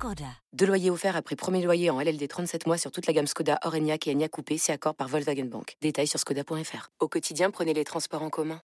Skoda. 0.00 0.24
Deux 0.54 0.64
loyers 0.64 0.88
offerts 0.88 1.14
après 1.14 1.36
premier 1.36 1.60
loyer 1.60 1.90
en 1.90 2.00
LLD 2.00 2.26
37 2.26 2.66
mois 2.66 2.78
sur 2.78 2.90
toute 2.90 3.06
la 3.06 3.12
gamme 3.12 3.26
Skoda, 3.26 3.58
Orenia 3.64 3.96
et 4.06 4.10
Enya 4.10 4.28
Coupé, 4.30 4.56
c'est 4.56 4.72
accord 4.72 4.94
par 4.94 5.08
Volkswagen 5.08 5.44
Bank. 5.44 5.76
Détails 5.82 6.06
sur 6.06 6.18
skoda.fr. 6.18 6.88
Au 7.00 7.08
quotidien, 7.08 7.50
prenez 7.50 7.74
les 7.74 7.84
transports 7.84 8.22
en 8.22 8.30
commun. 8.30 8.62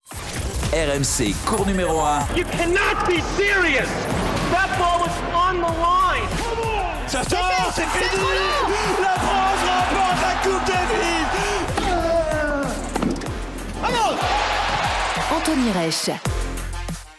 RMC, 0.74 1.34
cours 1.46 1.66
numéro 1.66 2.00
1. 2.00 2.18
You 2.36 2.44
cannot 2.44 3.06
be 3.06 3.18
serious! 3.38 3.88
That 4.50 4.76
ball 4.76 5.00
was 5.00 5.16
on 5.32 5.54
the 5.54 5.72
line! 5.80 6.28
Ça 7.08 7.22
sort, 7.24 7.72
c'est 7.74 7.88
fini! 7.88 8.26
La 9.00 9.14
France 9.14 9.62
remporte 9.64 10.20
la 10.20 10.34
Coupe 10.42 10.66
Davis! 10.66 10.92
Anthony 15.34 15.70
Reich. 15.72 16.10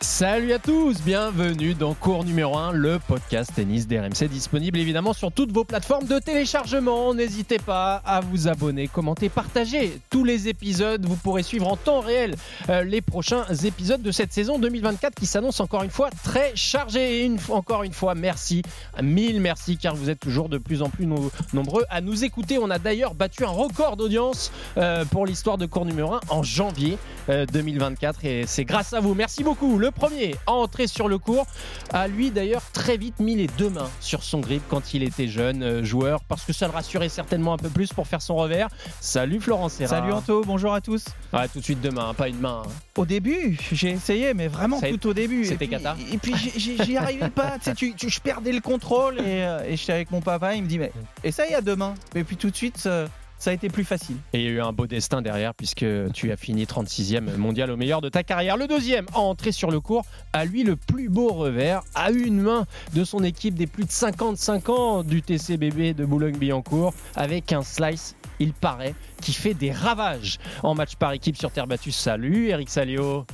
Salut 0.08 0.52
à 0.52 0.60
tous, 0.60 1.02
bienvenue 1.02 1.76
dans 1.76 1.94
cours 1.94 2.26
numéro 2.26 2.58
1, 2.58 2.74
le 2.74 3.00
podcast 3.00 3.52
tennis 3.56 3.88
d'RMC 3.88 4.28
disponible 4.30 4.78
évidemment 4.78 5.14
sur 5.14 5.32
toutes 5.32 5.54
vos 5.54 5.64
plateformes 5.64 6.08
de 6.08 6.20
téléchargement. 6.20 7.14
N'hésitez 7.14 7.58
pas 7.58 8.02
à 8.06 8.20
vous 8.20 8.50
abonner, 8.50 8.90
commenter, 8.90 9.30
partager 9.30 9.98
tous 10.10 10.26
les 10.26 10.50
épisodes. 10.50 11.06
Vous 11.06 11.16
pourrez 11.16 11.42
suivre 11.42 11.70
en 11.72 11.78
temps 11.78 12.02
réel 12.02 12.36
euh, 12.68 12.84
les 12.84 13.00
prochains 13.00 13.46
épisodes 13.64 14.02
de 14.02 14.12
cette 14.12 14.34
saison 14.34 14.60
2024 14.60 15.16
qui 15.16 15.26
s'annonce 15.26 15.62
encore 15.62 15.84
une 15.84 15.90
fois 15.90 16.10
très 16.26 16.52
chargée. 16.54 17.24
Et 17.24 17.32
encore 17.48 17.84
une 17.84 17.94
fois, 17.94 18.14
merci, 18.14 18.62
mille 19.02 19.40
merci 19.40 19.78
car 19.78 19.96
vous 19.96 20.10
êtes 20.10 20.20
toujours 20.20 20.50
de 20.50 20.58
plus 20.58 20.82
en 20.82 20.90
plus 20.90 21.06
no- 21.06 21.32
nombreux 21.54 21.86
à 21.90 22.02
nous 22.02 22.26
écouter. 22.26 22.58
On 22.58 22.70
a 22.72 22.78
d'ailleurs 22.78 23.14
battu 23.14 23.46
un 23.46 23.50
record 23.52 23.96
d'audience 23.96 24.52
euh, 24.76 25.06
pour 25.06 25.26
l'histoire 25.26 25.58
de 25.58 25.66
cours 25.66 25.86
numéro 25.86 26.12
1 26.16 26.20
en 26.28 26.44
janvier 26.44 26.98
euh, 27.30 27.46
2024 27.46 28.26
et 28.26 28.44
c'est 28.48 28.66
grâce 28.66 28.92
à 28.92 29.00
vous. 29.00 29.14
Merci 29.16 29.46
beaucoup. 29.46 29.78
Premier 29.94 30.36
à 30.48 30.52
entrer 30.54 30.88
sur 30.88 31.08
le 31.08 31.18
cours 31.18 31.46
a 31.94 32.08
lui 32.08 32.32
d'ailleurs 32.32 32.64
très 32.74 32.98
vite 32.98 33.20
mis 33.20 33.36
les 33.36 33.48
deux 33.48 33.70
mains 33.70 33.90
sur 34.00 34.24
son 34.24 34.40
grip 34.40 34.62
quand 34.70 34.94
il 34.94 35.04
était 35.04 35.28
jeune 35.28 35.64
euh, 35.64 35.84
joueur 35.84 36.22
parce 36.26 36.44
que 36.44 36.54
ça 36.54 36.68
le 36.68 36.74
rassurait 36.74 37.10
certainement 37.10 37.54
un 37.54 37.58
peu 37.58 37.70
plus 37.70 37.94
pour 37.94 38.08
faire 38.08 38.22
son 38.22 38.36
revers. 38.36 38.68
Salut 39.00 39.40
Florent 39.40 39.70
Serra. 39.70 39.90
Salut 40.00 40.12
Anto, 40.12 40.44
bonjour 40.46 40.74
à 40.74 40.82
tous. 40.82 41.06
Ouais, 41.32 41.48
tout 41.48 41.60
de 41.60 41.64
suite 41.64 41.82
deux 41.82 41.92
mains, 41.92 42.10
hein, 42.10 42.14
pas 42.14 42.28
une 42.28 42.40
main. 42.40 42.64
hein. 42.66 42.70
Au 42.98 43.06
début, 43.06 43.58
j'ai 43.72 43.90
essayé, 43.92 44.34
mais 44.34 44.48
vraiment 44.48 44.80
Ça 44.80 44.90
tout 44.90 45.08
au 45.08 45.14
début. 45.14 45.46
c'était 45.46 45.68
cata. 45.68 45.96
Et 46.12 46.18
puis 46.18 46.34
j'y- 46.58 46.98
arrivais 46.98 47.30
pas. 47.30 47.58
tu 47.64 47.72
sais, 47.72 47.74
tu, 47.96 48.10
je 48.10 48.20
perdais 48.20 48.52
le 48.52 48.62
contrôle 48.62 49.20
et, 49.20 49.44
euh, 49.44 49.64
et 49.68 49.76
j'étais 49.78 49.94
avec 49.94 50.12
mon 50.12 50.22
papa. 50.22 50.56
Il 50.56 50.64
me 50.64 50.68
dit 50.68 50.78
mais 50.80 50.92
essaye 51.24 51.54
à 51.54 51.62
deux 51.62 51.76
mains. 51.76 51.94
Et 52.16 52.24
puis 52.24 52.38
tout 52.38 52.50
de 52.50 52.56
suite, 52.56 52.78
ça, 52.78 53.06
ça 53.44 53.50
a 53.50 53.54
été 53.54 53.68
plus 53.68 53.84
facile. 53.84 54.16
Et 54.32 54.40
il 54.40 54.46
y 54.46 54.48
a 54.48 54.52
eu 54.52 54.62
un 54.62 54.72
beau 54.72 54.88
destin 54.88 55.22
derrière 55.22 55.54
puisque 55.54 55.86
tu 56.14 56.32
as 56.32 56.38
fini 56.38 56.64
36e 56.64 57.36
mondial 57.36 57.72
au 57.72 57.76
meilleur 57.76 58.00
de 58.00 58.08
ta 58.08 58.24
carrière. 58.24 58.56
Le 58.56 58.68
deuxième 58.68 59.06
à 59.14 59.20
entrer 59.20 59.52
sur 59.52 59.70
le 59.70 59.82
cours 59.82 60.06
a 60.32 60.46
lui 60.46 60.64
le 60.64 60.78
plus 60.78 61.10
beau 61.10 61.28
revers 61.28 61.82
à 61.94 62.10
une 62.12 62.40
main 62.40 62.66
de 62.94 63.04
son 63.04 63.22
équipe 63.22 63.56
des 63.56 63.68
plus 63.68 63.84
de 63.84 63.92
55 63.92 64.70
ans 64.70 65.04
du 65.04 65.22
TCBB 65.22 65.94
de 65.94 66.06
Boulogne-Billancourt 66.06 66.94
avec 67.18 67.52
un 67.52 67.64
slice, 67.64 68.16
il 68.40 68.54
paraît, 68.54 68.96
qui 69.22 69.34
fait 69.34 69.54
des 69.54 69.74
ravages 69.74 70.40
en 70.64 70.74
match 70.74 70.96
par 70.96 71.12
équipe 71.12 71.36
sur 71.36 71.52
terre 71.52 71.68
battue. 71.68 71.92
Salut 71.92 72.48
Eric 72.48 72.70
Salio. 72.70 73.26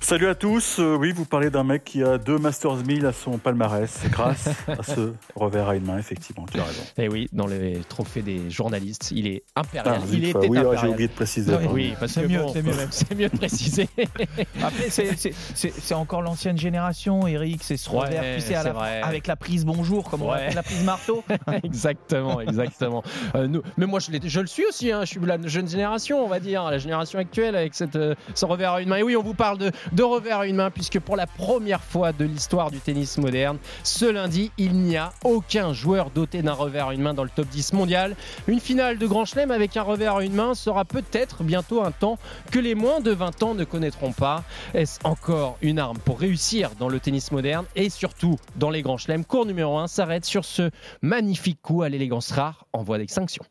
Salut 0.00 0.28
à 0.28 0.34
tous. 0.34 0.78
Euh, 0.78 0.96
oui, 0.96 1.12
vous 1.12 1.24
parlez 1.24 1.50
d'un 1.50 1.64
mec 1.64 1.84
qui 1.84 2.02
a 2.02 2.18
deux 2.18 2.38
Masters 2.38 2.76
1000 2.76 3.06
à 3.06 3.12
son 3.12 3.38
palmarès. 3.38 3.90
C'est 3.90 4.10
grâce 4.10 4.48
à 4.68 4.82
ce 4.82 5.12
revers 5.34 5.68
à 5.68 5.76
une 5.76 5.84
main, 5.86 5.98
effectivement. 5.98 6.44
Tu 6.50 6.58
as 6.60 6.64
raison. 6.64 6.82
Et 6.98 7.04
Eh 7.04 7.08
oui, 7.08 7.28
dans 7.32 7.46
les 7.46 7.80
trophées 7.88 8.22
des 8.22 8.50
journalistes, 8.50 9.10
il 9.12 9.26
est 9.26 9.42
impérial. 9.56 9.98
Ah, 10.02 10.04
il 10.12 10.24
était 10.26 10.38
oui, 10.38 10.48
ouais, 10.50 10.58
impérial. 10.58 10.78
j'ai 10.82 10.88
oublié 10.88 11.08
de 11.08 11.12
préciser. 11.12 11.54
Oui, 11.70 11.94
C'est 12.06 12.28
mieux, 12.28 12.38
bon, 12.40 12.48
c'est 12.52 12.62
mieux 12.62 12.72
mieux 13.16 13.28
de 13.28 13.36
préciser. 13.36 13.88
Après, 14.62 14.90
c'est- 14.90 15.94
encore 15.94 16.22
l'ancienne 16.22 16.58
génération, 16.58 17.26
Eric. 17.26 17.62
C'est 17.62 17.76
ce 17.76 17.88
Ouais, 17.90 18.06
revers, 18.06 18.34
tu 18.36 18.40
sais, 18.40 18.54
à 18.56 18.62
c'est 18.62 18.68
la- 18.68 18.72
vrai. 18.74 19.00
avec 19.02 19.26
la 19.26 19.36
prise 19.36 19.64
bonjour, 19.64 20.10
comme 20.10 20.22
on 20.22 20.30
appelle 20.32 20.54
la 20.54 20.62
prise 20.62 20.82
marteau. 20.84 21.22
exactement, 21.62 22.40
exactement. 22.40 23.02
Euh, 23.34 23.46
nous- 23.46 23.62
mais 23.76 23.86
moi, 23.86 24.00
je 24.00 24.40
le 24.40 24.46
suis 24.46 24.64
aussi. 24.66 24.90
hein. 24.92 25.00
Je 25.02 25.06
suis 25.10 25.20
la 25.20 25.38
jeune 25.46 25.68
génération, 25.68 26.24
on 26.24 26.28
va 26.28 26.40
dire, 26.40 26.64
la 26.64 26.78
génération 26.78 27.18
actuelle 27.18 27.54
avec 27.56 27.74
cette, 27.74 27.96
euh, 27.96 28.14
ce 28.34 28.44
revers 28.44 28.72
à 28.72 28.80
une 28.82 28.88
main. 28.88 28.96
Et 28.96 29.02
oui, 29.02 29.16
on 29.16 29.22
vous 29.22 29.34
parle 29.34 29.43
de, 29.52 29.70
de 29.92 30.02
revers 30.02 30.40
à 30.40 30.46
une 30.46 30.56
main, 30.56 30.70
puisque 30.70 30.98
pour 30.98 31.16
la 31.16 31.26
première 31.26 31.82
fois 31.82 32.12
de 32.12 32.24
l'histoire 32.24 32.70
du 32.70 32.80
tennis 32.80 33.18
moderne, 33.18 33.58
ce 33.82 34.06
lundi, 34.06 34.50
il 34.58 34.72
n'y 34.72 34.96
a 34.96 35.12
aucun 35.24 35.72
joueur 35.72 36.10
doté 36.10 36.42
d'un 36.42 36.52
revers 36.52 36.88
à 36.88 36.94
une 36.94 37.02
main 37.02 37.14
dans 37.14 37.24
le 37.24 37.30
top 37.30 37.46
10 37.48 37.74
mondial. 37.74 38.16
Une 38.46 38.60
finale 38.60 38.98
de 38.98 39.06
Grand 39.06 39.24
Chelem 39.24 39.50
avec 39.50 39.76
un 39.76 39.82
revers 39.82 40.16
à 40.16 40.24
une 40.24 40.34
main 40.34 40.54
sera 40.54 40.84
peut-être 40.84 41.44
bientôt 41.44 41.82
un 41.82 41.90
temps 41.90 42.18
que 42.50 42.58
les 42.58 42.74
moins 42.74 43.00
de 43.00 43.10
20 43.10 43.42
ans 43.42 43.54
ne 43.54 43.64
connaîtront 43.64 44.12
pas. 44.12 44.42
Est-ce 44.72 44.98
encore 45.04 45.58
une 45.60 45.78
arme 45.78 45.98
pour 45.98 46.18
réussir 46.18 46.70
dans 46.78 46.88
le 46.88 46.98
tennis 47.00 47.30
moderne 47.32 47.66
et 47.76 47.90
surtout 47.90 48.36
dans 48.56 48.70
les 48.70 48.82
Grands 48.82 48.98
Chelems? 48.98 49.24
Cours 49.24 49.46
numéro 49.46 49.78
1 49.78 49.86
s'arrête 49.86 50.24
sur 50.24 50.44
ce 50.44 50.70
magnifique 51.02 51.60
coup 51.62 51.82
à 51.82 51.88
l'élégance 51.88 52.30
rare 52.32 52.66
en 52.72 52.82
voie 52.82 52.98
d'extinction. 52.98 53.44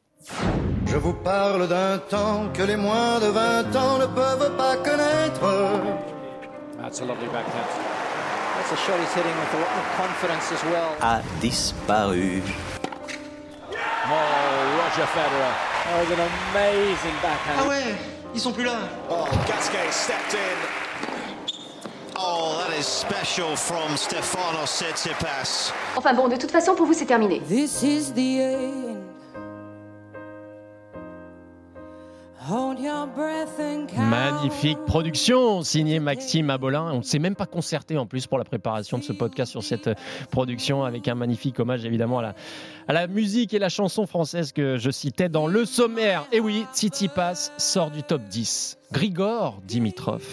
Je 0.93 0.99
vous 0.99 1.13
parle 1.13 1.67
d'un 1.67 1.97
temps 1.97 2.49
que 2.53 2.61
les 2.61 2.75
moins 2.75 3.19
de 3.19 3.25
20 3.25 3.75
ans 3.75 3.97
ne 3.97 4.05
peuvent 4.05 4.55
pas 4.55 4.75
connaître. 4.75 5.41
That's 6.79 7.01
a 7.01 7.05
lovely 7.05 7.29
backhand. 7.29 7.65
That's 8.55 8.71
a 8.71 8.75
shot 8.75 8.99
he's 8.99 9.11
hitting 9.15 9.33
with 9.39 9.53
a 9.55 9.57
lot 9.57 9.73
of 9.81 9.85
confidence 9.97 10.51
as 10.51 10.63
well. 10.65 10.93
A 11.01 11.23
disparu. 11.41 12.43
Oh, 14.05 14.13
Roger 14.77 15.07
Federer. 15.15 15.53
That 15.83 15.97
was 15.99 16.11
an 16.11 16.29
amazing 16.53 17.17
backhand. 17.23 17.57
Ah 17.57 17.67
ouais, 17.67 17.95
ils 18.35 18.39
sont 18.39 18.53
plus 18.53 18.65
là. 18.65 18.77
Oh, 19.09 19.25
Gasquet 19.47 19.89
stepped 19.89 20.35
in. 20.35 20.57
Oh, 22.19 22.63
that 22.67 22.77
is 22.77 22.85
special 22.85 23.55
from 23.55 23.97
Stefanos 23.97 24.69
Tsitsipas. 24.69 25.73
Enfin 25.95 26.13
bon, 26.13 26.27
de 26.27 26.35
toute 26.35 26.51
façon, 26.51 26.75
pour 26.75 26.85
vous, 26.85 26.93
c'est 26.93 27.07
terminé. 27.07 27.39
This 27.39 27.81
is 27.81 28.13
the 28.13 28.39
end. 28.39 29.02
Magnifique 34.09 34.77
production 34.85 35.61
signée 35.63 35.99
Maxime 36.01 36.49
Abolin. 36.49 36.91
On 36.91 36.97
ne 36.97 37.01
s'est 37.03 37.19
même 37.19 37.35
pas 37.35 37.45
concerté 37.45 37.97
en 37.97 38.05
plus 38.05 38.27
pour 38.27 38.37
la 38.37 38.43
préparation 38.43 38.97
de 38.97 39.03
ce 39.03 39.13
podcast 39.13 39.49
sur 39.51 39.63
cette 39.63 39.87
euh, 39.87 39.95
production 40.29 40.83
avec 40.83 41.07
un 41.07 41.15
magnifique 41.15 41.59
hommage 41.61 41.85
évidemment 41.85 42.19
à 42.19 42.21
la, 42.21 42.35
à 42.89 42.93
la 42.93 43.07
musique 43.07 43.53
et 43.53 43.59
la 43.59 43.69
chanson 43.69 44.05
française 44.07 44.51
que 44.51 44.77
je 44.77 44.91
citais 44.91 45.29
dans 45.29 45.47
le 45.47 45.63
sommaire. 45.63 46.25
Et 46.33 46.41
oui, 46.41 46.65
Tsitsipas 46.73 47.51
sort 47.57 47.91
du 47.91 48.03
top 48.03 48.21
10. 48.29 48.77
Grigor 48.91 49.61
Dimitrov 49.65 50.23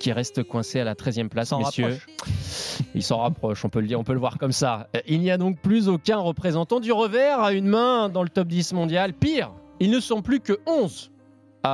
qui 0.00 0.10
reste 0.12 0.42
coincé 0.42 0.80
à 0.80 0.84
la 0.84 0.94
13e 0.94 1.28
place, 1.28 1.48
S'en 1.50 1.58
messieurs. 1.60 1.84
rapproche. 1.84 2.78
Il 2.94 3.02
s'en 3.04 3.18
rapproche, 3.18 3.64
on 3.64 3.68
peut 3.68 3.80
le 3.80 3.86
dire, 3.86 4.00
on 4.00 4.04
peut 4.04 4.12
le 4.14 4.18
voir 4.18 4.38
comme 4.38 4.52
ça. 4.52 4.88
Euh, 4.96 5.00
Il 5.06 5.20
n'y 5.20 5.30
a 5.30 5.38
donc 5.38 5.60
plus 5.60 5.88
aucun 5.88 6.18
représentant 6.18 6.80
du 6.80 6.90
revers 6.92 7.40
à 7.40 7.52
une 7.52 7.66
main 7.68 8.08
dans 8.08 8.24
le 8.24 8.28
top 8.28 8.48
10 8.48 8.72
mondial. 8.72 9.12
Pire, 9.14 9.52
ils 9.78 9.90
ne 9.90 10.00
sont 10.00 10.22
plus 10.22 10.40
que 10.40 10.58
11 10.66 11.12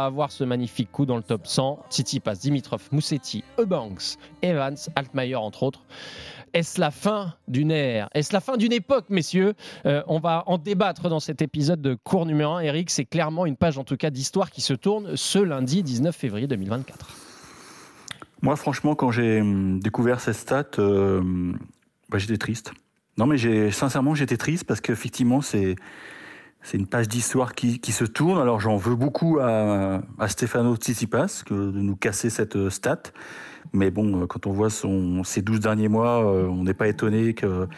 avoir 0.01 0.33
ce 0.33 0.45
magnifique 0.45 0.91
coup 0.91 1.07
dans 1.07 1.17
le 1.17 1.23
top 1.23 1.47
100. 1.47 1.85
Tsitsipas, 1.91 2.35
Dimitrov, 2.35 2.89
Moussetti, 2.93 3.45
Eubanks, 3.59 4.17
Evans, 4.43 4.77
Altmaier 4.97 5.37
entre 5.37 5.63
autres. 5.63 5.81
Est-ce 6.55 6.81
la 6.81 6.91
fin 6.91 7.35
d'une 7.49 7.71
ère? 7.71 8.09
Est-ce 8.15 8.33
la 8.33 8.41
fin 8.41 8.57
d'une 8.57 8.73
époque, 8.73 9.07
messieurs? 9.09 9.55
Euh, 9.87 10.03
On 10.07 10.19
va 10.19 10.45
en 10.47 10.59
débattre 10.59 11.09
dans 11.09 11.21
cet 11.21 11.41
épisode 11.41 11.81
de 11.81 11.95
cours 11.95 12.27
numéro 12.27 12.53
1. 12.53 12.61
Eric, 12.61 12.91
c'est 12.91 13.07
clairement 13.07 13.47
une 13.47 13.57
page 13.57 13.79
en 13.79 13.85
tout 13.85 13.97
cas 13.97 14.11
d'histoire 14.11 14.51
qui 14.51 14.61
se 14.61 14.75
tourne 14.75 15.17
ce 15.17 15.39
lundi 15.39 15.83
19 15.83 16.15
février 16.15 16.47
2024. 16.47 17.09
Moi, 18.43 18.57
franchement, 18.57 18.95
quand 18.95 19.13
j'ai 19.13 19.41
hum, 19.41 19.81
découvert 19.81 20.21
ces 20.21 20.33
stats, 20.33 20.65
euh, 20.79 21.23
bah, 22.11 22.19
j'étais 22.19 22.39
triste. 22.39 22.73
Non, 23.17 23.27
mais 23.27 23.71
sincèrement, 23.71 24.15
j'étais 24.15 24.37
triste 24.37 24.65
parce 24.65 24.81
qu'effectivement, 24.81 25.43
c'est 25.43 25.77
c'est 26.63 26.79
une 26.79 26.87
page 26.87 27.09
d'histoire 27.09 27.55
qui, 27.55 27.81
se 27.93 28.05
tourne. 28.05 28.39
Alors, 28.39 28.61
j'en 28.61 28.77
veux 28.77 28.95
beaucoup 28.95 29.39
à, 29.41 30.01
à 30.19 30.29
Stefano 30.29 30.77
Tsitsipas 30.77 31.43
que 31.45 31.55
de 31.55 31.81
nous 31.81 31.97
casser 31.97 32.31
cette 32.31 32.57
euh, 32.57 32.71
stat. 32.71 33.03
Mais 33.73 33.91
bon, 33.91 34.23
euh, 34.23 34.27
quand 34.27 34.47
on 34.47 34.53
voit 34.53 34.71
son, 34.71 35.25
ses 35.25 35.43
12 35.43 35.61
derniers 35.61 35.89
mois, 35.89 36.25
euh, 36.25 36.47
on 36.47 36.63
n'est 36.63 36.75
pas 36.75 36.87
étonné 36.87 37.35
qu'il 37.35 37.69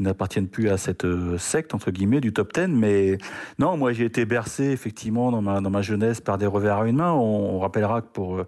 n'appartienne 0.00 0.48
plus 0.48 0.70
à 0.70 0.78
cette 0.78 1.06
secte, 1.36 1.74
entre 1.74 1.90
guillemets, 1.90 2.20
du 2.20 2.32
top 2.32 2.54
10. 2.54 2.68
Mais 2.68 3.18
non, 3.58 3.76
moi, 3.76 3.92
j'ai 3.92 4.06
été 4.06 4.24
bercé, 4.24 4.64
effectivement, 4.64 5.30
dans 5.30 5.42
ma, 5.42 5.82
jeunesse 5.82 6.20
par 6.22 6.38
des 6.38 6.46
revers 6.46 6.78
à 6.78 6.88
une 6.88 6.96
main. 6.96 7.12
On, 7.12 7.56
on 7.56 7.58
rappellera 7.58 8.00
que 8.00 8.08
pour 8.12 8.44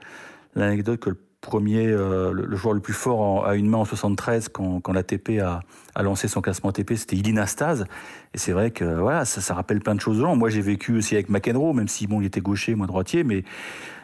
l'anecdote 0.54 1.00
que 1.00 1.10
le 1.10 1.19
premier, 1.44 1.87
euh, 1.87 2.32
le, 2.32 2.56
joueur 2.56 2.75
le 2.75 2.81
plus 2.81 2.93
fort 2.93 3.46
à 3.46 3.55
une 3.55 3.69
main 3.69 3.79
en 3.79 3.85
73, 3.85 4.49
quand, 4.49 4.81
quand 4.81 4.93
l'ATP 4.93 5.41
a, 5.41 5.61
a 5.94 6.02
lancé 6.02 6.26
son 6.26 6.41
classement 6.41 6.70
ATP, 6.70 6.94
c'était 6.94 7.17
Ilina. 7.17 7.44
Et 7.44 8.38
c'est 8.38 8.52
vrai 8.52 8.70
que 8.70 8.85
voilà, 8.85 9.25
ça, 9.25 9.55
rappelle 9.55 9.81
plein 9.81 9.94
de 9.94 10.00
choses 10.00 10.19
aux 10.19 10.23
gens. 10.23 10.37
Moi, 10.37 10.50
j'ai 10.50 10.62
vécu 10.62 10.96
aussi 10.96 11.14
avec 11.14 11.29
McEnroe, 11.29 11.73
même 11.75 11.88
si 11.88 12.06
bon, 12.06 12.20
il 12.20 12.26
était 12.26 12.41
gaucher, 12.41 12.75
moi 12.75 12.87
droitier, 12.87 13.23
mais 13.23 13.44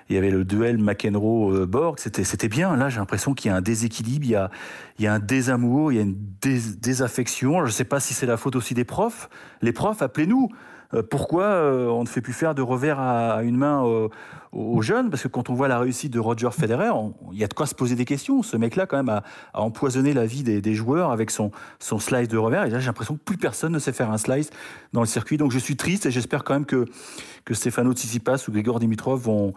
il 0.09 0.15
y 0.15 0.19
avait 0.19 0.31
le 0.31 0.45
duel 0.45 0.79
McEnroe-Borg, 0.79 1.99
c'était, 1.99 2.49
bien. 2.49 2.77
Là, 2.77 2.89
j'ai 2.89 2.99
l'impression 2.99 3.33
qu'il 3.33 3.51
y 3.51 3.55
a 3.55 3.57
un 3.57 3.61
déséquilibre, 3.61 4.25
il 4.25 4.31
y 4.31 4.35
a, 4.37 4.51
il 4.99 5.05
y 5.05 5.09
a 5.09 5.15
un 5.15 5.21
désamour, 5.21 5.93
il 5.93 5.97
y 5.97 5.99
a 5.99 6.03
une 6.03 6.17
dés- 6.41 6.77
désaffection. 6.81 7.61
Je 7.61 7.67
ne 7.67 7.71
sais 7.71 7.85
pas 7.85 8.01
si 8.01 8.13
c'est 8.13 8.27
la 8.27 8.37
faute 8.37 8.57
aussi 8.57 8.75
des 8.75 8.85
profs. 8.85 9.31
Les 9.63 9.73
profs, 9.73 10.03
appelez-nous. 10.03 10.49
Euh, 10.95 11.03
Pourquoi 11.09 11.45
euh, 11.45 11.87
on 11.87 12.03
ne 12.03 12.09
fait 12.09 12.21
plus 12.21 12.33
faire 12.33 12.55
de 12.57 12.63
revers 12.63 12.99
à, 12.99 13.43
une 13.45 13.57
main 13.57 13.85
aux 14.52 14.82
jeunes 14.82 15.11
Parce 15.11 15.23
que 15.23 15.29
quand 15.29 15.50
on 15.50 15.55
voit 15.55 15.69
la 15.69 15.79
réussite 15.79 16.12
de 16.12 16.19
Roger 16.19 16.50
Federer, 16.50 16.91
il 17.32 17.38
y 17.38 17.44
a 17.44 17.47
de 17.47 17.55
quoi 17.55 17.67
se 17.67 17.75
poser 17.75 17.94
des 17.94 18.05
questions. 18.05 18.43
Ce 18.43 18.56
mec-là, 18.56 18.87
quand 18.87 18.97
même, 18.97 19.08
a, 19.08 19.23
empoisonné 19.55 20.12
la 20.12 20.26
vie 20.26 20.43
des, 20.43 20.75
joueurs 20.75 21.11
avec 21.11 21.31
son, 21.31 21.50
slice 21.79 22.29
de 22.29 22.37
revers. 22.37 22.64
Et 22.64 22.70
là, 22.70 22.79
j'ai 22.79 22.87
l'impression 22.87 23.14
que 23.14 23.23
plus 23.23 23.37
personne 23.37 23.73
ne 23.73 23.79
sait 23.79 23.93
faire 23.93 24.11
un 24.11 24.19
slice 24.19 24.50
dans 24.93 25.00
le 25.00 25.06
circuit. 25.06 25.37
Donc, 25.37 25.52
je 25.52 25.58
suis 25.58 25.76
triste 25.76 26.06
et 26.06 26.11
j'espère 26.11 26.44
quand 26.44 26.55
même 26.55 26.67
que, 26.67 26.87
que 27.44 27.55
Stefano 27.55 27.93
Tsitsipas 27.93 28.44
ou 28.49 28.52
Grigor 28.52 28.81
Dimitrov 28.81 29.20
vont, 29.20 29.52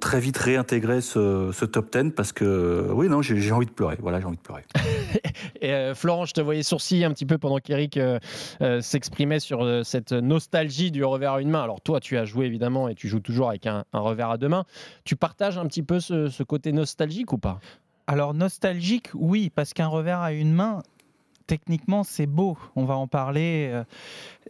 très 0.00 0.20
vite 0.20 0.38
réintégrer 0.38 1.02
ce, 1.02 1.64
top 1.66 1.92
10 1.96 2.12
parce 2.16 2.32
que, 2.32 2.88
oui, 2.92 3.08
non, 3.08 3.20
j'ai 3.20 3.38
j'ai 3.38 3.52
envie 3.52 3.66
de 3.66 3.70
pleurer. 3.70 3.96
Voilà, 4.00 4.20
j'ai 4.20 4.26
envie 4.26 4.36
de 4.36 4.42
pleurer. 4.42 4.64
Et 5.60 5.72
euh, 5.72 5.94
Florent, 5.94 6.24
je 6.24 6.32
te 6.32 6.40
voyais 6.40 6.62
sourciller 6.62 7.04
un 7.04 7.12
petit 7.12 7.26
peu 7.26 7.38
pendant 7.38 7.58
qu'Eric 7.58 7.96
euh, 7.96 8.18
euh, 8.60 8.80
s'exprimait 8.80 9.40
sur 9.40 9.62
euh, 9.62 9.82
cette 9.82 10.12
nostalgie 10.12 10.90
du 10.90 11.04
revers 11.04 11.34
à 11.34 11.40
une 11.40 11.50
main. 11.50 11.62
Alors 11.62 11.80
toi, 11.80 12.00
tu 12.00 12.16
as 12.16 12.24
joué 12.24 12.46
évidemment 12.46 12.88
et 12.88 12.94
tu 12.94 13.08
joues 13.08 13.20
toujours 13.20 13.48
avec 13.48 13.66
un, 13.66 13.84
un 13.92 14.00
revers 14.00 14.30
mains. 14.48 14.64
Tu 15.04 15.16
partages 15.16 15.58
un 15.58 15.66
petit 15.66 15.82
peu 15.82 16.00
ce, 16.00 16.28
ce 16.28 16.42
côté 16.42 16.72
nostalgique 16.72 17.32
ou 17.32 17.38
pas? 17.38 17.60
Alors 18.06 18.34
nostalgique, 18.34 19.10
oui, 19.14 19.50
parce 19.50 19.72
qu'un 19.72 19.86
revers 19.86 20.20
à 20.20 20.32
une 20.32 20.52
main, 20.52 20.82
techniquement, 21.46 22.04
c'est 22.04 22.26
beau. 22.26 22.58
On 22.76 22.84
va 22.84 22.96
en 22.96 23.06
parler. 23.06 23.70
euh, 23.72 23.84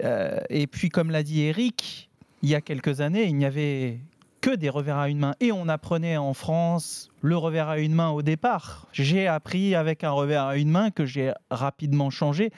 euh, 0.02 0.40
et 0.48 0.66
puis, 0.66 0.88
comme 0.88 1.10
l'a 1.10 1.22
dit 1.22 1.42
Eric, 1.42 2.08
il 2.42 2.48
y 2.48 2.54
a 2.54 2.60
quelques 2.60 3.00
années, 3.00 3.24
il 3.24 3.36
n'y 3.36 3.44
avait 3.44 4.00
que 4.40 4.50
des 4.50 4.68
revers 4.68 4.96
à 4.98 5.08
une 5.08 5.18
main. 5.18 5.34
Et 5.38 5.52
on 5.52 5.68
apprenait 5.68 6.16
en 6.16 6.34
France 6.34 7.10
le 7.20 7.36
revers 7.36 7.68
à 7.68 7.78
une 7.78 7.94
main 7.94 8.10
au 8.10 8.22
départ. 8.22 8.88
J'ai 8.92 9.28
appris 9.28 9.76
avec 9.76 10.02
un 10.02 10.10
revers 10.10 10.44
à 10.44 10.56
une 10.56 10.70
main 10.70 10.90
que 10.90 11.06
j'ai 11.06 11.32
rapidement 11.50 12.10
changé. 12.10 12.50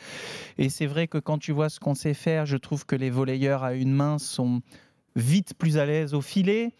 Et 0.56 0.70
c'est 0.70 0.86
vrai 0.86 1.08
que 1.08 1.18
quand 1.18 1.38
tu 1.38 1.52
vois 1.52 1.68
ce 1.68 1.80
qu'on 1.80 1.94
sait 1.94 2.14
faire, 2.14 2.46
je 2.46 2.56
trouve 2.56 2.86
que 2.86 2.96
les 2.96 3.10
volleyeurs 3.10 3.64
à 3.64 3.74
une 3.74 3.92
main 3.92 4.18
sont 4.18 4.62
vite 5.14 5.52
plus 5.58 5.76
à 5.76 5.84
l'aise 5.84 6.14
au 6.14 6.22
filet. 6.22 6.72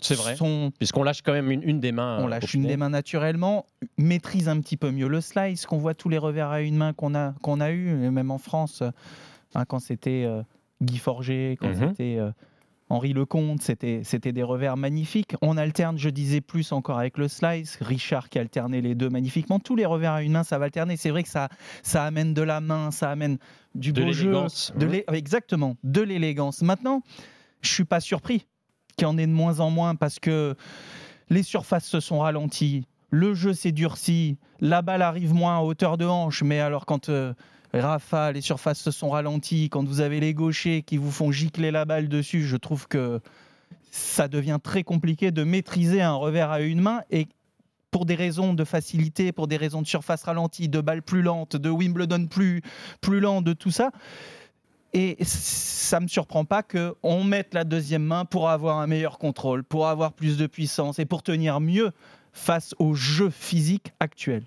C'est 0.00 0.14
vrai. 0.16 0.36
Sont 0.36 0.70
Puisqu'on 0.78 1.02
lâche 1.02 1.22
quand 1.22 1.32
même 1.32 1.50
une, 1.50 1.62
une 1.62 1.80
des 1.80 1.92
mains. 1.92 2.18
on 2.20 2.26
euh, 2.26 2.28
lâche 2.30 2.52
une 2.54 2.66
des 2.66 2.76
mains 2.76 2.90
naturellement, 2.90 3.64
maîtrise 3.96 4.48
un 4.48 4.60
petit 4.60 4.76
peu 4.76 4.90
mieux 4.90 5.08
le 5.08 5.20
slice, 5.20 5.66
qu'on 5.66 5.78
voit 5.78 5.94
tous 5.94 6.08
les 6.08 6.18
revers 6.18 6.50
à 6.50 6.60
une 6.60 6.76
main 6.76 6.92
qu'on 6.92 7.14
a, 7.14 7.32
qu'on 7.42 7.60
a 7.60 7.70
eu, 7.70 7.94
même 8.10 8.30
en 8.30 8.38
France, 8.38 8.82
euh, 8.82 8.90
hein, 9.54 9.64
quand 9.64 9.78
c'était 9.78 10.24
euh, 10.26 10.42
Guy 10.82 10.98
Forger, 10.98 11.56
quand 11.60 11.68
Mhm. 11.68 11.88
c'était 11.90 12.16
euh, 12.18 12.30
Henri 12.90 13.14
Lecomte, 13.14 13.62
c'était, 13.62 14.02
des 14.32 14.42
revers 14.42 14.76
magnifiques. 14.76 15.34
On 15.40 15.56
alterne, 15.56 15.96
je 15.96 16.10
disais 16.10 16.42
plus 16.42 16.70
encore 16.72 16.98
avec 16.98 17.16
le 17.16 17.28
slice, 17.28 17.78
Richard 17.80 18.28
qui 18.28 18.38
alternait 18.38 18.82
les 18.82 18.94
deux 18.94 19.08
magnifiquement. 19.08 19.58
Tous 19.58 19.74
les 19.74 19.86
revers 19.86 20.12
à 20.12 20.22
une 20.22 20.32
main, 20.32 20.44
ça 20.44 20.58
va 20.58 20.66
alterner. 20.66 20.98
C'est 20.98 21.08
vrai 21.10 21.22
que 21.22 21.30
ça, 21.30 21.48
ça 21.82 22.04
amène 22.04 22.34
de 22.34 22.42
la 22.42 22.60
main, 22.60 22.90
ça 22.90 23.10
amène 23.10 23.38
du 23.74 23.92
De 23.94 24.02
beau 24.04 24.12
jeu, 24.12 24.30
de 24.32 24.84
Mhm. 24.86 24.92
l'é- 24.92 25.04
exactement, 25.12 25.76
de 25.82 26.02
l'élégance. 26.02 26.60
Maintenant, 26.60 27.00
je 27.62 27.70
suis 27.72 27.84
pas 27.86 28.00
surpris 28.00 28.46
qu'il 28.94 29.06
y 29.06 29.10
en 29.10 29.18
ait 29.18 29.26
de 29.26 29.32
moins 29.32 29.60
en 29.60 29.70
moins 29.70 29.94
parce 29.94 30.18
que 30.18 30.54
les 31.30 31.42
surfaces 31.42 31.86
se 31.86 32.00
sont 32.00 32.18
ralenties, 32.20 32.86
le 33.10 33.34
jeu 33.34 33.54
s'est 33.54 33.72
durci, 33.72 34.36
la 34.60 34.82
balle 34.82 35.02
arrive 35.02 35.34
moins 35.34 35.58
à 35.58 35.60
hauteur 35.60 35.96
de 35.96 36.04
hanche, 36.04 36.42
mais 36.42 36.60
alors 36.60 36.86
quand 36.86 37.08
euh, 37.08 37.32
Rafa, 37.72 38.32
les 38.32 38.40
surfaces 38.40 38.80
se 38.80 38.90
sont 38.90 39.10
ralenties, 39.10 39.68
quand 39.68 39.84
vous 39.84 40.00
avez 40.00 40.20
les 40.20 40.34
gauchers 40.34 40.82
qui 40.82 40.96
vous 40.96 41.10
font 41.10 41.32
gicler 41.32 41.70
la 41.70 41.84
balle 41.84 42.08
dessus, 42.08 42.44
je 42.44 42.56
trouve 42.56 42.88
que 42.88 43.20
ça 43.90 44.28
devient 44.28 44.58
très 44.62 44.82
compliqué 44.82 45.30
de 45.30 45.44
maîtriser 45.44 46.02
un 46.02 46.14
revers 46.14 46.50
à 46.50 46.60
une 46.60 46.80
main 46.80 47.02
et 47.10 47.28
pour 47.90 48.06
des 48.06 48.16
raisons 48.16 48.54
de 48.54 48.64
facilité, 48.64 49.30
pour 49.30 49.46
des 49.46 49.56
raisons 49.56 49.80
de 49.80 49.86
surface 49.86 50.24
ralentie, 50.24 50.68
de 50.68 50.80
balles 50.80 51.02
plus 51.02 51.22
lentes, 51.22 51.54
de 51.54 51.70
Wimbledon 51.70 52.26
plus, 52.26 52.60
plus 53.00 53.20
lent, 53.20 53.40
de 53.40 53.52
tout 53.52 53.70
ça. 53.70 53.92
Et 54.94 55.16
ça 55.24 55.98
me 55.98 56.06
surprend 56.06 56.44
pas 56.44 56.62
qu'on 56.62 57.24
mette 57.24 57.52
la 57.52 57.64
deuxième 57.64 58.04
main 58.04 58.24
pour 58.24 58.48
avoir 58.48 58.78
un 58.78 58.86
meilleur 58.86 59.18
contrôle, 59.18 59.64
pour 59.64 59.88
avoir 59.88 60.12
plus 60.12 60.38
de 60.38 60.46
puissance 60.46 61.00
et 61.00 61.04
pour 61.04 61.24
tenir 61.24 61.60
mieux 61.60 61.90
face 62.32 62.74
au 62.78 62.94
jeu 62.94 63.30
physique 63.30 63.92
actuel. 63.98 64.44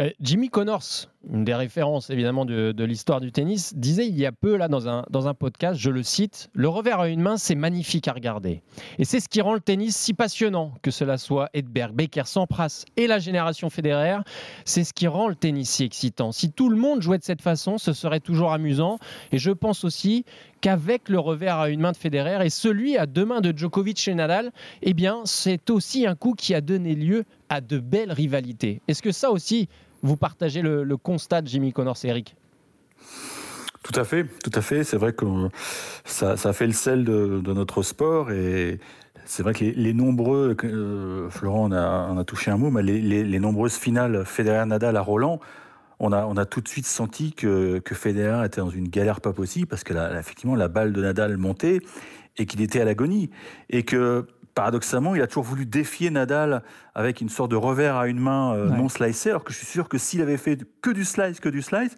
Euh, 0.00 0.10
Jimmy 0.20 0.48
Connors, 0.48 1.08
une 1.30 1.44
des 1.44 1.54
références 1.54 2.10
évidemment 2.10 2.44
de, 2.44 2.84
l'histoire 2.84 3.20
du 3.20 3.32
tennis, 3.32 3.74
disait 3.76 4.06
il 4.06 4.16
y 4.16 4.26
a 4.26 4.32
peu 4.32 4.56
là 4.56 4.68
dans 4.68 4.88
un, 4.88 5.04
dans 5.10 5.28
un 5.28 5.34
podcast, 5.34 5.78
je 5.80 5.90
le 5.90 6.02
cite, 6.02 6.50
le 6.52 6.68
revers 6.68 7.00
à 7.00 7.08
une 7.08 7.20
main 7.20 7.36
c'est 7.36 7.54
magnifique 7.54 8.08
à 8.08 8.12
regarder. 8.12 8.62
Et 8.98 9.04
c'est 9.04 9.20
ce 9.20 9.28
qui 9.28 9.40
rend 9.40 9.54
le 9.54 9.60
tennis 9.60 9.96
si 9.96 10.14
passionnant, 10.14 10.72
que 10.82 10.90
cela 10.90 11.18
soit 11.18 11.50
Edberg, 11.54 11.94
Becker, 11.94 12.26
Sampras 12.26 12.84
et 12.96 13.06
la 13.06 13.18
génération 13.18 13.70
Federer, 13.70 14.18
c'est 14.64 14.84
ce 14.84 14.92
qui 14.92 15.06
rend 15.06 15.28
le 15.28 15.34
tennis 15.34 15.70
si 15.70 15.84
excitant. 15.84 16.32
Si 16.32 16.50
tout 16.50 16.68
le 16.68 16.76
monde 16.76 17.02
jouait 17.02 17.18
de 17.18 17.24
cette 17.24 17.42
façon, 17.42 17.78
ce 17.78 17.92
serait 17.92 18.20
toujours 18.20 18.52
amusant. 18.52 18.98
Et 19.32 19.38
je 19.38 19.50
pense 19.50 19.84
aussi 19.84 20.24
qu'avec 20.60 21.08
le 21.08 21.18
revers 21.18 21.58
à 21.58 21.68
une 21.68 21.80
main 21.80 21.92
de 21.92 21.96
Federer 21.96 22.44
et 22.44 22.50
celui 22.50 22.96
à 22.96 23.06
deux 23.06 23.24
mains 23.24 23.40
de 23.40 23.56
Djokovic 23.56 24.08
et 24.08 24.14
Nadal, 24.14 24.52
eh 24.82 24.94
bien 24.94 25.22
c'est 25.24 25.70
aussi 25.70 26.06
un 26.06 26.14
coup 26.14 26.34
qui 26.34 26.54
a 26.54 26.60
donné 26.60 26.94
lieu 26.94 27.24
à 27.48 27.60
de 27.60 27.78
belles 27.78 28.12
rivalités. 28.12 28.80
Est-ce 28.88 29.02
que 29.02 29.12
ça 29.12 29.30
aussi, 29.30 29.68
vous 30.02 30.16
partagez 30.16 30.62
le, 30.62 30.96
constat 30.96 31.42
de 31.42 31.48
Jimmy 31.48 31.72
Connors 31.72 31.96
et 32.04 32.08
Eric? 32.08 32.36
Tout 33.82 33.98
à 33.98 34.04
fait, 34.04 34.24
tout 34.42 34.50
à 34.54 34.62
fait. 34.62 34.84
C'est 34.84 34.96
vrai 34.96 35.12
que 35.12 35.24
ça, 36.04 36.36
fait 36.52 36.66
le 36.66 36.72
sel 36.72 37.04
de, 37.04 37.52
notre 37.52 37.82
sport 37.82 38.30
et 38.30 38.80
c'est 39.24 39.42
vrai 39.42 39.54
que 39.54 39.64
les, 39.64 39.92
nombreux, 39.92 40.56
euh, 40.64 41.28
Florent 41.30 41.64
en 41.64 41.72
a, 41.72 42.08
en 42.08 42.16
a 42.16 42.24
touché 42.24 42.50
un 42.50 42.56
mot, 42.56 42.70
mais 42.70 42.82
les, 42.82 43.38
nombreuses 43.38 43.74
finales 43.74 44.24
Federer-Nadal 44.24 44.96
à 44.96 45.00
Roland, 45.00 45.40
on 45.98 46.12
a, 46.12 46.26
on 46.26 46.34
tout 46.44 46.60
de 46.60 46.68
suite 46.68 46.86
senti 46.86 47.32
que, 47.32 47.78
que 47.78 47.94
Federer 47.94 48.44
était 48.44 48.60
dans 48.60 48.70
une 48.70 48.88
galère 48.88 49.20
pas 49.20 49.32
possible 49.32 49.66
parce 49.66 49.82
que 49.82 49.94
effectivement 50.18 50.54
la 50.54 50.68
balle 50.68 50.92
de 50.92 51.00
Nadal 51.00 51.36
montait 51.36 51.80
et 52.38 52.46
qu'il 52.46 52.60
était 52.60 52.80
à 52.80 52.84
l'agonie 52.84 53.30
et 53.70 53.82
que 53.82 54.26
paradoxalement 54.56 55.14
il 55.14 55.22
a 55.22 55.28
toujours 55.28 55.44
voulu 55.44 55.66
défier 55.66 56.10
Nadal 56.10 56.62
avec 56.96 57.20
une 57.20 57.28
sorte 57.28 57.52
de 57.52 57.56
revers 57.56 57.94
à 57.94 58.08
une 58.08 58.18
main 58.18 58.54
euh, 58.54 58.68
Ouais. 58.70 58.76
non 58.76 58.88
slicé 58.88 59.28
alors 59.30 59.44
que 59.44 59.52
je 59.52 59.58
suis 59.58 59.66
sûr 59.66 59.88
que 59.88 59.98
s'il 59.98 60.20
avait 60.22 60.38
fait 60.38 60.58
que 60.82 60.90
du 60.90 61.04
slice 61.04 61.38
que 61.38 61.48
du 61.48 61.62
slice 61.62 61.94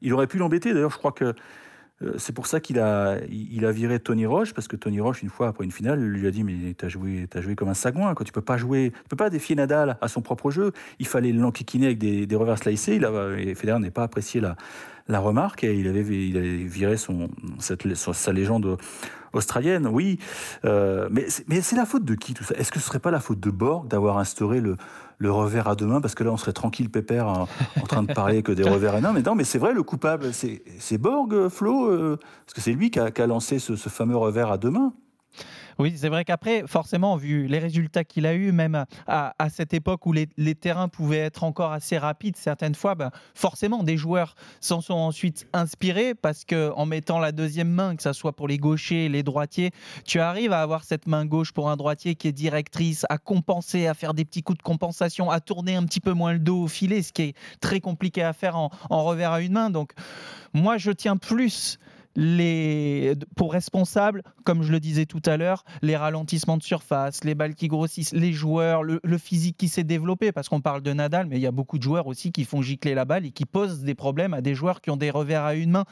il 0.00 0.12
aurait 0.14 0.26
pu 0.28 0.38
l'embêter. 0.38 0.72
D'ailleurs, 0.72 0.92
je 0.92 0.96
crois 0.98 1.10
que 1.12 1.34
c'est 2.16 2.32
pour 2.32 2.46
ça 2.46 2.60
qu'il 2.60 2.78
a, 2.78 3.16
il 3.28 3.64
a 3.64 3.72
viré 3.72 3.98
Tony 3.98 4.24
Roche, 4.24 4.54
parce 4.54 4.68
que 4.68 4.76
Tony 4.76 5.00
Roche, 5.00 5.22
une 5.22 5.30
fois 5.30 5.48
après 5.48 5.64
une 5.64 5.72
finale, 5.72 6.00
lui 6.00 6.26
a 6.26 6.30
dit 6.30 6.44
Mais 6.44 6.74
t'as 6.76 6.88
joué, 6.88 7.26
t'as 7.28 7.40
joué 7.40 7.56
comme 7.56 7.68
un 7.68 7.74
sagouin, 7.74 8.14
quoi. 8.14 8.24
tu 8.24 8.32
peux 8.32 8.40
pas 8.40 8.56
jouer, 8.56 8.92
tu 8.94 9.08
peux 9.08 9.16
pas 9.16 9.30
défier 9.30 9.56
Nadal 9.56 9.98
à 10.00 10.08
son 10.08 10.22
propre 10.22 10.50
jeu. 10.50 10.72
Il 11.00 11.06
fallait 11.06 11.32
l'enquiquiner 11.32 11.86
avec 11.86 11.98
des, 11.98 12.36
revers 12.36 12.58
slicés. 12.58 12.96
Il 12.96 13.04
a, 13.04 13.36
et 13.36 13.54
Federer 13.54 13.80
n'a 13.80 13.90
pas 13.90 14.04
apprécié 14.04 14.40
la, 14.40 14.56
la 15.08 15.18
remarque 15.18 15.64
et 15.64 15.74
il 15.74 15.88
avait, 15.88 16.02
il 16.02 16.68
viré 16.68 16.96
son, 16.96 17.28
sa 17.58 18.32
légende 18.32 18.78
australienne. 19.32 19.86
Oui, 19.86 20.18
euh, 20.64 21.08
mais, 21.10 21.28
c'est- 21.28 21.48
mais 21.48 21.60
c'est 21.60 21.76
la 21.76 21.86
faute 21.86 22.04
de 22.04 22.14
qui 22.14 22.34
tout 22.34 22.44
ça? 22.44 22.54
Est-ce 22.56 22.70
que 22.70 22.78
ce 22.78 22.86
serait 22.86 23.00
pas 23.00 23.10
la 23.10 23.20
faute 23.20 23.40
de 23.40 23.50
Borg 23.50 23.88
d'avoir 23.88 24.18
instauré 24.18 24.60
le, 24.60 24.76
le 25.18 25.32
revers 25.32 25.68
à 25.68 25.74
deux 25.74 25.86
mains 25.86 26.00
Parce 26.00 26.14
que 26.14 26.24
là, 26.24 26.30
on 26.30 26.36
serait 26.36 26.52
tranquille, 26.52 26.90
pépère, 26.90 27.26
en, 27.26 27.46
train 27.86 28.02
de 28.02 28.12
parler 28.12 28.42
que 28.42 28.52
des 28.52 28.62
revers 28.62 28.94
à 28.94 29.00
non, 29.00 29.12
mais 29.12 29.22
non, 29.22 29.34
mais 29.34 29.44
c'est 29.44 29.58
vrai, 29.58 29.74
le 29.74 29.82
coupable, 29.82 30.32
c'est 30.32 30.98
Borg, 30.98 31.34
euh, 31.34 31.50
Flo, 31.50 31.90
euh, 31.90 32.18
parce 32.46 32.54
que 32.54 32.60
c'est 32.60 32.72
lui 32.72 32.90
qui 32.90 33.00
a, 33.00 33.10
qui 33.10 33.20
a 33.20 33.26
lancé 33.26 33.58
ce, 33.58 33.76
ce 33.76 33.88
fameux 33.88 34.16
revers 34.16 34.50
à 34.50 34.58
deux 34.58 34.70
mains. 34.70 34.92
Oui, 35.80 35.94
c'est 35.96 36.08
vrai 36.08 36.24
qu'après, 36.24 36.64
forcément, 36.66 37.16
vu 37.16 37.46
les 37.46 37.60
résultats 37.60 38.02
qu'il 38.02 38.26
a 38.26 38.34
eu, 38.34 38.50
même 38.50 38.84
à, 39.06 39.34
à 39.38 39.48
cette 39.48 39.72
époque 39.72 40.06
où 40.06 40.12
les, 40.12 40.28
les 40.36 40.56
terrains 40.56 40.88
pouvaient 40.88 41.18
être 41.18 41.44
encore 41.44 41.70
assez 41.70 41.96
rapides, 41.96 42.36
certaines 42.36 42.74
fois, 42.74 42.96
ben, 42.96 43.12
forcément, 43.34 43.84
des 43.84 43.96
joueurs 43.96 44.34
s'en 44.60 44.80
sont 44.80 44.94
ensuite 44.94 45.46
inspirés 45.52 46.16
parce 46.16 46.44
que 46.44 46.72
en 46.74 46.84
mettant 46.84 47.20
la 47.20 47.30
deuxième 47.30 47.70
main, 47.70 47.94
que 47.94 48.02
ce 48.02 48.12
soit 48.12 48.34
pour 48.34 48.48
les 48.48 48.58
gauchers, 48.58 49.08
les 49.08 49.22
droitiers, 49.22 49.70
tu 50.04 50.18
arrives 50.18 50.52
à 50.52 50.62
avoir 50.62 50.82
cette 50.82 51.06
main 51.06 51.24
gauche 51.24 51.52
pour 51.52 51.70
un 51.70 51.76
droitier 51.76 52.16
qui 52.16 52.26
est 52.26 52.32
directrice, 52.32 53.06
à 53.08 53.18
compenser, 53.18 53.86
à 53.86 53.94
faire 53.94 54.14
des 54.14 54.24
petits 54.24 54.42
coups 54.42 54.58
de 54.58 54.64
compensation, 54.64 55.30
à 55.30 55.38
tourner 55.38 55.76
un 55.76 55.84
petit 55.84 56.00
peu 56.00 56.12
moins 56.12 56.32
le 56.32 56.40
dos 56.40 56.64
au 56.64 56.68
filet, 56.68 57.02
ce 57.02 57.12
qui 57.12 57.22
est 57.22 57.36
très 57.60 57.78
compliqué 57.78 58.24
à 58.24 58.32
faire 58.32 58.56
en, 58.56 58.70
en 58.90 59.04
revers 59.04 59.30
à 59.30 59.40
une 59.40 59.52
main. 59.52 59.70
Donc, 59.70 59.92
moi, 60.54 60.76
je 60.76 60.90
tiens 60.90 61.16
plus 61.16 61.78
les, 62.18 63.14
pour 63.36 63.52
responsables, 63.52 64.24
comme 64.44 64.64
je 64.64 64.72
le 64.72 64.80
disais 64.80 65.06
tout 65.06 65.22
à 65.24 65.36
l'heure, 65.36 65.64
les 65.82 65.96
ralentissements 65.96 66.56
de 66.56 66.62
surface, 66.64 67.22
les 67.22 67.36
balles 67.36 67.54
qui 67.54 67.68
grossissent, 67.68 68.12
les 68.12 68.32
joueurs, 68.32 68.82
le, 68.82 69.00
physique 69.18 69.56
qui 69.56 69.68
s'est 69.68 69.84
développé, 69.84 70.32
parce 70.32 70.48
qu'on 70.48 70.60
parle 70.60 70.82
de 70.82 70.92
Nadal, 70.92 71.28
mais 71.28 71.36
il 71.36 71.42
y 71.42 71.46
a 71.46 71.52
beaucoup 71.52 71.78
de 71.78 71.82
joueurs 71.84 72.08
aussi 72.08 72.32
qui 72.32 72.44
font 72.44 72.60
gicler 72.60 72.94
la 72.94 73.04
balle 73.04 73.24
et 73.24 73.30
qui 73.30 73.46
posent 73.46 73.82
des 73.82 73.94
problèmes 73.94 74.34
à 74.34 74.40
des 74.40 74.54
joueurs 74.56 74.80
qui 74.80 74.90
ont 74.90 74.96
des 74.96 75.10
revers 75.10 75.44
à 75.44 75.54
une 75.54 75.70
main. 75.70 75.84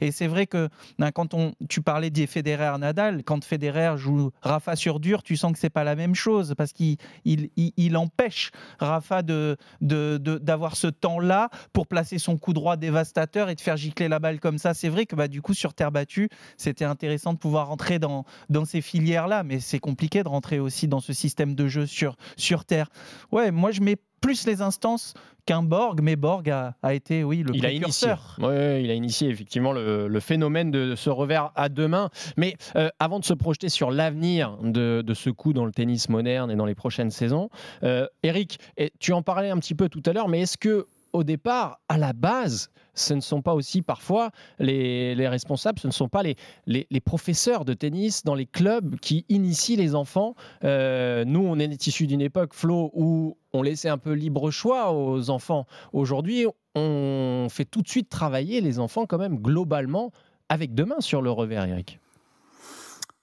Et 0.00 0.10
c'est 0.10 0.26
vrai 0.26 0.46
que 0.46 0.70
ben, 0.98 1.12
quand 1.12 1.34
on, 1.34 1.52
tu 1.68 1.82
parlais 1.82 2.08
des 2.10 2.26
Federer-Nadal, 2.26 3.22
quand 3.24 3.44
Federer 3.44 3.94
joue 3.98 4.30
Rafa 4.40 4.76
sur 4.76 5.00
dur, 5.00 5.22
tu 5.22 5.36
sens 5.36 5.52
que 5.52 5.58
c'est 5.58 5.70
pas 5.70 5.84
la 5.84 5.96
même 5.96 6.14
chose, 6.14 6.54
parce 6.56 6.72
qu'il 6.72 6.96
il, 7.26 7.50
il- 7.56 7.94
empêche 7.94 8.50
Rafa 8.80 9.22
de, 9.22 9.56
de- 9.80 10.18
de- 10.18 10.38
d'avoir 10.38 10.76
ce 10.76 10.86
temps-là 10.86 11.48
pour 11.72 11.86
placer 11.86 12.18
son 12.18 12.38
coup 12.38 12.52
droit 12.52 12.76
dévastateur 12.76 13.50
et 13.50 13.54
de 13.54 13.60
faire 13.60 13.76
gicler 13.76 14.08
la 14.08 14.18
balle 14.18 14.40
comme 14.40 14.58
ça. 14.58 14.74
C'est 14.74 14.88
vrai 14.88 15.04
que 15.06 15.14
bah, 15.14 15.28
du 15.28 15.42
coup, 15.42 15.54
sur 15.54 15.73
terre 15.74 15.92
battue, 15.92 16.28
c'était 16.56 16.84
intéressant 16.84 17.32
de 17.32 17.38
pouvoir 17.38 17.68
rentrer 17.68 17.98
dans, 17.98 18.24
dans 18.48 18.64
ces 18.64 18.80
filières-là, 18.80 19.42
mais 19.42 19.60
c'est 19.60 19.78
compliqué 19.78 20.22
de 20.22 20.28
rentrer 20.28 20.58
aussi 20.58 20.88
dans 20.88 21.00
ce 21.00 21.12
système 21.12 21.54
de 21.54 21.68
jeu 21.68 21.86
sur, 21.86 22.16
sur 22.36 22.64
terre. 22.64 22.88
Ouais, 23.32 23.50
moi 23.50 23.70
je 23.70 23.80
mets 23.80 23.96
plus 24.20 24.46
les 24.46 24.62
instances 24.62 25.12
qu'un 25.44 25.62
Borg, 25.62 26.00
mais 26.02 26.16
Borg 26.16 26.48
a, 26.48 26.74
a 26.82 26.94
été, 26.94 27.22
oui, 27.24 27.42
le 27.42 27.54
il 27.54 27.66
a 27.66 27.70
initié. 27.70 28.08
précurseur. 28.08 28.38
Ouais, 28.40 28.82
il 28.82 28.90
a 28.90 28.94
initié 28.94 29.28
effectivement 29.28 29.72
le, 29.72 30.08
le 30.08 30.20
phénomène 30.20 30.70
de 30.70 30.94
ce 30.96 31.10
revers 31.10 31.52
à 31.54 31.68
deux 31.68 31.86
mains. 31.88 32.08
Mais 32.38 32.56
euh, 32.76 32.88
avant 32.98 33.20
de 33.20 33.26
se 33.26 33.34
projeter 33.34 33.68
sur 33.68 33.90
l'avenir 33.90 34.56
de, 34.62 35.02
de 35.06 35.14
ce 35.14 35.28
coup 35.28 35.52
dans 35.52 35.66
le 35.66 35.72
tennis 35.72 36.08
moderne 36.08 36.50
et 36.50 36.56
dans 36.56 36.64
les 36.64 36.74
prochaines 36.74 37.10
saisons, 37.10 37.50
euh, 37.82 38.06
Eric, 38.22 38.58
tu 38.98 39.12
en 39.12 39.20
parlais 39.20 39.50
un 39.50 39.58
petit 39.58 39.74
peu 39.74 39.90
tout 39.90 40.02
à 40.06 40.14
l'heure, 40.14 40.28
mais 40.28 40.40
est-ce 40.40 40.56
que 40.56 40.86
au 41.14 41.22
départ, 41.22 41.80
à 41.88 41.96
la 41.96 42.12
base, 42.12 42.70
ce 42.92 43.14
ne 43.14 43.20
sont 43.20 43.40
pas 43.40 43.54
aussi 43.54 43.82
parfois 43.82 44.30
les, 44.58 45.14
les 45.14 45.28
responsables, 45.28 45.78
ce 45.78 45.86
ne 45.86 45.92
sont 45.92 46.08
pas 46.08 46.22
les, 46.22 47.00
professeurs 47.04 47.64
de 47.64 47.72
tennis 47.72 48.24
dans 48.24 48.34
les 48.34 48.46
clubs 48.46 48.96
qui 48.96 49.24
initient 49.28 49.76
les 49.76 49.94
enfants. 49.94 50.34
Euh, 50.64 51.24
nous, 51.24 51.40
on 51.40 51.58
est 51.58 51.86
issus 51.86 52.08
d'une 52.08 52.20
époque, 52.20 52.52
Flo, 52.52 52.90
où 52.94 53.36
on 53.52 53.62
laissait 53.62 53.88
un 53.88 53.96
peu 53.96 54.12
libre 54.12 54.50
choix 54.50 54.92
aux 54.92 55.30
enfants. 55.30 55.66
Aujourd'hui, 55.92 56.46
on 56.74 57.46
fait 57.48 57.64
tout 57.64 57.80
de 57.80 57.88
suite 57.88 58.08
travailler 58.08 58.60
les 58.60 58.80
enfants 58.80 59.06
quand 59.06 59.18
même 59.18 59.38
globalement 59.38 60.10
avec 60.48 60.74
deux 60.74 60.84
mains 60.84 61.00
sur 61.00 61.22
le 61.22 61.30
revers, 61.30 61.64
Eric. 61.64 62.00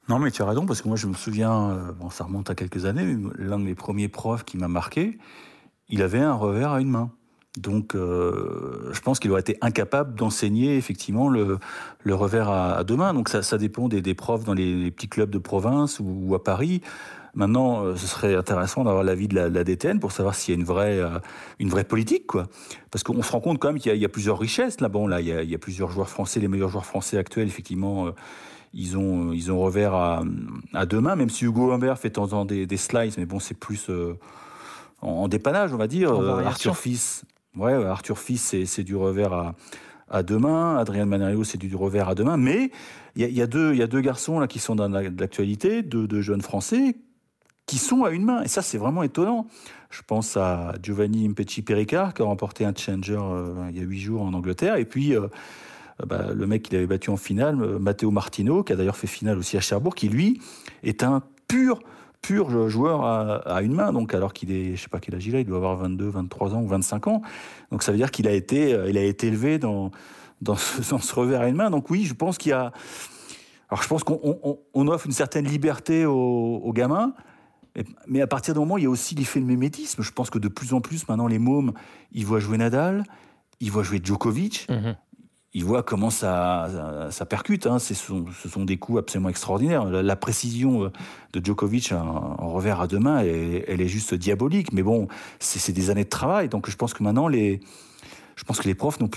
Non, 0.07 0.17
mais 0.17 0.31
tu 0.31 0.41
as 0.41 0.45
raison, 0.45 0.65
parce 0.65 0.81
que 0.81 0.87
moi, 0.87 0.97
je 0.97 1.07
me 1.07 1.13
souviens, 1.13 1.71
euh, 1.71 2.09
ça 2.09 2.23
remonte 2.23 2.49
à 2.49 2.55
quelques 2.55 2.85
années, 2.85 3.17
l'un 3.35 3.59
de 3.59 3.65
mes 3.65 3.75
premiers 3.75 4.07
profs 4.07 4.45
qui 4.45 4.57
m'a 4.57 4.69
marqué, 4.69 5.17
il 5.89 6.01
avait 6.01 6.19
un 6.19 6.33
revers 6.33 6.71
à 6.71 6.79
une 6.79 6.89
main. 6.89 7.11
Donc, 7.57 7.95
euh, 7.95 8.89
je 8.93 9.01
pense 9.01 9.19
qu'il 9.19 9.29
aurait 9.31 9.41
été 9.41 9.57
incapable 9.61 10.15
d'enseigner 10.15 10.77
effectivement 10.77 11.27
le, 11.27 11.57
le 12.03 12.15
revers 12.15 12.49
à, 12.49 12.73
à 12.77 12.83
deux 12.85 12.95
mains. 12.95 13.13
Donc, 13.13 13.27
ça, 13.27 13.41
ça 13.43 13.57
dépend 13.57 13.89
des, 13.89 14.01
des 14.01 14.13
profs 14.13 14.45
dans 14.45 14.53
les, 14.53 14.73
les 14.75 14.89
petits 14.91 15.09
clubs 15.09 15.29
de 15.29 15.37
province 15.37 15.99
ou, 15.99 16.05
ou 16.27 16.35
à 16.35 16.41
Paris. 16.43 16.81
Maintenant, 17.33 17.83
euh, 17.83 17.95
ce 17.97 18.07
serait 18.07 18.35
intéressant 18.35 18.83
d'avoir 18.85 19.03
l'avis 19.03 19.27
de 19.27 19.35
la, 19.35 19.49
la 19.49 19.63
DTN 19.65 19.99
pour 19.99 20.11
savoir 20.13 20.35
s'il 20.35 20.53
y 20.53 20.57
a 20.57 20.59
une 20.59 20.65
vraie, 20.65 20.99
euh, 20.99 21.19
une 21.59 21.69
vraie 21.69 21.83
politique, 21.83 22.25
quoi. 22.27 22.47
Parce 22.89 23.03
qu'on 23.03 23.21
se 23.21 23.31
rend 23.31 23.39
compte 23.41 23.59
quand 23.59 23.69
même 23.69 23.79
qu'il 23.79 23.89
y, 23.89 23.93
a- 23.93 23.95
il 23.95 24.01
y 24.01 24.05
a 24.05 24.09
plusieurs 24.09 24.39
richesses 24.39 24.79
là. 24.81 24.87
Bon, 24.89 25.05
là, 25.07 25.19
il 25.21 25.27
y, 25.27 25.33
a, 25.33 25.43
il 25.43 25.49
y 25.49 25.55
a 25.55 25.57
plusieurs 25.57 25.91
joueurs 25.91 26.09
français, 26.09 26.39
les 26.39 26.47
meilleurs 26.47 26.69
joueurs 26.69 26.85
français 26.85 27.17
actuels, 27.17 27.47
effectivement. 27.47 28.07
ils 28.73 28.97
ont, 28.97 29.33
ils 29.33 29.51
ont 29.51 29.59
revers 29.59 29.93
à, 29.93 30.23
à 30.73 30.85
deux 30.85 31.01
mains, 31.01 31.15
même 31.17 31.29
si 31.29 31.43
Hugo 31.45 31.71
Humbert 31.71 31.97
fait 31.99 32.09
de 32.09 32.13
temps 32.13 32.23
en 32.23 32.27
temps 32.27 32.45
des, 32.45 32.65
des 32.65 32.77
slices, 32.77 33.17
mais 33.17 33.25
bon, 33.25 33.39
c'est 33.39 33.57
plus 33.57 33.89
euh, 33.89 34.13
en, 35.01 35.07
en 35.09 35.27
dépannage, 35.27 35.73
on 35.73 35.77
va 35.77 35.87
dire. 35.87 36.11
Euh. 36.13 36.43
Arthur 36.45 36.77
Fils, 36.77 37.23
ouais, 37.57 37.73
Arthur 37.73 38.17
Fils, 38.17 38.55
c'est, 38.65 38.83
du 38.83 38.95
revers 38.95 39.33
à, 39.33 39.55
à 40.09 40.23
deux 40.23 40.37
mains. 40.37 40.77
Adrien 40.77 41.05
Manario, 41.05 41.43
c'est 41.43 41.57
du 41.57 41.75
revers 41.75 42.09
à 42.09 42.15
deux 42.15 42.23
mains. 42.23 42.37
Mais 42.37 42.71
il 43.15 43.29
y 43.29 43.41
a, 43.41 43.47
deux, 43.47 44.01
garçons 44.01 44.39
là 44.39 44.47
qui 44.47 44.59
sont 44.59 44.75
dans 44.75 44.87
l'actualité, 44.87 45.81
deux, 45.81 46.07
deux 46.07 46.21
jeunes 46.21 46.41
Français 46.41 46.97
qui 47.65 47.77
sont 47.77 48.03
à 48.03 48.11
une 48.11 48.25
main. 48.25 48.43
Et 48.43 48.47
ça, 48.47 48.61
c'est 48.61 48.77
vraiment 48.77 49.03
étonnant. 49.03 49.47
Je 49.89 50.01
pense 50.05 50.35
à 50.37 50.73
Giovanni 50.81 51.25
Impecci 51.25 51.61
Pericard, 51.61 52.13
qui 52.13 52.21
a 52.21 52.25
remporté 52.25 52.65
un 52.65 52.73
challenger 52.75 53.19
euh, 53.21 53.69
il 53.69 53.77
y 53.77 53.79
a 53.79 53.83
huit 53.83 53.99
jours 53.99 54.21
en 54.21 54.33
Angleterre. 54.33 54.75
Et 54.75 54.85
puis, 54.85 55.15
euh, 55.15 55.27
bah, 56.05 56.33
le 56.33 56.47
mec 56.47 56.63
qu'il 56.63 56.77
avait 56.77 56.87
battu 56.87 57.09
en 57.09 57.17
finale, 57.17 57.61
euh, 57.61 57.79
Matteo 57.79 58.11
Martino, 58.11 58.63
qui 58.63 58.73
a 58.73 58.75
d'ailleurs 58.75 58.97
fait 58.97 59.07
finale 59.07 59.37
aussi 59.37 59.57
à 59.57 59.61
Cherbourg, 59.61 59.95
qui 59.95 60.09
lui 60.09 60.41
est 60.83 61.03
un 61.03 61.21
pur 61.47 61.79
pur 62.21 62.69
joueur 62.69 63.03
à, 63.03 63.61
une 63.61 63.73
main, 63.73 63.91
donc 63.91 64.13
alors 64.13 64.33
qu'il 64.33 64.51
est, 64.51 64.75
je 64.75 64.83
sais 64.83 64.89
pas 64.89 64.99
quel 64.99 65.15
âge 65.15 65.25
il 65.25 65.35
a, 65.35 65.39
il 65.39 65.45
doit 65.45 65.57
avoir 65.57 65.75
22, 65.77 66.07
23 66.07 66.53
ans 66.53 66.61
ou 66.61 66.67
25 66.67 67.07
ans. 67.07 67.21
Donc 67.71 67.83
ça 67.83 67.91
veut 67.91 67.97
dire 67.97 68.11
qu'il 68.11 68.27
a 68.27 68.31
été, 68.31 68.73
euh, 68.73 68.89
il 68.89 68.97
a 68.97 69.03
été 69.03 69.27
élevé 69.27 69.57
dans, 69.57 69.91
dans, 70.41 70.55
ce, 70.55 71.15
revers 71.15 71.41
à 71.41 71.47
une 71.47 71.55
main. 71.55 71.69
Donc 71.69 71.89
oui, 71.89 72.05
je 72.05 72.13
pense 72.13 72.37
qu'il 72.37 72.51
y 72.51 72.53
a, 72.53 72.71
alors 73.69 73.81
je 73.81 73.87
pense 73.87 74.03
qu'on 74.03 74.19
on, 74.23 74.59
on 74.73 74.87
offre 74.87 75.07
une 75.07 75.11
certaine 75.13 75.47
liberté 75.47 76.05
aux, 76.05 76.71
gamins, 76.73 77.13
mais- 78.07 78.21
à 78.21 78.27
partir 78.27 78.53
du 78.53 78.59
moment 78.59 78.77
il 78.77 78.83
y 78.83 78.87
a 78.87 78.89
aussi 78.89 79.15
l'effet 79.15 79.39
de 79.39 79.45
mémétisme, 79.45 80.03
je 80.03 80.11
pense 80.11 80.29
que 80.29 80.39
de 80.39 80.47
plus 80.47 80.73
en 80.73 80.81
plus 80.81 81.07
maintenant 81.07 81.27
les 81.27 81.39
mômes, 81.39 81.73
ils 82.11 82.25
voient 82.25 82.39
jouer 82.39 82.57
Nadal, 82.57 83.03
ils 83.61 83.71
voient 83.71 83.83
jouer 83.83 83.99
Djokovic, 84.03 84.67
ils 85.53 85.65
voient 85.65 85.83
comment 85.83 86.09
ça, 86.09 87.09
ça, 87.11 87.25
percute. 87.25 87.67
Hein. 87.67 87.77
Ce, 87.79 87.93
sont, 87.93 88.25
des 88.63 88.77
coups 88.77 88.99
absolument 88.99 89.29
extraordinaires. 89.29 89.85
La, 89.85 90.15
précision 90.15 90.85
euh, 90.85 90.89
de 91.33 91.43
Djokovic 91.43 91.91
en, 91.91 92.53
revers 92.53 92.79
à 92.79 92.87
deux 92.87 92.99
mains, 92.99 93.19
elle, 93.19 93.81
est 93.81 93.87
juste 93.87 94.13
diabolique. 94.13 94.71
Mais 94.71 94.83
bon, 94.83 95.07
c'est 95.39 95.73
des 95.73 95.89
années 95.89 96.05
de 96.05 96.09
travail. 96.09 96.47
Donc 96.47 96.69
je 96.69 96.75
pense 96.77 96.93
que 96.93 97.03
maintenant, 97.03 97.27
les, 97.27 97.59
je 98.37 98.45
pense 98.45 98.59
que 98.59 98.67
les 98.67 98.75
profs 98.75 98.99
n'ont 99.01 99.09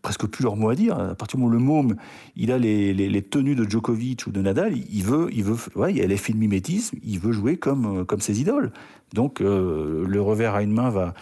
presque 0.00 0.26
plus 0.26 0.42
leur 0.42 0.56
mot 0.56 0.70
à 0.70 0.74
dire. 0.74 0.98
À 0.98 1.14
partir 1.14 1.38
du 1.38 1.44
moment 1.44 1.54
où 1.54 1.58
le 1.58 1.64
môme, 1.64 1.96
il 2.36 2.50
a 2.50 2.58
les, 2.58 2.94
les, 2.94 3.22
tenues 3.22 3.54
de 3.54 3.68
Djokovic 3.68 4.26
ou 4.26 4.30
de 4.30 4.40
Nadal, 4.40 4.74
il 4.76 5.02
veut, 5.02 5.28
il 5.32 5.44
veut, 5.44 5.56
ouais, 5.76 5.92
il 5.92 5.98
y 5.98 6.02
a 6.02 6.06
l'effet 6.06 6.32
de 6.32 6.38
mimétisme, 6.38 6.96
il 7.02 7.18
veut 7.18 7.32
jouer 7.32 7.58
comme, 7.58 8.06
comme 8.06 8.20
ses 8.20 8.40
idoles. 8.40 8.72
Donc 9.12 9.40
euh, 9.40 10.04
le 10.06 10.22
revers 10.22 10.54
à 10.54 10.62
une 10.62 10.72
main 10.72 10.90
va, 10.90 11.14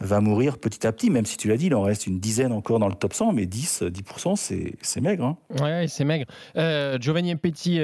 va 0.00 0.20
mourir 0.20 0.58
petit 0.58 0.86
à 0.86 0.92
petit, 0.92 1.10
même 1.10 1.26
si 1.26 1.36
tu 1.36 1.48
l'as 1.48 1.56
dit, 1.56 1.66
il 1.66 1.74
en 1.74 1.82
reste 1.82 2.06
une 2.06 2.20
dizaine 2.20 2.52
encore 2.52 2.78
dans 2.78 2.88
le 2.88 2.94
top 2.94 3.14
100, 3.14 3.32
mais 3.32 3.46
10, 3.46 3.82
10%, 3.82 4.36
c'est 4.36 4.74
c'est 4.82 5.00
maigre. 5.00 5.24
Hein. 5.24 5.38
Ouais, 5.60 5.86
c'est 5.88 6.04
maigre. 6.04 6.26
Euh, 6.56 6.98
Giovanni 7.00 7.34
Petit 7.36 7.80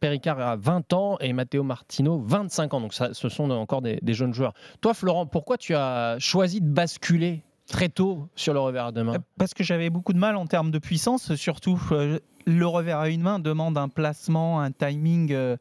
Pericard 0.00 0.40
a 0.40 0.56
20 0.56 0.92
ans 0.92 1.16
et 1.20 1.32
Matteo 1.32 1.62
Martino 1.62 2.22
25 2.24 2.74
ans. 2.74 2.80
Donc 2.80 2.94
ça, 2.94 3.12
ce 3.12 3.28
sont 3.28 3.50
encore 3.50 3.82
des, 3.82 3.98
des 4.02 4.14
jeunes 4.14 4.34
joueurs. 4.34 4.54
Toi, 4.80 4.94
Florent, 4.94 5.26
pourquoi 5.26 5.58
tu 5.58 5.74
as 5.74 6.16
choisi 6.18 6.60
de 6.60 6.68
basculer 6.68 7.42
très 7.66 7.88
tôt 7.88 8.28
sur 8.34 8.52
le 8.52 8.60
revers 8.60 8.86
à 8.86 8.92
deux 8.92 9.04
mains? 9.04 9.16
Parce 9.38 9.54
que 9.54 9.62
j'avais 9.64 9.90
beaucoup 9.90 10.12
de 10.12 10.18
mal 10.18 10.36
en 10.36 10.46
termes 10.46 10.70
de 10.70 10.78
puissance, 10.78 11.34
surtout. 11.34 11.80
euh, 11.92 12.18
le 12.46 12.66
revers 12.66 12.98
à 12.98 13.08
une 13.08 13.22
main 13.22 13.38
demande 13.38 13.76
un 13.78 13.88
placement, 13.88 14.60
un 14.60 14.72
timing 14.72 15.32
euh, 15.32 15.36
euh, 15.36 15.56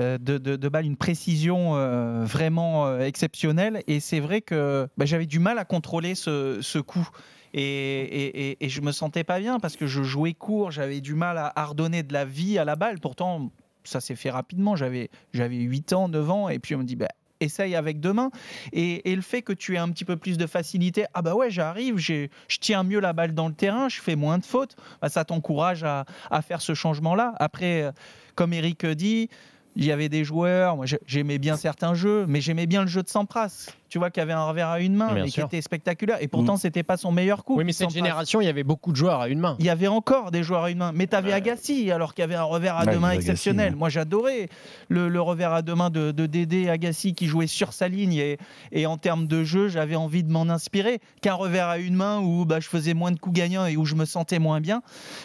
de, 0.00 0.38
de, 0.38 0.56
de 0.56 0.68
balle, 0.68 0.86
une 0.86 0.96
précision 0.96 1.76
euh, 1.76 2.24
vraiment 2.24 2.86
euh, 2.86 3.00
exceptionnelle. 3.00 3.82
Et 3.86 4.00
c'est 4.00 4.20
vrai 4.20 4.40
que 4.40 4.88
bah, 4.96 5.04
j'avais 5.04 5.26
du 5.26 5.38
mal 5.38 5.58
à 5.58 5.64
contrôler 5.64 6.14
ce, 6.14 6.78
coup. 6.78 7.08
Et, 7.52 7.62
et, 7.62 8.64
et, 8.64 8.68
je 8.68 8.80
me 8.80 8.92
sentais 8.92 9.24
pas 9.24 9.40
bien 9.40 9.58
parce 9.58 9.76
que 9.76 9.86
je 9.86 10.02
jouais 10.02 10.34
court, 10.34 10.70
j'avais 10.70 11.00
du 11.00 11.14
mal 11.14 11.36
à, 11.38 11.64
redonner 11.64 12.02
de 12.02 12.12
la 12.12 12.24
vie 12.24 12.58
à 12.58 12.64
la 12.64 12.76
balle. 12.76 13.00
Pourtant, 13.00 13.50
ça 13.84 14.00
s'est 14.00 14.16
fait 14.16 14.30
rapidement. 14.30 14.76
J'avais, 14.76 15.10
j'avais 15.32 15.56
8 15.56 15.92
ans, 15.92 16.08
9 16.08 16.30
ans, 16.30 16.48
et 16.48 16.58
puis 16.58 16.74
on 16.76 16.78
me 16.78 16.84
dit, 16.84 16.96
bah, 16.96 17.08
essaye 17.40 17.74
avec 17.74 18.00
deux 18.00 18.12
mains. 18.12 18.30
Et, 18.72 19.02
le 19.14 19.22
fait 19.22 19.42
que 19.42 19.52
tu 19.52 19.74
aies 19.74 19.78
un 19.78 19.88
petit 19.88 20.04
peu 20.04 20.16
plus 20.16 20.38
de 20.38 20.46
facilité, 20.46 21.06
ah 21.14 21.22
bah 21.22 21.34
ouais, 21.34 21.50
j'arrive, 21.50 21.98
je 21.98 22.28
tiens 22.60 22.84
mieux 22.84 23.00
la 23.00 23.12
balle 23.12 23.34
dans 23.34 23.48
le 23.48 23.54
terrain, 23.54 23.88
je 23.88 24.00
fais 24.00 24.16
moins 24.16 24.38
de 24.38 24.44
fautes, 24.44 24.76
bah, 25.02 25.08
ça 25.08 25.24
t'encourage 25.24 25.82
à, 25.82 26.04
à 26.30 26.42
faire 26.42 26.60
ce 26.60 26.74
changement-là. 26.74 27.34
Après, 27.40 27.82
euh, 27.82 27.92
comme 28.34 28.52
Eric 28.52 28.86
dit, 28.86 29.28
il 29.76 29.84
y 29.84 29.92
avait 29.92 30.08
des 30.08 30.24
joueurs, 30.24 30.76
moi 30.76 30.86
j'ai- 30.86 31.00
j'aimais 31.06 31.38
bien 31.38 31.56
certains 31.56 31.94
jeux, 31.94 32.26
mais 32.26 32.40
j'aimais 32.40 32.66
bien 32.66 32.82
le 32.82 32.88
jeu 32.88 33.02
de 33.02 33.08
Sampras. 33.08 33.66
Tu 33.90 33.98
vois, 33.98 34.10
qui 34.10 34.20
avait 34.20 34.32
un 34.32 34.44
revers 34.44 34.68
à 34.68 34.80
une 34.80 34.94
main, 34.94 35.12
Bien 35.12 35.26
sûr. 35.26 35.48
qui 35.48 35.56
était 35.56 35.62
spectaculaire. 35.62 36.16
Et 36.22 36.28
pourtant, 36.28 36.56
c'était 36.56 36.82
pas 36.84 36.96
son 36.96 37.12
meilleur 37.12 37.44
coup. 37.44 37.56
Oui, 37.58 37.64
mais 37.64 37.72
cette 37.72 37.90
génération, 37.90 38.40
il 38.40 38.44
y 38.44 38.48
avait 38.48 38.62
beaucoup 38.62 38.92
de 38.92 38.96
joueurs 38.96 39.20
à 39.20 39.28
une 39.28 39.40
main. 39.40 39.56
Il 39.58 39.66
y 39.66 39.68
avait 39.70 39.88
encore 39.88 40.30
des 40.30 40.42
joueurs 40.44 40.64
à 40.64 40.70
une 40.70 40.78
main. 40.78 40.92
Mais 40.94 41.06
tu 41.08 41.16
avais 41.16 41.32
Agassi, 41.32 41.90
alors 41.90 42.14
qu'il 42.14 42.22
y 42.22 42.24
avait 42.24 42.36
un 42.36 42.44
revers 42.44 42.76
à 42.76 42.84
Ouais, 42.84 42.92
deux 42.92 42.98
mains 43.00 43.08
Agassi, 43.08 43.28
exceptionnel. 43.30 43.72
ouais. 43.72 43.78
Moi, 43.78 43.88
j'adorais 43.88 44.48
le, 44.88 45.08
le 45.08 45.20
revers 45.20 45.52
à 45.52 45.62
deux 45.62 45.74
mains 45.74 45.90
de, 45.90 46.12
de 46.12 46.26
Dédé 46.26 46.68
Agassi 46.68 47.14
qui 47.14 47.26
jouait 47.26 47.48
sur 47.48 47.72
sa 47.72 47.88
ligne. 47.88 48.12
Et, 48.14 48.38
et 48.70 48.86
en 48.86 48.96
termes 48.96 49.26
de 49.26 49.42
jeu, 49.42 49.68
j'avais 49.68 49.96
envie 49.96 50.22
de 50.22 50.30
m'en 50.30 50.42
inspirer. 50.42 51.00
Qu'un 51.20 51.34
revers 51.34 51.66
à 51.68 51.78
une 51.78 51.96
main 51.96 52.20
où 52.20 52.44
bah, 52.44 52.60
je 52.60 52.68
faisais 52.68 52.94
moins 52.94 53.10
de 53.10 53.18
coups 53.18 53.34
gagnants 53.36 53.66
et 53.66 53.76
où 53.76 53.84
je 53.84 53.96
me 53.96 54.04
sentais 54.04 54.38
moins 54.38 54.60
bien. 54.60 54.82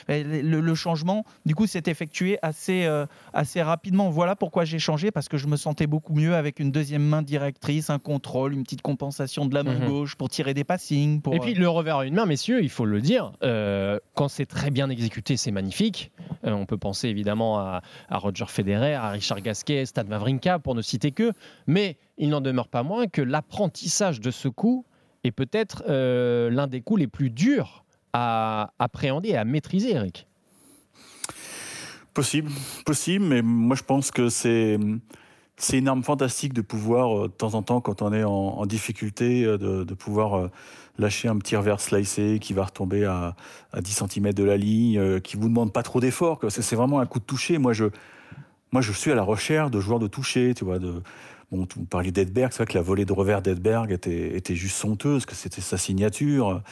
Et 0.10 0.24
Le, 0.24 0.60
le 0.60 0.75
changement, 0.75 1.24
du 1.45 1.53
coup, 1.53 1.67
s'est 1.67 1.84
effectué 1.86 2.39
assez, 2.41 2.86
euh, 2.86 3.05
assez 3.34 3.62
rapidement. 3.62 4.10
Voilà 4.10 4.36
pourquoi 4.36 4.65
j'ai 4.65 4.79
changé, 4.79 5.12
parce 5.12 5.29
que 5.29 5.38
je 5.38 5.45
me 5.45 5.55
sentais 5.55 5.86
beaucoup 5.88 6.15
mieux 6.15 6.34
avec 6.36 6.60
une 6.60 6.72
deuxième 6.72 7.03
main 7.03 7.22
directrice, 7.22 7.89
un 7.91 8.00
contrôle, 8.00 8.55
une 8.56 8.64
petite 8.64 8.82
compensation 8.82 9.46
de 9.46 9.54
la 9.54 9.62
main 9.64 9.76
Mhm. 9.80 9.88
gauche 9.88 10.16
pour 10.16 10.30
tirer 10.30 10.54
des 10.56 10.64
passings. 10.64 11.22
Pour, 11.22 11.36
Et 11.36 11.40
puis 11.40 11.54
le 11.54 11.70
revers 11.70 11.98
à 12.00 12.06
une 12.06 12.16
main, 12.16 12.26
messieurs, 12.26 12.64
il 12.64 12.70
faut 12.70 12.86
le 12.86 13.00
dire, 13.02 13.32
euh, 13.44 14.00
quand 14.16 14.28
c'est 14.28 14.46
très 14.48 14.72
bien 14.72 14.90
exécuté, 14.90 15.38
c'est 15.38 15.52
magnifique. 15.52 16.12
Euh, 16.46 16.52
on 16.52 16.66
peut 16.66 16.78
penser 16.78 17.08
évidemment 17.10 17.60
à, 17.60 17.82
à 18.10 18.18
Roger 18.18 18.46
Federer, 18.48 18.96
à 18.96 19.10
Richard 19.10 19.42
Gasquet, 19.42 19.86
Stan 19.86 20.04
Wawrinka, 20.10 20.58
pour 20.60 20.74
ne 20.76 20.82
citer 20.82 21.12
que. 21.12 21.32
Mais 21.68 21.98
il 22.18 22.30
n'en 22.30 22.42
demeure 22.42 22.68
pas 22.68 22.82
moins 22.84 23.08
que 23.08 23.22
l'apprentissage 23.22 24.20
de 24.22 24.32
ce 24.32 24.48
coup 24.48 24.86
est 25.24 25.32
peut-être 25.32 25.84
euh, 25.88 26.50
l'un 26.50 26.68
des 26.68 26.82
coups 26.82 27.02
les 27.02 27.08
plus 27.08 27.30
durs 27.30 27.84
à 28.14 28.72
appréhender 28.80 29.30
et 29.30 29.38
à 29.38 29.44
maîtriser, 29.46 29.92
Eric. 29.94 30.28
Possible, 32.14 32.50
possible, 32.86 33.26
mais 33.26 33.42
moi 33.42 33.76
je 33.76 33.84
pense 33.84 34.10
que 34.10 34.30
c'est 34.30 34.78
c'est 35.58 35.78
une 35.78 35.88
arme 35.88 36.04
fantastique 36.04 36.54
de 36.54 36.62
pouvoir 36.62 37.18
euh, 37.18 37.28
de 37.28 37.34
temps 37.34 37.54
en 37.54 37.62
temps, 37.62 37.82
quand 37.82 38.02
on 38.02 38.12
est 38.14 38.24
en, 38.24 38.66
difficulté, 38.66 39.46
euh, 39.46 39.86
de, 39.86 39.94
pouvoir 39.94 40.36
euh, 40.36 40.52
lâcher 40.98 41.28
un 41.28 41.38
petit 41.38 41.56
revers 41.56 41.80
slicé 41.80 42.40
qui 42.40 42.54
va 42.54 42.66
retomber 42.66 43.06
à, 43.06 43.36
à 43.72 43.82
10 43.82 44.04
cm 44.10 44.34
de 44.34 44.44
la 44.44 44.58
ligne, 44.58 45.22
qui 45.22 45.38
vous 45.38 45.48
demande 45.48 45.72
pas 45.72 45.84
trop 45.84 46.00
d'efforts. 46.00 46.40
C'est 46.50 46.76
vraiment 46.76 47.00
un 47.00 47.06
coup 47.06 47.20
de 47.20 47.26
toucher. 47.26 47.58
Moi 47.58 47.74
je 47.74 48.92
suis 48.92 49.12
à 49.12 49.16
la 49.16 49.24
recherche 49.24 49.72
de 49.72 49.80
joueurs 49.80 50.00
de 50.00 50.08
toucher, 50.08 50.54
tu 50.54 50.66
vois, 50.66 50.80
de 50.80 51.02
Bon, 51.52 51.68
vous 51.76 51.86
parliez 51.86 52.12
d'Edberg, 52.12 52.52
c'est 52.52 52.58
vrai 52.58 52.66
que 52.66 52.74
la 52.74 52.82
volée 52.82 53.06
de 53.06 53.14
revers 53.14 53.42
d'Edberg 53.42 53.92
était, 53.92 54.56
juste 54.56 54.78
sonteuse, 54.78 55.28
que 55.28 55.36
c'était 55.36 55.62
sa 55.62 55.78
signature. 55.78 56.64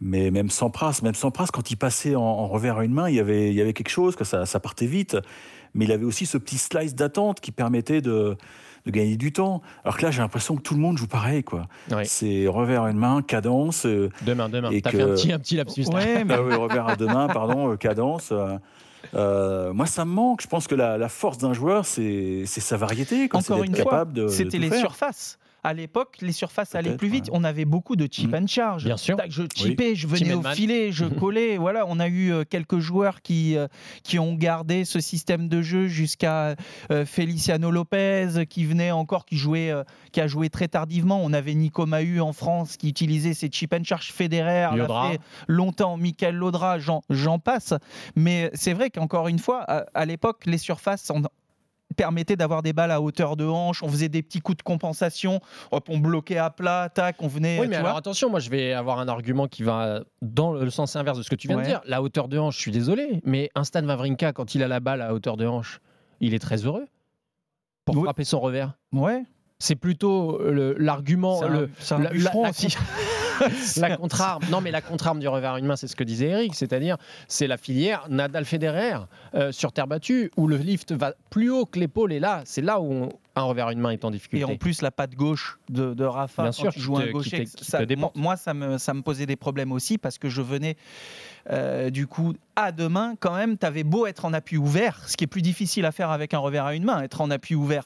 Mais 0.00 0.30
même 0.30 0.48
Sampras, 0.48 1.00
même 1.02 1.12
quand 1.52 1.70
il 1.70 1.76
passait 1.76 2.14
en, 2.14 2.46
revers 2.46 2.78
à 2.78 2.84
une 2.84 2.94
main, 2.94 3.10
il 3.10 3.16
y 3.16 3.20
avait, 3.20 3.72
quelque 3.74 3.90
chose, 3.90 4.16
que 4.16 4.24
ça 4.24 4.60
partait 4.60 4.86
vite. 4.86 5.18
Mais 5.74 5.84
il 5.86 5.92
avait 5.92 6.04
aussi 6.04 6.26
ce 6.26 6.38
petit 6.38 6.58
slice 6.58 6.94
d'attente 6.94 7.40
qui 7.40 7.50
permettait 7.50 8.00
de, 8.00 8.36
de 8.86 8.90
gagner 8.90 9.16
du 9.16 9.32
temps. 9.32 9.60
Alors 9.84 9.96
que 9.96 10.02
là, 10.02 10.10
j'ai 10.10 10.20
l'impression 10.22 10.56
que 10.56 10.62
tout 10.62 10.74
le 10.74 10.80
monde 10.80 10.96
joue 10.98 11.06
pareil, 11.08 11.42
quoi. 11.42 11.66
Oui. 11.90 12.04
C'est 12.06 12.46
revers 12.46 12.84
à 12.84 12.90
une 12.90 12.98
main, 12.98 13.22
cadence. 13.22 13.86
euh, 13.86 14.10
mains. 14.60 14.70
et 14.70 14.82
T'as 14.82 14.90
que- 14.90 14.96
fait 14.98 15.02
un 15.02 15.08
petit, 15.14 15.32
un 15.32 15.38
petit 15.38 15.56
lapsus. 15.56 15.82
là. 15.84 15.94
Ouais, 15.98 16.24
mais 16.24 16.34
ah 16.34 16.42
oui, 16.42 16.54
revers 16.54 16.86
à 16.88 16.96
deux 16.96 17.06
mains, 17.06 17.26
pardon, 17.28 17.72
euh, 17.72 17.76
cadence. 17.76 18.28
euh, 18.32 18.56
euh, 19.14 19.72
moi, 19.72 19.86
ça 19.86 20.04
me 20.04 20.10
manque. 20.12 20.40
Je 20.42 20.46
pense 20.48 20.66
que 20.66 20.74
la, 20.74 20.96
la 20.96 21.08
force 21.08 21.38
d'un 21.38 21.52
joueur, 21.52 21.84
c'est 21.84 22.44
c'est 22.46 22.60
sa 22.60 22.76
variété. 22.76 23.28
quoi. 23.28 23.40
C'est 23.40 23.52
Encore 23.52 23.64
une 23.64 23.74
fois, 23.74 23.84
capable 23.84 24.12
de- 24.12 24.22
de 24.24 24.28
c'était 24.28 24.58
les 24.58 24.68
faire. 24.70 24.78
surfaces. 24.80 25.38
À 25.64 25.72
l'époque, 25.72 26.16
les 26.20 26.32
surfaces 26.32 26.74
allaient 26.74 26.96
plus 26.96 27.08
vite. 27.08 27.24
ouais. 27.24 27.30
On 27.32 27.42
avait 27.42 27.64
beaucoup 27.64 27.96
de 27.96 28.06
chip 28.10 28.30
Mm. 28.30 28.34
and 28.34 28.46
charge. 28.46 28.84
Bien 28.84 28.96
sûr. 28.96 29.16
Je 29.28 29.42
chipais, 29.56 29.94
je 29.94 30.06
venais 30.06 30.34
au 30.34 30.42
filet, 30.42 30.92
je 30.92 31.04
collais. 31.28 31.56
Voilà, 31.56 31.84
on 31.88 31.98
a 31.98 32.06
eu 32.08 32.32
euh, 32.32 32.44
quelques 32.48 32.78
joueurs 32.78 33.22
qui, 33.22 33.56
euh, 33.56 33.66
qui 34.02 34.18
ont 34.18 34.34
gardé 34.34 34.84
ce 34.84 35.00
système 35.00 35.48
de 35.48 35.62
jeu 35.62 35.88
jusqu'à 35.88 36.54
euh, 36.90 37.06
Feliciano 37.06 37.70
Lopez, 37.70 38.44
qui 38.48 38.64
venait 38.66 38.90
encore, 38.90 39.24
qui 39.24 39.36
jouait, 39.36 39.70
euh, 39.70 39.84
qui 40.12 40.20
a 40.20 40.26
joué 40.26 40.50
très 40.50 40.68
tardivement. 40.68 41.20
On 41.24 41.32
avait 41.32 41.54
Nico 41.54 41.86
Mahut 41.86 42.20
en 42.20 42.32
France 42.32 42.76
qui 42.76 42.88
utilisait 42.88 43.32
ses 43.34 43.48
chip 43.50 43.72
and 43.72 43.84
charge 43.84 44.12
Federer, 44.12 44.68
l'a 44.76 44.86
fait 45.10 45.18
longtemps, 45.48 45.96
Michael 45.96 46.34
Laudra, 46.36 46.78
j'en 46.78 47.02
j'en 47.08 47.38
passe. 47.38 47.72
Mais 48.16 48.50
c'est 48.52 48.74
vrai 48.74 48.90
qu'encore 48.90 49.28
une 49.28 49.38
fois, 49.38 49.62
à, 49.66 49.86
à 49.94 50.04
l'époque, 50.04 50.42
les 50.46 50.58
surfaces 50.58 51.10
on- 51.10 51.22
permettaient 51.94 52.36
d'avoir 52.36 52.62
des 52.62 52.72
balles 52.72 52.90
à 52.90 53.00
hauteur 53.00 53.36
de 53.36 53.44
hanche, 53.46 53.82
on 53.82 53.88
faisait 53.88 54.08
des 54.08 54.22
petits 54.22 54.40
coups 54.40 54.58
de 54.58 54.62
compensation, 54.62 55.40
hop, 55.70 55.88
on 55.88 55.98
bloquait 55.98 56.36
à 56.38 56.50
plat, 56.50 56.88
tac, 56.92 57.16
on 57.20 57.28
venait. 57.28 57.58
Oui, 57.60 57.68
mais 57.68 57.76
alors 57.76 57.90
vois. 57.90 57.98
attention, 57.98 58.28
moi 58.30 58.40
je 58.40 58.50
vais 58.50 58.72
avoir 58.72 58.98
un 58.98 59.08
argument 59.08 59.46
qui 59.48 59.62
va 59.62 60.00
dans 60.22 60.52
le 60.52 60.70
sens 60.70 60.96
inverse 60.96 61.16
de 61.18 61.22
ce 61.22 61.30
que 61.30 61.34
tu 61.36 61.48
viens 61.48 61.56
Ouais. 61.56 61.62
de 61.62 61.68
dire. 61.68 61.80
La 61.86 62.02
hauteur 62.02 62.28
de 62.28 62.38
hanche, 62.38 62.56
je 62.56 62.60
suis 62.60 62.72
désolé, 62.72 63.20
mais 63.24 63.50
un 63.54 63.64
Stan 63.64 63.84
Wawrinka, 63.86 64.32
quand 64.32 64.54
il 64.54 64.62
a 64.62 64.68
la 64.68 64.80
balle 64.80 65.00
à 65.02 65.14
hauteur 65.14 65.36
de 65.36 65.46
hanche, 65.46 65.80
il 66.20 66.34
est 66.34 66.38
très 66.38 66.64
heureux 66.66 66.86
pour 67.84 67.96
Oui. 67.96 68.02
frapper 68.04 68.24
son 68.24 68.40
revers. 68.40 68.72
Ouais. 68.92 69.22
C'est 69.58 69.76
plutôt 69.76 70.38
le- 70.42 70.74
l'argument, 70.78 71.42
le, 71.46 71.70
un 71.90 71.98
la- 71.98 72.10
la-. 72.12 72.30
la 73.76 73.96
contre-arme. 73.96 74.42
Non, 74.50 74.60
mais 74.60 74.70
la 74.70 74.80
contre-arme 74.80 75.20
du 75.20 75.28
revers 75.28 75.52
à 75.54 75.58
une 75.58 75.66
main, 75.66 75.76
c'est 75.76 75.88
ce 75.88 75.96
que 75.96 76.04
disait 76.04 76.26
Eric, 76.28 76.54
c'est-à-dire 76.54 76.96
c'est 77.28 77.46
la 77.46 77.56
filière 77.56 78.06
Nadal-Federer 78.08 78.98
euh, 79.34 79.52
sur 79.52 79.72
terre 79.72 79.86
battue 79.86 80.30
où 80.36 80.46
le 80.46 80.56
lift 80.56 80.92
va 80.92 81.14
plus 81.30 81.50
haut 81.50 81.66
que 81.66 81.78
l'épaule 81.78 82.12
et 82.12 82.20
là, 82.20 82.42
c'est 82.44 82.62
là 82.62 82.80
où 82.80 82.92
on- 82.92 83.08
un 83.36 83.42
revers 83.42 83.66
à 83.68 83.72
une 83.72 83.80
main 83.80 83.90
est 83.90 84.04
en 84.04 84.10
difficulté. 84.10 84.40
Et 84.42 84.44
en 84.44 84.56
plus, 84.56 84.80
la 84.80 84.90
patte 84.90 85.14
gauche 85.14 85.58
de, 85.68 85.92
de 85.94 86.04
Rafa, 86.04 86.42
Bien 86.42 86.50
quand 86.52 86.62
sûr, 86.62 86.72
tu 86.72 86.78
qui 86.78 86.84
joues 86.84 86.96
te- 86.98 87.02
un 87.08 87.10
gaucher, 87.10 87.36
ça- 87.60 87.78
moi, 88.14 88.36
ça 88.36 88.54
me, 88.54 88.78
ça 88.78 88.94
me 88.94 89.02
posait 89.02 89.26
des 89.26 89.36
problèmes 89.36 89.72
aussi 89.72 89.98
parce 89.98 90.18
que 90.18 90.28
je 90.28 90.40
venais 90.40 90.76
euh, 91.50 91.90
du 91.90 92.06
coup 92.06 92.34
à 92.56 92.70
deux 92.72 92.88
mains. 92.88 93.14
Quand 93.18 93.34
même, 93.34 93.58
tu 93.58 93.66
avais 93.66 93.82
beau 93.84 94.06
être 94.06 94.24
en 94.24 94.32
appui 94.32 94.56
ouvert, 94.56 95.02
ce 95.08 95.16
qui 95.16 95.24
est 95.24 95.28
plus 95.28 95.42
difficile 95.42 95.84
à 95.84 95.92
faire 95.92 96.10
avec 96.10 96.32
un 96.32 96.38
revers 96.38 96.64
à 96.64 96.74
une 96.74 96.84
main, 96.84 97.02
être 97.02 97.20
en 97.20 97.30
appui 97.30 97.54
ouvert. 97.54 97.84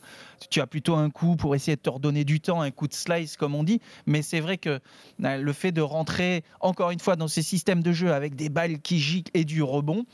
Tu 0.50 0.60
as 0.60 0.66
plutôt 0.66 0.94
un 0.94 1.10
coup 1.10 1.36
pour 1.36 1.54
essayer 1.54 1.76
de 1.76 1.80
te 1.80 1.90
redonner 1.90 2.24
du 2.24 2.40
temps, 2.40 2.60
un 2.60 2.70
coup 2.70 2.86
de 2.86 2.94
slice, 2.94 3.36
comme 3.36 3.54
on 3.54 3.64
dit. 3.64 3.80
Mais 4.06 4.22
c'est 4.22 4.40
vrai 4.40 4.58
que 4.58 4.78
euh, 5.24 5.36
le 5.38 5.52
fait 5.52 5.72
de 5.72 5.80
rentrer 5.80 6.44
encore 6.60 6.90
une 6.90 7.00
fois 7.00 7.16
dans 7.16 7.28
ces 7.28 7.42
systèmes 7.42 7.82
de 7.82 7.92
jeu 7.92 8.12
avec 8.12 8.36
des 8.36 8.48
balles 8.50 8.80
qui 8.80 8.98
giclent 8.98 9.30
et 9.34 9.44
du 9.44 9.62
rebond 9.62 10.04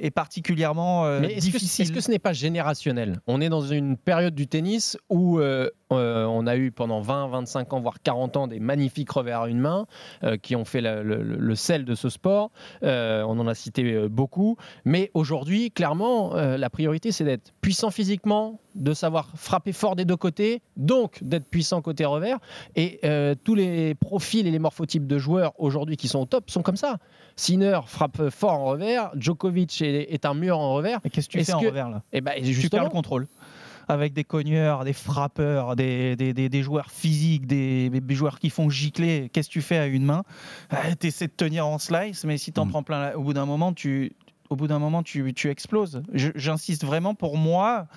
est 0.00 0.10
particulièrement 0.10 1.04
euh, 1.04 1.20
Mais 1.20 1.34
que, 1.34 1.40
difficile. 1.40 1.82
est-ce 1.84 1.92
que 1.92 2.00
ce 2.00 2.10
n'est 2.10 2.18
pas 2.18 2.32
générationnel? 2.32 3.20
On 3.26 3.40
est 3.40 3.48
dans 3.48 3.60
une 3.60 3.96
période 3.96 4.34
du 4.34 4.46
tennis 4.46 4.96
où 5.08 5.38
euh, 5.38 5.70
euh, 5.92 6.24
on 6.24 6.46
a 6.46 6.56
eu 6.56 6.70
pendant 6.72 7.00
20, 7.00 7.28
25 7.28 7.72
ans, 7.72 7.80
voire 7.80 8.00
40 8.02 8.36
ans, 8.36 8.46
des 8.46 8.60
magnifiques 8.60 9.10
revers 9.10 9.42
à 9.42 9.48
une 9.48 9.58
main 9.60 9.86
euh, 10.24 10.36
qui 10.36 10.56
ont 10.56 10.64
fait 10.64 10.80
la- 10.80 11.02
le, 11.02 11.54
sel 11.54 11.84
de 11.84 11.94
ce 11.94 12.08
sport. 12.08 12.50
On 12.82 13.38
en 13.38 13.46
a 13.46 13.54
cité 13.54 14.08
beaucoup. 14.08 14.56
Mais 14.84 15.10
aujourd'hui, 15.14 15.70
clairement, 15.70 16.34
la 16.34 16.70
priorité, 16.70 17.12
c'est 17.12 17.24
d'être 17.24 17.52
puissant 17.60 17.90
physiquement, 17.90 18.60
de 18.76 18.94
savoir 18.94 19.30
frapper 19.34 19.72
fort 19.72 19.96
des 19.96 20.04
deux 20.04 20.16
côtés, 20.16 20.62
donc 20.76 21.18
d'être 21.22 21.48
puissant 21.48 21.82
côté 21.82 22.04
revers. 22.04 22.38
Et 22.76 23.00
tous 23.44 23.54
les 23.54 23.94
profils 23.94 24.46
et 24.46 24.50
les 24.50 24.58
morphotypes 24.58 25.06
de 25.06 25.18
joueurs 25.18 25.52
aujourd'hui 25.58 25.96
qui 25.96 26.08
sont 26.08 26.20
au 26.20 26.26
top 26.26 26.50
sont 26.50 26.62
comme 26.62 26.76
ça. 26.76 26.98
Sinner 27.36 27.80
frappe 27.86 28.28
fort 28.30 28.52
en 28.52 28.64
revers, 28.66 29.10
Djokovic 29.16 29.82
est, 29.94 30.12
est 30.12 30.24
un 30.24 30.34
mur 30.34 30.58
en 30.58 30.74
revers. 30.74 31.00
Mais 31.04 31.10
qu'est-ce 31.10 31.28
que 31.28 31.38
tu 31.38 31.44
fais 31.44 31.52
en 31.52 31.58
revers 31.60 31.88
là? 31.88 32.02
Eh 32.12 32.20
ben, 32.20 32.34
tu 32.42 32.68
perds 32.68 32.84
le 32.84 32.90
contrôle. 32.90 33.26
Avec 33.88 34.12
des 34.12 34.22
cogneurs, 34.22 34.84
des 34.84 34.92
frappeurs, 34.92 35.74
des, 35.74 36.14
des, 36.14 36.32
des- 36.32 36.48
des 36.48 36.62
joueurs 36.62 36.90
physiques, 36.92 37.46
des, 37.46 37.90
des 37.90 38.14
joueurs 38.14 38.38
qui 38.38 38.48
font 38.48 38.70
gicler, 38.70 39.30
qu'est-ce 39.32 39.48
que 39.48 39.52
tu 39.54 39.62
fais 39.62 39.78
à 39.78 39.86
une 39.86 40.04
main? 40.04 40.22
Tu 41.00 41.08
essaies 41.08 41.26
de 41.26 41.32
tenir 41.32 41.66
en 41.66 41.78
slice, 41.78 42.22
mais 42.24 42.38
si 42.38 42.52
tu 42.52 42.60
en 42.60 42.66
Mm. 42.66 42.70
prends 42.70 42.82
plein, 42.84 43.00
la- 43.00 43.18
au 43.18 43.24
bout 43.24 43.32
d'un 43.32 43.46
moment, 43.46 43.72
tu, 43.72 44.12
au 44.48 44.54
bout 44.54 44.68
d'un 44.68 44.78
moment, 44.78 45.02
tu, 45.02 45.34
tu 45.34 45.50
exploses. 45.50 46.02
J'insiste 46.12 46.84
vraiment, 46.84 47.14
pour 47.16 47.36
moi, 47.36 47.88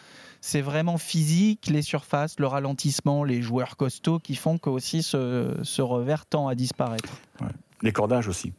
c'est 0.42 0.62
vraiment 0.62 0.98
physique, 0.98 1.68
les 1.68 1.84
surfaces, 1.84 2.40
le 2.40 2.48
ralentissement, 2.48 3.24
les 3.24 3.44
joueurs 3.44 3.78
costauds 3.78 4.18
qui 4.20 4.34
font 4.36 4.58
que 4.58 4.70
aussi 4.72 5.04
ce, 5.04 5.56
ce 5.62 5.82
revers 5.84 6.26
tend 6.26 6.48
à 6.48 6.56
disparaître. 6.56 7.14
Les 7.84 7.92
cordages 7.92 8.28
aussi. 8.28 8.52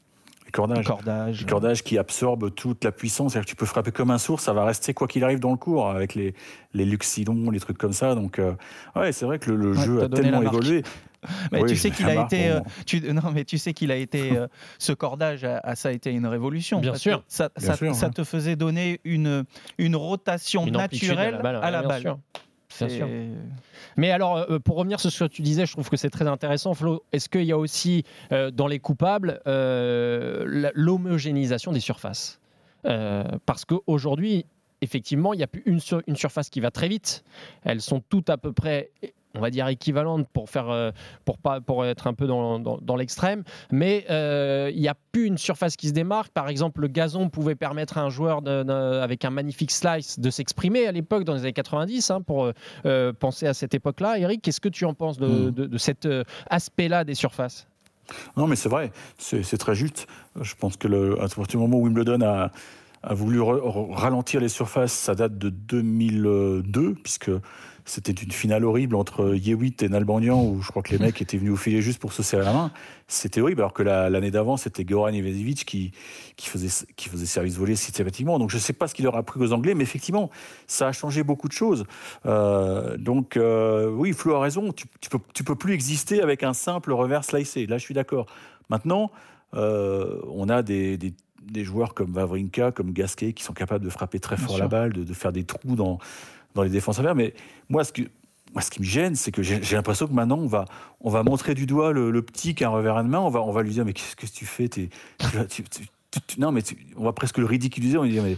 Cordage. 0.54 1.40
Les 1.40 1.46
cordages 1.46 1.82
qui 1.82 1.98
absorbent 1.98 2.54
toute 2.54 2.84
la 2.84 2.92
puissance. 2.92 3.32
C'est-à-dire 3.32 3.46
que 3.46 3.50
tu 3.50 3.56
peux 3.56 3.66
frapper 3.66 3.90
comme 3.90 4.10
un 4.12 4.18
sourd, 4.18 4.38
ça 4.40 4.52
va 4.52 4.64
rester 4.64 4.94
quoi 4.94 5.08
qu'il 5.08 5.24
arrive 5.24 5.40
dans 5.40 5.50
le 5.50 5.56
cours, 5.56 5.88
avec 5.88 6.14
les, 6.14 6.34
les 6.74 6.84
luxilons, 6.84 7.50
les 7.50 7.58
trucs 7.60 7.76
comme 7.78 7.92
ça. 7.92 8.14
Donc, 8.14 8.38
euh, 8.38 8.52
ouais, 8.94 9.10
c'est 9.12 9.26
vrai 9.26 9.38
que 9.40 9.50
le, 9.50 9.56
le 9.56 9.76
Ouais, 9.76 9.84
jeu 9.84 10.02
a 10.02 10.08
tellement 10.08 10.42
évolué. 10.42 10.82
Mais 11.52 11.62
Oui, 11.62 11.70
tu 11.70 11.76
sais 11.76 11.90
qu'il 11.90 12.06
a 12.08 12.24
pour 12.26 12.28
euh, 12.38 12.60
tu, 12.84 13.00
non 13.14 13.30
mais 13.32 13.44
tu 13.44 13.56
sais 13.56 13.72
qu'il 13.72 13.90
a 13.90 13.96
été, 13.96 14.36
euh, 14.36 14.46
ce 14.78 14.92
cordage, 14.92 15.42
a- 15.42 15.56
a- 15.64 15.74
ça 15.74 15.88
a 15.88 15.92
été 15.92 16.10
une 16.12 16.26
révolution. 16.26 16.80
Bien 16.80 16.96
sûr. 16.96 17.24
ça, 17.28 17.48
Bien 17.56 17.66
ça- 17.66 17.76
sûr, 17.78 17.94
ça 17.94 18.06
ouais. 18.08 18.12
te 18.12 18.24
faisait 18.24 18.56
donner 18.56 19.00
une 19.04 19.44
une 19.78 19.96
rotation 19.96 20.66
une 20.66 20.74
naturelle 20.74 21.40
à 21.42 21.70
la 21.70 21.80
bien 21.80 21.88
balle. 21.88 22.16
Bien 22.78 22.88
sûr. 22.88 23.08
Mais 23.96 24.10
alors, 24.10 24.36
euh, 24.38 24.58
pour 24.58 24.76
revenir 24.76 25.00
sur 25.00 25.10
ce 25.10 25.24
que 25.24 25.28
tu 25.30 25.42
disais, 25.42 25.66
je 25.66 25.72
trouve 25.72 25.88
que 25.88 25.96
c'est 25.96 26.10
très 26.10 26.26
intéressant, 26.26 26.74
Flo. 26.74 27.04
Est-ce 27.12 27.28
qu'il 27.28 27.44
y 27.44 27.52
a 27.52 27.58
aussi 27.58 28.04
euh, 28.32 28.50
dans 28.50 28.66
les 28.66 28.78
coupables 28.80 29.40
euh, 29.46 30.70
l'homogénéisation 30.74 31.72
des 31.72 31.80
surfaces 31.80 32.40
Euh, 32.86 33.24
Parce 33.46 33.64
qu'aujourd'hui, 33.64 34.44
effectivement, 34.80 35.32
il 35.32 35.38
n'y 35.38 35.42
a 35.42 35.46
plus 35.46 35.62
une, 35.66 35.80
sur- 35.80 36.02
une 36.06 36.16
surface 36.16 36.50
qui 36.50 36.60
va 36.60 36.70
très 36.70 36.88
vite. 36.88 37.24
Elles 37.62 37.80
sont 37.80 38.00
toutes 38.08 38.28
à 38.30 38.36
peu 38.36 38.52
près, 38.52 38.90
on 39.34 39.40
va 39.40 39.50
dire, 39.50 39.66
équivalentes 39.68 40.26
pour, 40.32 40.48
faire, 40.48 40.70
euh, 40.70 40.90
pour, 41.24 41.38
pas, 41.38 41.60
pour 41.60 41.84
être 41.84 42.06
un 42.06 42.14
peu 42.14 42.26
dans, 42.26 42.58
dans- 42.58 42.78
dans 42.80 42.96
l'extrême. 42.96 43.42
Mais 43.72 44.04
euh, 44.10 44.70
il 44.74 44.80
n'y 44.80 44.88
a 44.88 44.94
plus 45.12 45.26
une 45.26 45.38
surface 45.38 45.76
qui 45.76 45.88
se 45.88 45.92
démarque. 45.92 46.32
Par 46.32 46.48
exemple, 46.48 46.80
le 46.80 46.88
gazon 46.88 47.28
pouvait 47.28 47.54
permettre 47.54 47.98
à 47.98 48.02
un 48.02 48.10
joueur 48.10 48.42
de- 48.42 48.62
de- 48.62 48.72
avec 48.72 49.24
un 49.24 49.30
magnifique 49.30 49.70
slice 49.70 50.18
de 50.20 50.30
s'exprimer 50.30 50.86
à 50.86 50.92
l'époque, 50.92 51.24
dans 51.24 51.34
les 51.34 51.40
années 51.40 51.52
90, 51.52 52.10
hein, 52.10 52.20
pour 52.22 52.50
euh, 52.86 53.12
penser 53.12 53.46
à 53.46 53.54
cette 53.54 53.74
époque-là. 53.74 54.18
Eric, 54.18 54.42
qu'est-ce 54.42 54.60
que 54.60 54.68
tu 54.68 54.84
en 54.84 54.94
penses 54.94 55.18
de, 55.18 55.26
Mm. 55.26 55.50
de- 55.50 55.66
de 55.66 55.78
cet 55.78 56.06
euh, 56.06 56.24
aspect-là 56.50 57.04
des 57.04 57.14
surfaces? 57.14 57.66
Non, 58.36 58.46
mais 58.46 58.56
c'est 58.56 58.68
vrai, 58.68 58.92
c'est 59.18 59.56
très 59.56 59.74
juste. 59.74 60.06
Je 60.40 60.54
pense 60.54 60.76
que 60.76 60.86
le, 60.88 61.14
à 61.22 61.26
partir 61.28 61.46
du 61.46 61.56
moment 61.56 61.78
où 61.78 61.84
Wimbledon 61.84 62.20
a, 62.20 62.50
a 63.02 63.14
voulu 63.14 63.40
ralentir 63.40 64.40
les 64.40 64.48
surfaces, 64.50 64.92
ça 64.92 65.14
date 65.14 65.38
de 65.38 65.48
2002, 65.48 66.94
puisque 67.02 67.30
c'était 67.86 68.12
une 68.12 68.32
finale 68.32 68.64
horrible 68.64 68.96
entre 68.96 69.34
Yewitt 69.34 69.82
et 69.82 69.88
Nalbandian, 69.88 70.42
où 70.42 70.62
je 70.62 70.68
crois 70.70 70.82
que 70.82 70.90
les 70.90 70.98
mecs 71.04 71.20
étaient 71.20 71.36
venus 71.36 71.52
au 71.52 71.56
filet 71.56 71.82
juste 71.82 71.98
pour 72.00 72.12
se 72.12 72.22
serrer 72.22 72.44
la 72.44 72.52
main. 72.52 72.70
C'était 73.08 73.40
horrible, 73.42 73.60
alors 73.60 73.74
que 73.74 73.82
la- 73.82 74.08
l'année 74.08 74.30
d'avant, 74.30 74.56
c'était 74.56 74.84
Goran 74.84 75.10
Ivanovic 75.10 75.64
qui, 75.66 75.92
qui, 76.36 76.48
faisait, 76.48 76.86
qui 76.96 77.08
faisait 77.10 77.26
service 77.26 77.56
volé 77.56 77.76
systématiquement. 77.76 78.38
Donc 78.38 78.50
je 78.50 78.56
ne 78.56 78.60
sais 78.60 78.72
pas 78.72 78.88
ce 78.88 78.94
qu'il 78.94 79.04
leur 79.04 79.16
a 79.16 79.18
appris 79.18 79.38
aux 79.40 79.52
Anglais, 79.52 79.74
mais 79.74 79.82
effectivement, 79.82 80.30
ça 80.66 80.88
a 80.88 80.92
changé 80.92 81.22
beaucoup 81.22 81.46
de 81.48 81.52
choses. 81.52 81.84
Euh, 82.26 82.96
donc 82.96 83.36
euh, 83.36 83.90
oui, 83.90 84.12
Flo 84.12 84.34
a 84.36 84.40
raison, 84.40 84.72
tu, 84.72 84.86
tu, 85.00 85.10
peux, 85.10 85.18
tu 85.34 85.44
peux 85.44 85.54
plus 85.56 85.74
exister 85.74 86.22
avec 86.22 86.42
un 86.42 86.54
simple 86.54 86.92
revers 86.92 87.24
slicé. 87.24 87.66
Là, 87.66 87.76
je 87.78 87.84
suis 87.84 87.94
d'accord. 87.94 88.26
Maintenant, 88.70 89.10
euh, 89.54 90.20
on 90.32 90.48
a 90.48 90.62
des, 90.62 90.96
des- 90.96 91.12
des 91.42 91.62
joueurs 91.62 91.92
comme 91.92 92.10
Vavrinka, 92.12 92.72
comme 92.72 92.92
Gasquet, 92.92 93.34
qui 93.34 93.44
sont 93.44 93.52
capables 93.52 93.84
de 93.84 93.90
frapper 93.90 94.18
très 94.18 94.36
Bien 94.36 94.46
fort 94.46 94.54
sûr. 94.56 94.64
la 94.64 94.68
balle, 94.68 94.94
de, 94.94 95.04
de 95.04 95.12
faire 95.12 95.30
des 95.30 95.44
trous 95.44 95.76
dans, 95.76 95.98
dans 96.54 96.62
les 96.62 96.70
défenses 96.70 96.98
adverses. 96.98 97.16
Mais 97.16 97.34
moi, 97.68 97.84
ce, 97.84 97.92
qui 97.92 98.08
me 98.80 98.84
gêne, 98.84 99.14
c'est 99.14 99.32
que 99.32 99.42
j'ai 99.42 99.60
l'impression 99.76 100.06
que 100.06 100.12
maintenant, 100.12 100.38
on 100.38 100.46
va, 100.46 100.64
on 101.00 101.10
va 101.10 101.22
montrer 101.22 101.54
du 101.54 101.66
doigt 101.66 101.92
le, 101.92 102.22
petit 102.22 102.54
qui 102.54 102.64
a 102.64 102.68
un 102.68 102.70
revers 102.70 102.96
à 102.96 103.02
une 103.02 103.08
main. 103.08 103.20
On 103.20 103.30
va, 103.30 103.42
on 103.42 103.52
va 103.52 103.62
lui 103.62 103.70
dire 103.70 103.84
Mais 103.84 103.92
qu'est-ce 103.92 104.16
que 104.16 104.26
tu 104.26 104.46
fais 104.46 104.68
Non, 106.38 106.52
mais 106.52 106.62
on 106.96 107.04
va 107.04 107.12
presque 107.12 107.38
le 107.38 107.46
ridiculiser. 107.46 107.96
On 107.98 108.02
va 108.02 108.06
lui 108.06 108.14
dire 108.14 108.22
Mais, 108.22 108.36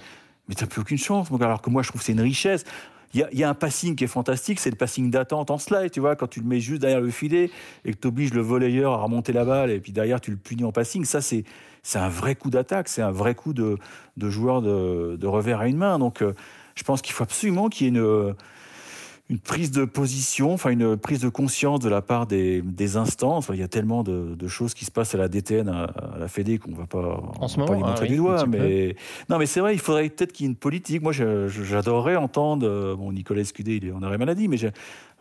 mais 0.49 0.55
t'as 0.55 0.67
plus 0.67 0.81
aucune 0.81 0.99
chance. 0.99 1.29
Alors 1.41 1.63
que 1.63 1.71
moi, 1.71 1.83
je 1.83 1.89
trouve 1.89 2.01
que 2.01 2.05
c'est 2.05 2.13
une 2.13 2.21
richesse. 2.21 2.65
Il 3.15 3.25
y, 3.33 3.45
a, 3.45 3.49
un 3.49 3.55
passing 3.55 3.97
qui 3.97 4.05
est 4.05 4.09
fantastique, 4.09 4.61
c'est 4.61 4.69
le 4.69 4.77
passing 4.77 5.11
d'attente 5.11 5.51
en 5.51 5.57
slide, 5.57 5.91
tu 5.91 6.01
vois, 6.01 6.17
quand 6.17 6.27
tu 6.27 6.41
le 6.41 6.47
mets 6.47 6.61
juste 6.61 6.83
derrière 6.83 7.01
le 7.01 7.11
filet 7.11 7.51
et 7.87 7.93
que 7.93 7.97
tu 7.97 8.09
obliges 8.09 8.35
le 8.35 8.43
volleyeur 8.43 8.93
à 8.93 8.97
remonter 8.99 9.33
la 9.33 9.47
balle 9.47 9.71
et 9.71 9.81
puis 9.81 9.93
derrière 9.93 10.21
tu 10.21 10.31
le 10.33 10.37
punis 10.37 10.65
en 10.65 10.73
passing, 10.73 11.05
ça 11.07 11.23
c'est 11.23 11.45
c'est 11.83 12.01
un 12.01 12.09
vrai 12.09 12.35
coup 12.35 12.51
d'attaque, 12.51 12.89
c'est 12.89 13.01
un 13.01 13.13
vrai 13.13 13.37
coup 13.37 13.55
de, 13.55 13.79
de 14.17 14.29
joueur 14.29 14.61
de, 14.61 15.17
de 15.17 15.27
revers 15.27 15.61
à 15.61 15.69
une 15.69 15.77
main. 15.77 16.01
Donc 16.01 16.21
euh, 16.21 16.35
je 16.77 16.83
pense 16.85 17.03
qu'il 17.03 17.15
faut 17.15 17.25
absolument 17.25 17.69
qu'il 17.69 17.87
y 17.87 17.89
ait 17.89 17.99
une, 18.01 18.35
une 19.29 19.39
prise 19.41 19.73
de 19.73 19.85
position, 19.85 20.53
enfin 20.53 20.71
une 20.71 20.97
prise 20.97 21.21
de 21.21 21.29
conscience 21.29 21.81
de 21.81 21.89
la 21.89 22.01
part 22.01 22.27
des, 22.27 22.63
des 22.63 22.97
instances. 22.97 23.49
Il 23.53 23.59
y 23.59 23.63
a 23.63 23.69
tellement 23.69 24.05
de, 24.05 24.37
de, 24.37 24.49
choses 24.49 24.73
qui 24.73 24.85
se 24.85 24.93
passent 24.93 25.15
à 25.15 25.19
la 25.19 25.29
DTN, 25.29 25.69
à, 25.69 25.85
à 25.85 26.19
la 26.19 26.29
Fédé, 26.29 26.59
qu'on 26.59 26.71
ne 26.71 26.77
va 26.77 26.87
pas, 26.87 27.21
en 27.41 27.49
ce 27.49 27.57
va 27.57 27.65
moment, 27.65 27.73
pas 27.73 27.77
les 27.79 27.91
montrer 27.91 28.07
ah, 28.07 28.11
du 28.13 28.17
doigt. 28.17 28.47
non, 29.29 29.39
mais 29.39 29.47
c'est 29.47 29.61
vrai, 29.61 29.75
il 29.75 29.81
faudrait 29.81 30.09
peut-être 30.09 30.33
qu'il 30.33 30.45
y 30.45 30.49
ait 30.49 30.53
une 30.53 30.57
politique. 30.57 31.03
Moi, 31.03 31.13
j'adorerais 31.13 32.17
entendre. 32.17 32.67
euh, 32.69 32.95
Bon, 32.95 33.11
Nicolas 33.11 33.41
Escudé, 33.41 33.77
il 33.77 33.89
est 33.89 33.93
en 33.93 34.03
arrêt 34.03 34.19
maladie, 34.19 34.47
mais 34.47 34.59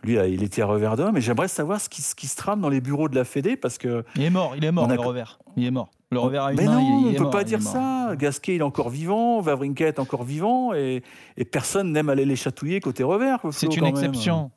lui, 0.06 0.16
là, 0.16 0.28
il 0.28 0.44
était 0.44 0.62
à 0.62 0.66
revers 0.66 0.96
d'homme. 0.96 1.14
Mais 1.14 1.22
j'aimerais 1.22 1.48
savoir 1.48 1.82
ce 1.82 1.90
qui, 1.90 2.02
ce 2.02 2.16
qui 2.16 2.28
se 2.28 2.36
trame 2.36 2.62
dans 2.62 2.70
les 2.70 2.82
bureaux 2.82 3.10
de 3.10 3.16
la 3.16 3.26
Fédé, 3.26 3.58
parce 3.58 3.78
que. 3.78 4.04
Il 4.16 4.24
est 4.24 4.30
mort, 4.30 4.54
il 4.56 4.64
est 4.64 4.72
mort, 4.72 4.90
a- 4.90 4.94
le 4.96 5.00
revers. 5.02 5.40
Il 5.58 5.66
est 5.66 5.72
mort. 5.72 5.90
Le 6.12 6.20
revers 6.20 6.44
à 6.46 6.52
une 6.52 6.58
Mais 6.60 6.66
main, 6.66 6.76
non, 6.80 6.80
il, 6.80 6.84
il 6.86 7.08
on 7.08 7.12
ne 7.12 7.18
peut 7.18 7.24
mort, 7.24 7.32
pas 7.32 7.44
dire 7.44 7.62
ça. 7.62 8.16
Gasquet, 8.16 8.56
il 8.56 8.60
est 8.60 8.64
encore 8.64 8.90
vivant, 8.90 9.42
Vavrinka 9.42 9.88
est 9.88 10.00
encore 10.00 10.24
vivant, 10.24 10.74
et, 10.74 11.02
et 11.36 11.46
personne 11.46 11.92
n'aime 11.92 12.10
aller 12.10 12.26
les 12.26 12.36
chatouiller 12.36 12.80
côté 12.80 13.04
revers. 13.04 13.40
C'est 13.52 13.76
une 13.76 13.86
exception. 13.86 14.52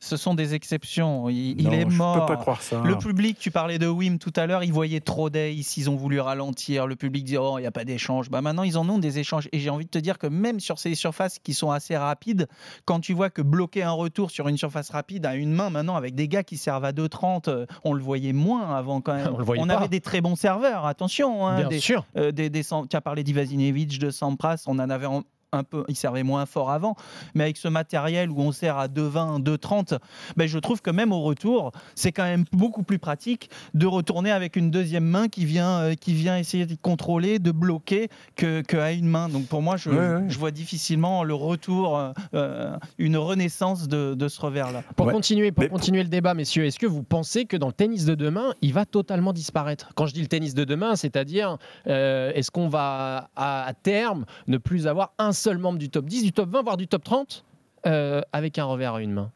Ce 0.00 0.16
sont 0.16 0.34
des 0.34 0.54
exceptions. 0.54 1.28
Il, 1.28 1.60
il 1.60 1.74
est 1.74 1.80
je 1.90 1.96
mort. 1.96 2.20
peux 2.26 2.32
pas 2.32 2.36
croire 2.40 2.62
ça. 2.62 2.80
Le 2.84 2.96
public, 2.96 3.36
tu 3.38 3.50
parlais 3.50 3.78
de 3.78 3.86
Wim 3.88 4.18
tout 4.18 4.32
à 4.36 4.46
l'heure, 4.46 4.62
ils 4.62 4.72
voyaient 4.72 5.00
trop 5.00 5.28
d'ace, 5.28 5.76
ils 5.76 5.90
ont 5.90 5.96
voulu 5.96 6.20
ralentir. 6.20 6.86
Le 6.86 6.94
public 6.94 7.24
dit 7.24 7.36
oh 7.36 7.58
il 7.58 7.62
n'y 7.62 7.66
a 7.66 7.72
pas 7.72 7.84
d'échange. 7.84 8.30
Bah 8.30 8.40
maintenant 8.40 8.62
ils 8.62 8.78
en 8.78 8.88
ont 8.88 8.98
des 8.98 9.18
échanges. 9.18 9.48
Et 9.52 9.58
j'ai 9.58 9.70
envie 9.70 9.86
de 9.86 9.90
te 9.90 9.98
dire 9.98 10.18
que 10.18 10.28
même 10.28 10.60
sur 10.60 10.78
ces 10.78 10.94
surfaces 10.94 11.40
qui 11.40 11.52
sont 11.52 11.72
assez 11.72 11.96
rapides, 11.96 12.46
quand 12.84 13.00
tu 13.00 13.12
vois 13.12 13.28
que 13.28 13.42
bloquer 13.42 13.82
un 13.82 13.90
retour 13.90 14.30
sur 14.30 14.46
une 14.46 14.56
surface 14.56 14.90
rapide 14.90 15.26
à 15.26 15.34
une 15.34 15.52
main 15.52 15.68
maintenant 15.70 15.96
avec 15.96 16.14
des 16.14 16.28
gars 16.28 16.44
qui 16.44 16.58
servent 16.58 16.84
à 16.84 16.92
2,30, 16.92 17.48
euh, 17.50 17.66
on 17.82 17.92
le 17.92 18.02
voyait 18.02 18.32
moins 18.32 18.76
avant 18.76 19.00
quand 19.00 19.14
même. 19.14 19.28
On 19.34 19.38
le 19.38 19.44
voyait 19.44 19.66
pas. 19.66 19.78
avait 19.78 19.88
des 19.88 20.00
très 20.00 20.20
bons 20.20 20.36
serveurs. 20.36 20.86
Attention. 20.86 21.46
hein, 21.46 21.56
Bien 21.58 21.68
des, 21.68 21.80
sûr. 21.80 22.06
euh, 22.16 22.30
des, 22.30 22.50
des 22.50 22.62
Sam- 22.62 22.86
tu 22.88 22.96
as 22.96 23.00
parlé 23.00 23.24
d'Ivazinovic, 23.24 23.98
de 23.98 24.10
Sampras, 24.10 24.62
on 24.66 24.78
en 24.78 24.90
avait 24.90 25.06
en- 25.06 25.22
un 25.52 25.64
peu, 25.64 25.84
il 25.88 25.96
servait 25.96 26.22
moins 26.22 26.46
fort 26.46 26.70
avant, 26.70 26.94
mais 27.34 27.44
avec 27.44 27.56
ce 27.56 27.68
matériel 27.68 28.30
où 28.30 28.40
on 28.40 28.52
sert 28.52 28.76
à 28.76 28.86
2,20, 28.88 29.42
2,30, 29.42 29.98
ben 30.36 30.46
je 30.46 30.58
trouve 30.58 30.82
que 30.82 30.90
même 30.90 31.12
au 31.12 31.20
retour, 31.22 31.72
c'est 31.94 32.12
quand 32.12 32.24
même 32.24 32.44
beaucoup 32.52 32.82
plus 32.82 32.98
pratique 32.98 33.50
de 33.74 33.86
retourner 33.86 34.30
avec 34.30 34.56
une 34.56 34.70
deuxième 34.70 35.04
main 35.04 35.28
qui 35.28 35.44
vient, 35.44 35.80
euh, 35.80 35.94
qui 35.94 36.12
vient 36.12 36.36
essayer 36.38 36.66
de 36.66 36.74
contrôler, 36.80 37.38
de 37.38 37.50
bloquer, 37.50 38.08
que, 38.36 38.60
que 38.62 38.76
à 38.76 38.92
une 38.92 39.06
main. 39.08 39.28
Donc 39.28 39.46
pour 39.46 39.62
moi, 39.62 39.76
je, 39.76 39.90
Ouais, 39.90 39.96
ouais. 39.96 40.24
je 40.28 40.38
vois 40.38 40.50
difficilement 40.50 41.24
le 41.24 41.34
retour, 41.34 41.96
euh, 41.98 42.12
euh, 42.34 42.76
une 42.98 43.16
renaissance 43.16 43.88
de, 43.88 44.14
de 44.14 44.28
ce 44.28 44.40
revers-là. 44.40 44.82
Pour 44.96 45.06
Ouais. 45.06 45.12
continuer, 45.12 45.52
pour 45.52 45.64
Mais- 45.64 45.70
continuer 45.70 46.02
le 46.02 46.08
débat, 46.08 46.34
messieurs, 46.34 46.64
est-ce 46.66 46.78
que 46.78 46.86
vous 46.86 47.02
pensez 47.02 47.46
que 47.46 47.56
dans 47.56 47.68
le 47.68 47.72
tennis 47.72 48.04
de 48.04 48.14
demain, 48.14 48.52
il 48.60 48.72
va 48.74 48.84
totalement 48.84 49.32
disparaître? 49.32 49.90
Quand 49.94 50.06
je 50.06 50.12
dis 50.14 50.20
le 50.20 50.26
tennis 50.28 50.54
de 50.54 50.64
demain, 50.64 50.94
c'est-à-dire, 50.96 51.56
euh, 51.86 52.32
est-ce 52.34 52.50
qu'on 52.50 52.68
va 52.68 53.30
à, 53.36 53.64
à 53.66 53.72
terme 53.74 54.24
ne 54.46 54.58
plus 54.58 54.86
avoir 54.86 55.12
un 55.18 55.32
seul 55.38 55.58
membre 55.58 55.78
du 55.78 55.88
top 55.90 56.04
10, 56.06 56.22
du 56.24 56.32
top 56.32 56.50
20, 56.50 56.62
voire 56.62 56.76
du 56.76 56.86
top 56.88 57.04
30 57.04 57.44
euh, 57.86 58.20
avec 58.32 58.58
un 58.58 58.64
revers 58.64 58.94
à 58.94 59.02
une 59.02 59.12
main 59.12 59.30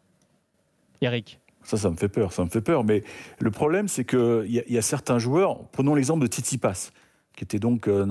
Eric 1.00 1.40
Ça, 1.64 1.76
ça 1.76 1.90
me 1.90 1.96
fait 1.96 2.08
peur, 2.08 2.32
ça 2.32 2.44
me 2.44 2.48
fait 2.50 2.60
peur. 2.60 2.84
Mais 2.84 3.02
le 3.38 3.50
problème, 3.50 3.88
c'est 3.88 4.04
qu'il 4.04 4.46
y, 4.48 4.58
a- 4.60 4.68
y 4.68 4.78
a 4.78 4.82
certains 4.82 5.18
joueurs, 5.18 5.64
prenons 5.72 5.94
l'exemple 5.94 6.20
de 6.22 6.26
Tsitsipas, 6.26 6.90
qui 7.36 7.44
était 7.44 7.58
donc 7.58 7.88
euh, 7.88 8.04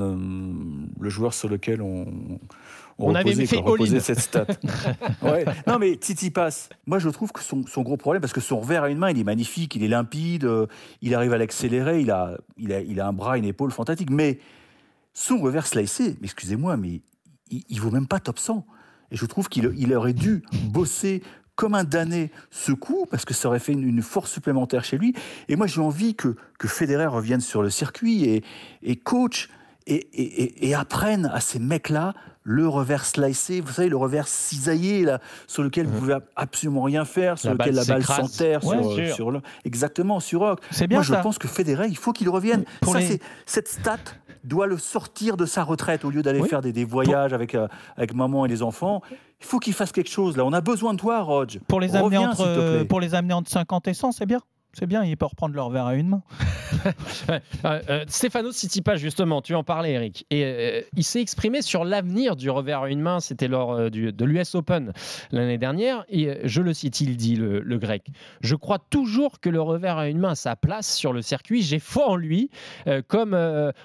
le 1.00 1.10
joueur 1.10 1.34
sur 1.34 1.48
lequel 1.48 1.82
on, 1.82 2.08
On 2.98 3.14
avait 3.16 3.30
reposait, 3.30 3.46
fait 3.46 3.62
quoi, 3.62 3.72
reposait 3.74 4.00
cette 4.00 4.20
stat. 4.20 4.48
Ouais. 5.22 5.46
Non, 5.68 5.78
mais 5.80 5.94
Tsitsipas, 5.94 6.70
moi 6.88 6.98
je 7.00 7.08
trouve 7.10 7.32
que 7.32 7.42
son, 7.42 7.66
son 7.68 7.82
gros 7.84 7.98
problème, 7.98 8.20
parce 8.22 8.34
que 8.34 8.42
son 8.42 8.60
revers 8.60 8.84
à 8.84 8.90
une 8.90 8.98
main, 8.98 9.12
il 9.12 9.20
est 9.20 9.24
magnifique, 9.24 9.76
il 9.76 9.84
est 9.84 9.88
limpide, 9.88 10.46
euh, 10.46 10.66
il 11.02 11.14
arrive 11.16 11.34
à 11.34 11.38
l'accélérer, 11.38 12.02
il 12.02 12.10
a, 12.12 12.38
il, 12.58 12.74
a, 12.74 12.82
il 12.82 13.00
a 13.00 13.08
un 13.08 13.14
bras, 13.14 13.38
une 13.38 13.46
épaule 13.46 13.72
fantastique. 13.72 14.10
Mais 14.10 14.40
son 15.14 15.38
revers 15.40 15.68
slicé, 15.68 16.16
excusez-moi, 16.24 16.76
mais 16.78 17.02
il, 17.52 17.64
il 17.70 17.80
vaut 17.80 17.92
même 17.92 18.08
pas 18.08 18.20
top 18.20 18.40
100. 18.40 18.66
Et 19.12 19.18
je 19.18 19.26
trouve 19.26 19.50
qu'il 19.50 19.72
il 19.78 19.94
aurait 19.94 20.14
dû 20.14 20.42
bosser 20.70 21.22
comme 21.56 21.76
un 21.76 21.84
damné 21.84 22.32
ce 22.50 22.72
coup, 22.72 23.06
parce 23.12 23.26
que 23.26 23.34
ça 23.34 23.48
aurait 23.50 23.60
fait 23.60 23.74
une, 23.74 23.84
une 23.88 24.02
force 24.02 24.32
supplémentaire 24.32 24.84
chez 24.84 24.98
lui. 24.98 25.14
Et 25.50 25.56
moi, 25.56 25.68
j'ai 25.68 25.82
envie 25.82 26.16
que, 26.16 26.36
que 26.58 26.68
Federer 26.68 27.06
revienne 27.08 27.42
sur 27.42 27.62
le 27.62 27.70
circuit 27.70 28.24
et, 28.24 28.44
et 28.82 28.96
coach 28.96 29.50
et, 29.86 29.96
et, 29.96 30.44
et- 30.44 30.70
et 30.70 30.76
apprenne 30.76 31.30
à 31.34 31.40
ces 31.42 31.60
mecs-là 31.60 32.14
le 32.44 32.68
revers 32.68 33.06
slicé, 33.06 33.62
vous 33.62 33.72
savez, 33.72 33.88
le 33.90 33.98
revers 33.98 34.28
cisaillé, 34.28 35.04
là, 35.06 35.20
sur 35.46 35.62
lequel 35.62 35.86
vous 35.86 36.00
pouvez 36.00 36.18
absolument 36.36 36.82
rien 36.82 37.06
faire, 37.06 37.38
sur 37.38 37.50
La 37.50 37.54
lequel 37.54 37.76
balle 37.76 37.86
la 37.88 37.94
balle 37.94 38.04
s'enterre 38.04 38.66
Ouais, 38.66 38.82
sur, 38.82 38.94
sûr. 38.96 39.16
sur 39.16 39.32
le... 39.32 39.42
Exactement, 39.64 40.20
sur 40.20 40.40
Rock. 40.40 40.60
Moi, 40.90 41.04
je 41.04 41.14
pense 41.22 41.38
que 41.38 41.48
Federer, 41.48 41.86
il 41.88 41.98
faut 41.98 42.14
qu'il 42.14 42.30
revienne. 42.30 42.64
Ça, 42.84 42.98
les- 43.00 43.22
Cette 43.46 43.68
stat 43.68 44.00
doit 44.44 44.68
le 44.68 44.78
sortir 44.78 45.38
de 45.38 45.46
sa 45.46 45.64
retraite 45.64 46.04
au 46.06 46.10
lieu 46.10 46.22
d'aller 46.24 46.42
Oui. 46.42 46.50
faire 46.50 46.62
des, 46.62 46.74
des 46.74 46.86
voyages 46.86 47.34
avec, 47.34 47.56
euh, 47.56 47.68
avec 47.98 48.14
maman 48.14 48.46
et 48.46 48.50
les 48.50 48.62
enfants. 48.64 49.02
Il 49.40 49.46
faut 49.46 49.60
qu'il 49.60 49.74
fasse 49.74 49.92
quelque 49.92 50.10
chose 50.10 50.38
là. 50.38 50.46
On 50.46 50.54
a 50.54 50.62
besoin 50.62 50.94
de 50.94 51.00
toi, 51.00 51.22
Rodge. 51.22 51.60
Pour 51.68 51.80
les 51.80 51.96
amener 51.96 52.18
entre, 52.18 52.84
pour 52.84 53.00
les 53.00 53.16
amener 53.16 53.34
entre 53.34 53.50
50 53.52 53.88
et 53.88 53.94
100, 53.94 54.12
c'est 54.14 54.26
bien. 54.26 54.40
C'est 54.74 54.88
bien, 54.88 55.04
il 55.04 55.18
peut 55.18 55.26
reprendre 55.26 55.54
leur 55.54 55.70
verre 55.70 55.86
à 55.86 55.96
une 55.96 56.08
main. 56.08 56.24
Euh, 57.30 57.80
euh, 57.90 58.06
Stéphano 58.08 58.52
Tsitsipas, 58.52 58.96
justement, 58.96 59.42
tu 59.42 59.54
en 59.54 59.64
parlais, 59.64 59.92
Eric. 59.92 60.26
Et 60.32 60.44
euh, 60.46 60.82
il 60.96 61.04
s'est 61.04 61.22
exprimé 61.22 61.62
sur 61.62 61.84
l'avenir 61.84 62.36
du 62.36 62.50
revers 62.50 62.84
à 62.84 62.90
une 62.90 63.02
main. 63.02 63.20
C'était 63.20 63.50
lors 63.50 63.74
euh, 63.74 63.90
du- 63.90 64.12
de 64.14 64.26
l'US 64.26 64.56
Open 64.56 64.94
l'année 65.32 65.58
dernière. 65.58 66.06
Et 66.10 66.40
je 66.46 66.62
le 66.62 66.74
cite, 66.74 67.02
il 67.02 67.18
dit, 67.18 67.36
le, 67.36 67.78
grec 67.78 68.08
Je 68.40 68.56
crois 68.56 68.80
toujours 68.80 69.40
que 69.42 69.50
le 69.50 69.62
revers 69.62 69.98
à 69.98 70.08
une 70.08 70.18
main 70.18 70.32
a 70.32 70.36
sa 70.36 70.56
place 70.56 70.96
sur 70.96 71.12
le 71.14 71.22
circuit. 71.22 71.62
J'ai 71.62 71.80
foi 71.80 72.10
en 72.10 72.16
lui. 72.16 72.50
Comme 73.08 73.38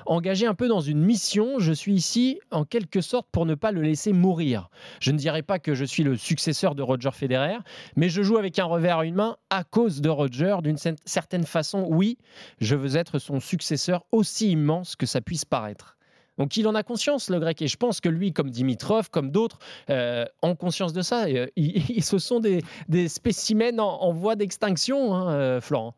engagé 0.07 0.47
un 0.47 0.55
peu 0.55 0.69
dans 0.69 0.81
une 0.81 1.01
mission, 1.03 1.59
je 1.59 1.73
suis 1.73 1.95
ici 1.95 2.39
en 2.53 2.65
quelque 2.65 3.01
sorte 3.01 3.27
pour 3.33 3.47
ne 3.47 3.55
pas 3.57 3.73
le 3.73 3.83
laisser 3.83 4.13
mourir. 4.13 4.71
Je 5.01 5.11
ne 5.11 5.19
dirais 5.19 5.43
pas 5.43 5.59
que 5.59 5.75
je 5.75 5.85
suis 5.85 6.05
le 6.05 6.17
successeur 6.17 6.75
de 6.77 6.83
Roger 6.83 7.11
Federer, 7.13 7.59
mais 7.97 8.09
je 8.09 8.23
joue 8.23 8.39
avec 8.39 8.59
un 8.61 8.65
revers 8.65 8.99
à 8.99 9.05
une 9.05 9.17
main 9.17 9.37
à 9.51 9.65
cause 9.65 10.01
de 10.01 10.09
Roger. 10.09 10.57
D'une 10.63 10.76
cer- 10.77 10.97
certaine 11.05 11.45
façon, 11.45 11.87
oui, 11.89 12.19
je 12.61 12.75
veux 12.77 12.97
être 12.97 13.19
son 13.19 13.41
successeur 13.41 14.05
aussi 14.13 14.51
immense 14.53 14.97
que 14.97 15.07
ça 15.07 15.21
puisse 15.21 15.45
paraître. 15.45 15.97
Donc 16.39 16.57
il 16.59 16.69
en 16.69 16.75
a 16.75 16.83
conscience, 16.83 17.31
le 17.31 17.39
grec, 17.41 17.63
et 17.63 17.69
je 17.69 17.77
pense 17.79 18.01
que 18.01 18.09
lui, 18.11 18.33
comme 18.33 18.51
Dimitrov, 18.51 19.09
comme 19.11 19.31
d'autres, 19.31 19.59
euh, 19.89 20.27
ont 20.43 20.55
conscience 20.55 20.93
de 20.93 21.01
ça. 21.03 21.31
Et, 21.31 21.39
euh, 21.39 21.47
ils, 21.57 22.03
ce 22.05 22.19
sont 22.19 22.41
des, 22.41 22.63
des 22.89 23.09
spécimens 23.09 23.79
en, 23.79 24.03
en 24.03 24.13
voie 24.13 24.37
d'extinction, 24.37 25.15
hein, 25.15 25.31
euh, 25.31 25.61
Florent. 25.61 25.95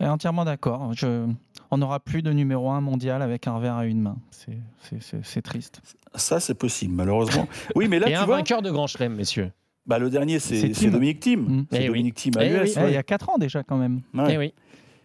Et 0.00 0.06
entièrement 0.06 0.44
d'accord. 0.44 0.92
Je... 0.92 1.26
On 1.70 1.78
n'aura 1.78 2.00
plus 2.00 2.22
de 2.22 2.32
numéro 2.32 2.70
1 2.70 2.80
mondial 2.80 3.22
avec 3.22 3.46
un 3.48 3.54
revers 3.56 3.76
à 3.76 3.86
une 3.86 4.00
main. 4.00 4.16
C'est 5.22 5.42
triste. 5.42 5.80
Ça, 6.14 6.38
c'est 6.38 6.54
possible, 6.54 6.94
malheureusement. 6.94 7.48
Oui, 7.74 7.88
mais 7.88 7.98
là, 7.98 8.08
et 8.08 8.12
tu 8.12 8.16
un 8.16 8.24
vois, 8.26 8.36
vainqueur 8.36 8.62
de 8.62 8.70
Grand 8.70 8.86
Chelem, 8.86 9.14
messieurs. 9.14 9.50
Bah, 9.86 9.98
le 9.98 10.10
dernier, 10.10 10.38
C'est 10.38 10.68
Dominique 10.90 11.20
Thiem. 11.20 11.66
C'est 11.70 11.80
oui. 11.80 11.86
Dominique 11.86 12.14
Thiem 12.14 12.32
à 12.38 12.44
l'US. 12.44 12.76
oui. 12.76 12.82
Il 12.88 12.94
y 12.94 12.96
a 12.96 13.02
4 13.02 13.30
ans 13.30 13.38
déjà 13.38 13.62
quand 13.62 13.76
même. 13.76 14.00
Ouais. 14.14 14.24
Eh 14.34 14.38
oui. 14.38 14.52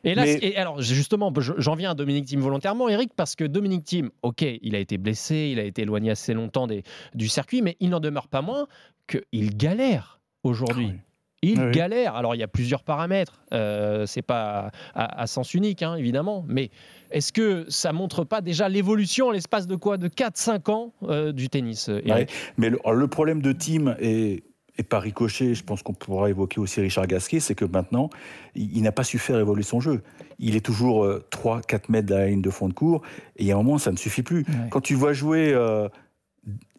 Et 0.03 0.15
là, 0.15 0.23
Mais- 0.23 0.39
et 0.41 0.57
alors 0.57 0.81
justement, 0.81 1.31
je- 1.37 1.53
j'en 1.57 1.75
viens 1.75 1.91
à 1.91 1.93
Dominique 1.93 2.25
Thiem 2.25 2.39
volontairement, 2.41 2.89
Eric, 2.89 3.11
parce 3.15 3.35
que 3.35 3.43
Dominique 3.43 3.83
Thiem, 3.83 4.09
ok, 4.23 4.43
il 4.61 4.75
a 4.75 4.79
été 4.79 4.97
blessé, 4.97 5.49
il 5.51 5.59
a 5.59 5.63
été 5.63 5.83
éloigné 5.83 6.09
assez 6.09 6.33
longtemps 6.33 6.65
des- 6.65 6.81
du 7.13 7.27
circuit, 7.27 7.61
mais 7.61 7.77
il 7.79 7.89
n'en 7.89 7.99
demeure 7.99 8.27
pas 8.27 8.41
moins 8.41 8.65
qu'il 9.07 9.55
galère 9.55 10.19
aujourd'hui. 10.43 10.87
Ah 10.89 10.93
oui. 10.93 10.99
Il 11.43 11.59
Ah 11.59 11.65
oui. 11.67 11.71
galère. 11.71 12.15
Alors, 12.15 12.35
il 12.35 12.37
y 12.39 12.43
a 12.43 12.47
plusieurs 12.47 12.83
paramètres. 12.83 13.41
Euh, 13.51 14.05
c'est 14.05 14.21
pas 14.21 14.69
à, 14.93 15.21
à 15.21 15.25
sens 15.27 15.55
unique, 15.55 15.81
hein, 15.81 15.95
évidemment. 15.95 16.45
Mais 16.47 16.69
est-ce 17.09 17.33
que 17.33 17.65
ça 17.67 17.93
montre 17.93 18.23
pas 18.23 18.41
déjà 18.41 18.69
l'évolution 18.69 19.27
en 19.27 19.31
l'espace 19.31 19.65
de 19.65 19.75
quoi? 19.75 19.97
De 19.97 20.07
4-5 20.07 20.69
ans 20.69 20.93
euh, 21.03 21.31
du 21.31 21.49
tennis, 21.49 21.89
euh, 21.89 21.99
Eric? 22.05 22.29
Mais 22.57 22.69
le, 22.69 23.07
problème 23.07 23.41
de 23.41 23.51
Team 23.53 23.95
et, 23.99 24.43
et 24.77 24.83
par 24.83 25.01
ricochet, 25.01 25.53
je 25.53 25.63
pense 25.63 25.83
qu'on 25.83 25.93
pourra 25.93 26.29
évoquer 26.29 26.59
aussi 26.59 26.79
Richard 26.81 27.07
Gasquet, 27.07 27.39
c'est 27.39 27.55
que 27.55 27.65
maintenant, 27.65 28.09
il, 28.55 28.77
il 28.77 28.81
n'a 28.83 28.91
pas 28.91 29.03
su 29.03 29.19
faire 29.19 29.37
évoluer 29.39 29.63
son 29.63 29.79
jeu. 29.79 30.01
Il 30.39 30.55
est 30.55 30.65
toujours 30.65 31.05
3-4 31.31 31.83
mètres 31.89 32.07
de 32.07 32.15
la 32.15 32.27
ligne 32.27 32.41
de 32.41 32.49
fond 32.49 32.67
de 32.69 32.73
cours, 32.73 33.01
et 33.37 33.43
il 33.43 33.47
y 33.47 33.51
a 33.51 33.55
un 33.55 33.61
moment, 33.63 33.77
ça 33.77 33.91
ne 33.91 33.97
suffit 33.97 34.23
plus. 34.23 34.39
Ouais. 34.39 34.69
Quand 34.69 34.81
tu 34.81 34.95
vois 34.95 35.13
jouer 35.13 35.51
euh, 35.53 35.87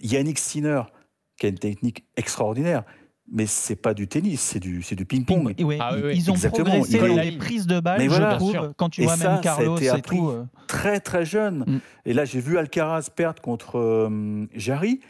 Yannick 0.03 0.39
Sinner, 0.39 0.83
qui 1.39 1.47
a 1.47 1.49
une 1.51 1.59
technique 1.59 2.05
extraordinaire, 2.17 2.83
mais 3.31 3.47
c'est 3.47 3.77
pas 3.77 3.95
du 3.95 4.09
tennis, 4.09 4.41
c'est 4.41 4.59
du, 4.59 4.83
c'est 4.83 4.97
du 4.97 5.07
ping-pong. 5.07 5.55
Ah 5.59 5.63
oui, 5.65 5.77
ils- 5.79 6.05
oui. 6.05 6.13
Ils 6.17 6.31
ont 6.31 6.35
Exactement, 6.35 6.65
progressé 6.71 6.93
il 6.97 7.01
dans 7.01 7.07
colle 7.07 7.21
les 7.25 7.33
prises 7.39 7.67
de 7.67 7.81
balles, 7.81 7.99
Mais 7.99 8.05
je 8.05 8.11
voilà. 8.11 8.37
trouve. 8.37 8.73
Quand 8.77 8.91
tu 8.91 9.03
Et 9.03 9.05
vois 9.05 9.17
ça, 9.17 9.25
même 9.35 9.43
ça 9.43 9.53
a 9.53 9.57
Carlos 9.57 9.77
été 9.77 9.87
et 9.97 10.03
tout. 10.03 10.29
euh, 10.29 10.45
Très 10.67 11.01
très 11.01 11.25
jeune. 11.25 11.65
Mm. 11.67 11.81
Et 12.07 12.13
là, 12.15 12.25
j'ai 12.25 12.41
vu 12.41 12.59
Alcaraz 12.59 13.09
perdre 13.15 13.41
contre 13.41 13.79
euh, 13.79 14.47
Jarry. 14.55 15.01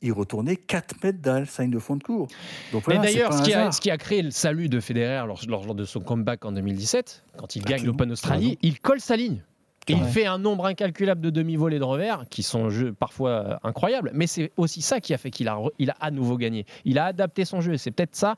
Il 0.00 0.12
retournait 0.12 0.56
4 0.56 1.02
mètres 1.02 1.20
dans 1.20 1.34
la 1.44 1.64
ligne 1.64 1.72
de 1.72 1.78
fond 1.78 1.96
de 1.96 2.02
cours. 2.04 2.28
Donc 2.72 2.84
voilà, 2.84 3.00
Et 3.00 3.02
d'ailleurs, 3.02 3.32
ce, 3.32 3.42
qui 3.42 3.52
a- 3.52 3.60
hasard. 3.62 3.74
ce 3.74 3.80
qui 3.80 3.90
a 3.90 3.96
créé 3.96 4.22
le 4.22 4.30
salut 4.30 4.68
de 4.68 4.78
Federer 4.78 5.26
lors, 5.26 5.40
lors 5.48 5.74
de 5.74 5.84
son 5.84 6.00
comeback 6.00 6.44
en 6.44 6.52
2017, 6.52 7.24
quand 7.36 7.56
il 7.56 7.64
gagne 7.64 7.84
l'Open 7.84 8.12
Australie, 8.12 8.58
il 8.62 8.80
colle 8.80 9.00
sa 9.00 9.16
ligne. 9.16 9.42
Et 9.90 9.94
il 9.94 10.04
fait 10.04 10.26
un 10.26 10.36
nombre 10.36 10.66
incalculable 10.66 11.22
de 11.22 11.30
demi-volées 11.30 11.78
de 11.78 11.84
revers 11.84 12.26
qui 12.28 12.42
sont 12.42 12.68
jeux 12.68 12.92
parfois 12.92 13.30
euh, 13.30 13.56
incroyables, 13.64 14.10
mais 14.12 14.26
c'est 14.26 14.52
aussi 14.58 14.82
ça 14.82 15.00
qui 15.00 15.14
a 15.14 15.18
fait 15.18 15.30
qu'il 15.30 15.48
a, 15.48 15.58
il 15.78 15.88
a 15.88 15.96
à 15.98 16.10
nouveau 16.10 16.36
gagné. 16.36 16.66
Il 16.84 16.98
a 16.98 17.06
adapté 17.06 17.46
son 17.46 17.62
jeu 17.62 17.72
et 17.72 17.78
c'est 17.78 17.90
peut-être 17.90 18.14
ça, 18.14 18.36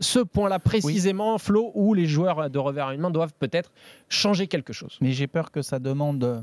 ce 0.00 0.20
point-là 0.20 0.58
précisément, 0.58 1.36
Flo, 1.36 1.70
où 1.74 1.92
les 1.92 2.06
joueurs 2.06 2.48
de 2.48 2.58
revers 2.58 2.86
à 2.86 2.94
une 2.94 3.02
main 3.02 3.10
doivent 3.10 3.34
peut-être 3.38 3.70
changer 4.08 4.46
quelque 4.46 4.72
chose. 4.72 4.96
Mais 5.02 5.12
j'ai 5.12 5.26
peur 5.26 5.50
que 5.50 5.60
ça 5.60 5.78
demande 5.80 6.42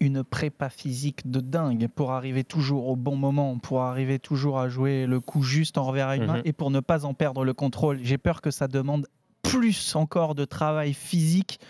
une 0.00 0.24
prépa 0.24 0.68
physique 0.70 1.30
de 1.30 1.40
dingue 1.40 1.88
pour 1.88 2.12
arriver 2.12 2.42
toujours 2.44 2.88
au 2.88 2.96
bon 2.96 3.16
moment, 3.16 3.58
pour 3.58 3.82
arriver 3.82 4.18
toujours 4.18 4.58
à 4.58 4.68
jouer 4.68 5.06
le 5.06 5.20
coup 5.20 5.42
juste 5.42 5.78
en 5.78 5.84
revers 5.84 6.08
à 6.08 6.16
une 6.16 6.26
main 6.26 6.36
Mhm. 6.38 6.42
et 6.46 6.52
pour 6.52 6.70
ne 6.70 6.80
pas 6.80 7.04
en 7.04 7.14
perdre 7.14 7.44
le 7.44 7.54
contrôle. 7.54 8.00
J'ai 8.02 8.18
peur 8.18 8.40
que 8.40 8.50
ça 8.50 8.66
demande 8.68 9.06
plus 9.42 9.94
encore 9.94 10.34
de 10.34 10.44
travail 10.44 10.94
physique 10.94 11.60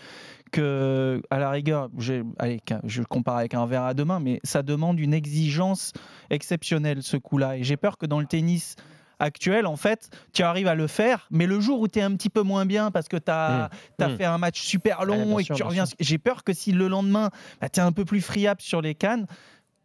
que, 0.51 1.21
à 1.29 1.37
la 1.39 1.49
rigueur, 1.49 1.89
allez, 2.39 2.61
je 2.85 3.01
le 3.01 3.05
compare 3.05 3.37
avec 3.37 3.53
un 3.53 3.65
verre 3.65 3.83
à 3.83 3.93
deux 3.93 4.05
mains, 4.05 4.19
mais 4.19 4.39
ça 4.43 4.63
demande 4.63 4.99
une 4.99 5.13
exigence 5.13 5.91
exceptionnelle 6.29 7.03
ce 7.03 7.17
coup-là. 7.17 7.57
Et 7.57 7.63
j'ai 7.63 7.77
peur 7.77 7.97
que 7.97 8.05
dans 8.05 8.19
le 8.19 8.25
tennis 8.25 8.75
actuel, 9.19 9.65
en 9.65 9.75
fait, 9.75 10.09
tu 10.33 10.43
arrives 10.43 10.67
à 10.67 10.75
le 10.75 10.87
faire, 10.87 11.27
mais 11.31 11.45
le 11.47 11.59
jour 11.59 11.79
où 11.79 11.87
tu 11.87 11.99
es 11.99 12.01
un 12.01 12.15
petit 12.15 12.29
peu 12.29 12.41
moins 12.41 12.65
bien 12.65 12.91
parce 12.91 13.07
que 13.07 13.17
tu 13.17 13.31
as, 13.31 13.69
Mmh. 13.99 14.03
Mmh. 14.05 14.17
fait 14.17 14.25
un 14.25 14.37
match 14.37 14.61
super 14.61 15.05
long 15.05 15.39
et 15.39 15.43
sûr, 15.43 15.55
que 15.55 15.57
tu 15.59 15.63
reviens, 15.63 15.85
j'ai 15.99 16.17
peur 16.17 16.43
que 16.43 16.53
si 16.53 16.71
le 16.71 16.87
lendemain, 16.87 17.29
tu 17.73 17.79
es 17.79 17.83
un 17.83 17.91
peu 17.91 18.05
plus 18.05 18.21
friable 18.21 18.61
sur 18.61 18.81
les 18.81 18.95
cannes, 18.95 19.25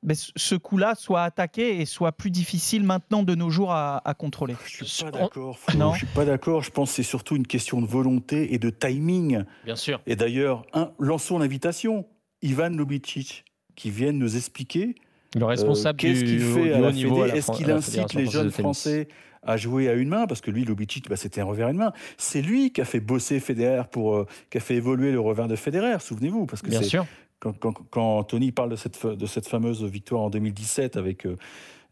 ben, 0.02 0.16
ce- 0.16 0.54
coup-là 0.54 0.94
soit 0.94 1.22
attaqué 1.22 1.80
et 1.80 1.84
soit 1.84 2.12
plus 2.12 2.30
difficile 2.30 2.82
maintenant 2.84 3.22
de 3.22 3.34
nos 3.34 3.50
jours 3.50 3.72
à, 3.72 4.00
à 4.08 4.14
contrôler. 4.14 4.56
Je 4.66 4.84
suis 4.84 5.04
pas 5.04 5.10
d'accord. 5.10 5.58
Je 5.92 5.96
suis 5.98 6.06
pas 6.06 6.24
d'accord. 6.24 6.62
Je 6.62 6.70
pense 6.70 6.88
que 6.90 6.96
c'est 6.96 7.02
surtout 7.02 7.36
une 7.36 7.46
question 7.46 7.82
de 7.82 7.86
volonté 7.86 8.54
et 8.54 8.58
de 8.58 8.70
timing. 8.70 9.44
Bien 9.66 9.76
sûr. 9.76 10.00
Et 10.06 10.16
d'ailleurs, 10.16 10.62
un- 10.72 10.90
lançons 10.98 11.38
l'invitation. 11.38 12.06
Ivan 12.42 12.70
Lubicic, 12.70 13.44
qui 13.76 13.90
vienne 13.90 14.16
nous 14.18 14.36
expliquer 14.38 14.94
Le 15.38 15.44
responsable 15.44 15.96
euh, 15.96 16.02
qu'est-ce 16.02 16.24
qu'il 16.24 16.40
fait 16.40 16.72
à 16.72 16.80
la 16.80 16.92
Fédé. 16.92 17.36
Est-ce 17.36 17.52
qu'il 17.52 17.70
incite 17.70 18.14
les 18.14 18.26
jeunes. 18.26 18.50
Français 18.50 19.08
à 19.42 19.56
jouer 19.56 19.88
à 19.88 19.94
une 19.94 20.08
main 20.10 20.26
Parce 20.26 20.40
que 20.42 20.50
lui, 20.50 20.64
Lubicic, 20.64 21.08
bah, 21.08 21.16
c'était 21.16 21.40
un 21.40 21.44
revers 21.44 21.68
à 21.68 21.70
une 21.70 21.78
main. 21.78 21.92
C'est 22.18 22.42
lui 22.42 22.72
qui 22.72 22.80
a 22.82 22.84
fait 22.84 23.00
bosser 23.00 23.40
Federer, 23.40 23.84
pour, 23.90 24.16
euh, 24.16 24.26
qui 24.50 24.58
a 24.58 24.60
fait 24.60 24.74
évoluer 24.74 25.12
le 25.12 25.20
revers 25.20 25.48
de 25.48 25.56
Federer, 25.56 25.98
souvenez-vous. 26.00 26.44
Parce 26.46 26.60
que 26.62 26.68
Bien 26.68 26.82
sûr. 26.82 27.06
quand, 27.38 27.58
quand- 27.58 27.72
quand 27.90 28.22
Tony 28.24 28.52
parle 28.52 28.68
de 28.70 28.76
cette, 28.76 28.96
fa- 28.96 29.16
de 29.16 29.26
cette 29.26 29.48
fameuse 29.48 29.82
victoire 29.84 30.20
en 30.22 30.30
2017 30.30 30.96
avec 30.98 31.24
euh, 31.26 31.36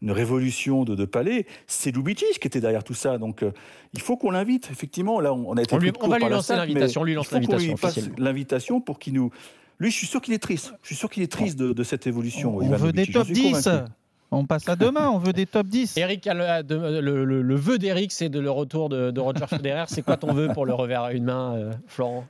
une 0.01 0.11
révolution 0.11 0.83
de, 0.83 0.93
de 0.95 1.05
palais, 1.05 1.47
c'est 1.65 1.89
Lubicic 1.95 2.39
qui 2.39 2.47
était 2.47 2.61
derrière 2.61 2.83
tout 2.83 2.93
ça. 2.93 3.17
Donc 3.17 3.41
euh, 3.41 3.51
il 3.93 4.01
faut 4.01 4.15
qu'on 4.15 4.29
l'invite. 4.31 4.69
Effectivement, 4.71 5.19
là, 5.19 5.33
on, 5.33 5.49
on 5.49 5.57
a 5.57 5.63
été 5.63 5.73
On 5.73 5.79
lui- 5.79 5.91
on 6.01 6.07
va 6.07 6.19
lui 6.19 6.29
lancer 6.29 6.55
l'invitation, 6.55 7.03
lui 7.03 7.13
il 7.13 7.15
lance 7.15 7.31
l'invitation 7.31 7.73
officiellement. 7.73 8.15
L'invitation 8.19 8.79
pour 8.81 8.99
qu'il 8.99 9.13
nous. 9.13 9.31
Lui, 9.79 9.91
je 9.91 9.95
suis 9.95 10.07
sûr 10.07 10.21
qu'il 10.21 10.33
est 10.33 10.39
triste. 10.39 10.73
Je 10.81 10.87
suis 10.87 10.95
sûr 10.95 11.09
qu'il 11.09 11.23
est 11.23 11.31
triste 11.31 11.57
de, 11.57 11.71
de 11.73 11.83
cette 11.83 12.05
évolution. 12.07 12.57
On 12.57 12.69
veut 12.75 12.91
des 12.91 13.07
top 13.07 13.25
suis 13.25 13.33
10 13.33 13.41
convaincu. 13.53 13.91
On 14.31 14.45
passe 14.45 14.67
à 14.69 14.75
demain, 14.75 15.09
on 15.09 15.17
veut 15.17 15.33
des 15.33 15.45
top 15.47 15.65
10. 15.67 15.97
Eric, 15.97 16.27
a 16.27 16.61
le, 16.61 17.01
le, 17.01 17.25
le- 17.25 17.41
le 17.41 17.55
vœu 17.55 17.79
d'Eric, 17.79 18.11
c'est 18.11 18.29
de 18.29 18.39
le 18.39 18.51
retour 18.51 18.89
de, 18.89 19.09
de 19.09 19.19
Roger 19.19 19.47
Federer. 19.47 19.85
C'est 19.87 20.03
quoi 20.03 20.17
ton 20.17 20.33
vœu 20.33 20.49
pour 20.53 20.65
le 20.67 20.73
revers 20.73 21.01
à 21.03 21.13
une 21.13 21.23
main, 21.23 21.55
euh, 21.55 21.71
Florent? 21.87 22.25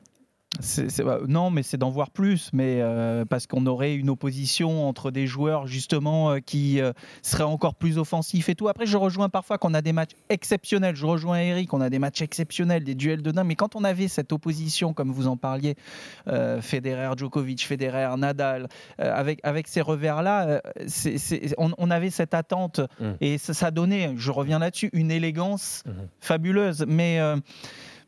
Bah, 1.03 1.19
non, 1.27 1.49
mais 1.51 1.63
c'est 1.63 1.77
d'en 1.77 1.89
voir 1.89 2.09
plus, 2.11 2.49
mais 2.53 2.79
euh, 2.81 3.23
parce 3.25 3.47
qu'on 3.47 3.65
aurait 3.65 3.95
une 3.95 4.09
opposition 4.09 4.87
entre 4.87 5.09
des 5.11 5.25
joueurs 5.27 5.67
justement 5.67 6.31
euh, 6.31 6.39
qui 6.39 6.81
euh, 6.81 6.91
seraient 7.21 7.43
encore 7.43 7.75
plus 7.75 7.97
offensifs 7.97 8.49
et 8.49 8.55
tout. 8.55 8.67
Après, 8.67 8.85
je 8.85 8.97
rejoins 8.97 9.29
parfois 9.29 9.57
qu'on 9.57 9.73
a 9.73 9.81
des 9.81 9.93
matchs 9.93 10.11
exceptionnels. 10.29 10.95
Je 10.95 11.05
rejoins 11.05 11.39
Eric, 11.39 11.73
on 11.73 11.81
a 11.81 11.89
des 11.89 11.99
matchs 11.99 12.21
exceptionnels, 12.21 12.83
des 12.83 12.95
duels 12.95 13.21
de 13.21 13.31
dingue. 13.31 13.47
Mais 13.47 13.55
quand 13.55 13.75
on 13.75 13.83
avait 13.83 14.07
cette 14.07 14.31
opposition, 14.33 14.93
comme 14.93 15.11
vous 15.11 15.27
en 15.27 15.37
parliez, 15.37 15.75
Federer, 16.61 17.11
Djokovic, 17.17 17.65
Federer, 17.65 18.09
Nadal, 18.17 18.67
avec 18.97 19.39
avec 19.43 19.67
ces 19.67 19.81
revers-là, 19.81 20.61
c'est- 20.87 21.17
c'est- 21.17 21.53
on, 21.57 21.71
on 21.77 21.89
avait 21.91 22.09
cette 22.09 22.33
attente 22.33 22.81
Mm. 22.99 23.05
et 23.21 23.37
ça, 23.37 23.53
ça 23.53 23.71
donnait. 23.71 24.13
Je 24.17 24.31
reviens 24.31 24.59
là-dessus, 24.59 24.89
une 24.93 25.11
élégance 25.11 25.83
Mhm. 25.85 25.93
fabuleuse, 26.19 26.85
mais 26.87 27.19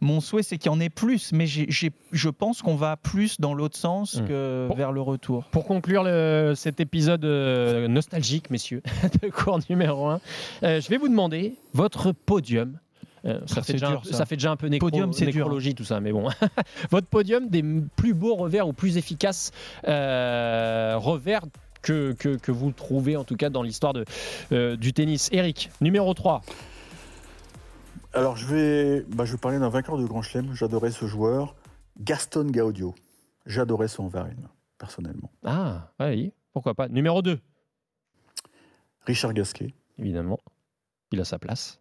mon 0.01 0.19
souhait, 0.19 0.43
c'est 0.43 0.57
qu'il 0.57 0.71
y 0.71 0.75
en 0.75 0.79
ait 0.79 0.89
plus, 0.89 1.31
mais 1.31 1.45
je 1.47 2.29
pense 2.29 2.61
qu'on 2.61 2.75
va 2.75 2.97
plus 2.97 3.39
dans 3.39 3.53
l'autre 3.53 3.77
sens 3.77 4.17
Mm. 4.21 4.27
que 4.27 4.67
vers 4.75 4.91
le 4.91 5.01
retour. 5.01 5.45
Pour 5.51 5.65
conclure 5.65 6.03
le- 6.03 6.53
cet 6.55 6.79
épisode 6.79 7.23
euh, 7.23 7.87
nostalgique, 7.87 8.49
messieurs, 8.49 8.81
de 9.21 9.29
cours 9.29 9.59
numéro 9.69 10.07
1, 10.07 10.19
je 10.63 10.89
vais 10.89 10.97
vous 10.97 11.07
demander 11.09 11.53
votre 11.73 12.11
podium. 12.11 12.77
Euh, 13.23 13.39
ça, 13.45 13.61
fait 13.61 13.73
déjà, 13.73 13.89
dur, 13.89 14.01
un- 14.03 14.09
ça. 14.09 14.17
ça. 14.17 14.25
fait 14.25 14.35
déjà 14.35 14.49
un 14.49 14.55
peu 14.55 14.65
nécro- 14.67 14.79
Podium, 14.89 15.13
c'est 15.13 15.25
dur. 15.25 15.35
nécrologie 15.35 15.75
tout 15.75 15.83
ça, 15.83 15.99
mais 15.99 16.11
bon. 16.11 16.27
votre 16.89 17.05
podium 17.05 17.49
des 17.49 17.63
plus 17.95 18.15
beaux 18.15 18.33
revers 18.33 18.67
ou 18.67 18.73
plus 18.73 18.97
efficaces 18.97 19.51
euh, 19.87 20.95
revers 20.97 21.43
que, 21.83 22.13
que, 22.13 22.35
que 22.37 22.51
vous 22.51 22.71
trouvez 22.71 23.17
en 23.17 23.23
tout 23.23 23.35
cas 23.35 23.49
dans 23.51 23.61
l'histoire 23.61 23.93
euh, 24.51 24.75
du 24.75 24.93
tennis. 24.93 25.29
Eric, 25.31 25.69
numéro 25.81 26.13
3. 26.15 26.41
Alors, 28.13 28.35
je 28.35 28.45
vais, 28.45 29.01
bah, 29.07 29.25
je 29.25 29.33
vais 29.33 29.37
parler 29.37 29.59
d'un 29.59 29.69
vainqueur 29.69 29.97
de 29.97 30.05
Grand 30.05 30.21
Chelem. 30.21 30.53
J'adorais 30.53 30.91
ce 30.91 31.05
joueur, 31.05 31.55
Gaston 31.99 32.45
Gaudio. 32.51 32.93
J'adorais 33.45 33.87
son 33.87 34.09
main, 34.09 34.29
personnellement. 34.77 35.31
Ah, 35.45 35.91
oui, 35.99 36.33
pourquoi 36.53 36.73
pas? 36.73 36.87
Numéro 36.89 37.21
2, 37.21 37.39
Richard 39.05 39.33
Gasquet, 39.33 39.73
évidemment. 39.97 40.39
Il 41.11 41.19
a 41.21 41.25
sa 41.25 41.39
place. 41.39 41.79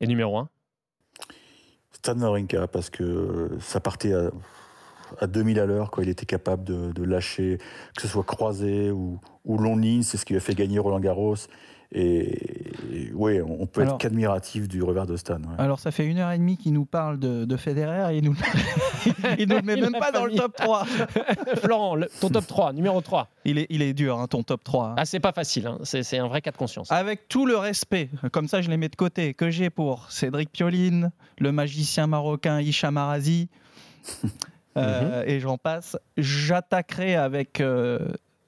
Et 0.00 0.06
numéro 0.06 0.36
1 0.38 0.48
Stan 1.92 2.18
Wawrinka, 2.18 2.68
parce 2.68 2.90
que 2.90 3.56
ça 3.60 3.80
partait 3.80 4.12
à, 4.14 4.30
à 5.20 5.26
2000 5.26 5.58
à 5.60 5.66
l'heure. 5.66 5.90
quoi. 5.90 6.02
Il 6.04 6.08
était 6.08 6.26
capable 6.26 6.64
de, 6.64 6.92
de 6.92 7.02
lâcher, 7.04 7.58
que 7.96 8.02
ce 8.02 8.08
soit 8.08 8.24
croisé 8.24 8.90
ou, 8.90 9.20
ou 9.44 9.58
long 9.58 9.76
ligne. 9.76 10.02
C'est 10.02 10.16
ce 10.16 10.24
qui 10.24 10.34
a 10.36 10.40
fait 10.40 10.54
gagner 10.54 10.78
Roland 10.78 11.00
Garros. 11.00 11.36
Et, 11.94 12.72
et 12.90 13.12
ouais, 13.12 13.42
on 13.42 13.66
peut 13.66 13.82
Alors- 13.82 13.94
être 13.94 14.00
qu'admiratif 14.00 14.66
du 14.66 14.82
revers 14.82 15.06
de 15.06 15.16
Stan. 15.18 15.36
ouais. 15.36 15.42
Alors, 15.58 15.78
ça 15.78 15.90
fait 15.90 16.06
une 16.06 16.16
heure 16.18 16.30
et 16.30 16.38
demie 16.38 16.56
qu'il 16.56 16.72
nous 16.72 16.86
parle 16.86 17.18
de, 17.18 17.44
de 17.44 17.56
Federer 17.58 18.14
et 18.14 18.18
il 18.18 18.24
nous, 18.24 18.34
il 19.38 19.46
nous 19.48 19.56
le 19.56 19.62
met 19.62 19.74
Il 19.76 19.82
même 19.82 19.92
pas 19.92 20.10
pas 20.10 20.12
dans 20.12 20.24
le 20.24 20.34
top 20.34 20.56
3. 20.56 20.84
Florent, 21.56 21.94
le- 21.96 22.08
ton 22.20 22.30
top 22.30 22.46
3, 22.46 22.72
numéro 22.72 23.00
3. 23.02 23.28
Il 23.44 23.58
est, 23.58 23.66
il 23.68 23.82
est 23.82 23.92
dur, 23.92 24.18
hein, 24.18 24.26
ton 24.26 24.42
top 24.42 24.64
3. 24.64 24.86
hein. 24.86 24.94
Ah, 24.96 25.04
c'est 25.04 25.20
pas 25.20 25.32
facile, 25.32 25.66
hein. 25.66 25.78
c'est 25.82 26.02
c'est 26.02 26.16
un 26.18 26.28
vrai 26.28 26.40
cas 26.40 26.50
de 26.50 26.56
conscience. 26.56 26.90
Avec 26.90 27.28
tout 27.28 27.44
le 27.44 27.56
respect, 27.58 28.08
comme 28.32 28.48
ça 28.48 28.62
je 28.62 28.70
les 28.70 28.78
mets 28.78 28.88
de 28.88 28.96
côté, 28.96 29.34
que 29.34 29.50
j'ai 29.50 29.68
pour 29.68 30.10
Cédric 30.10 30.50
Pioline, 30.50 31.10
le 31.38 31.52
magicien 31.52 32.06
marocain 32.06 32.58
Hicham 32.60 32.96
Arazi, 32.96 33.48
euh, 34.78 35.22
et 35.26 35.40
j'en 35.40 35.58
passe, 35.58 35.98
j'attaquerai 36.16 37.14
avec 37.16 37.60
euh, 37.60 37.98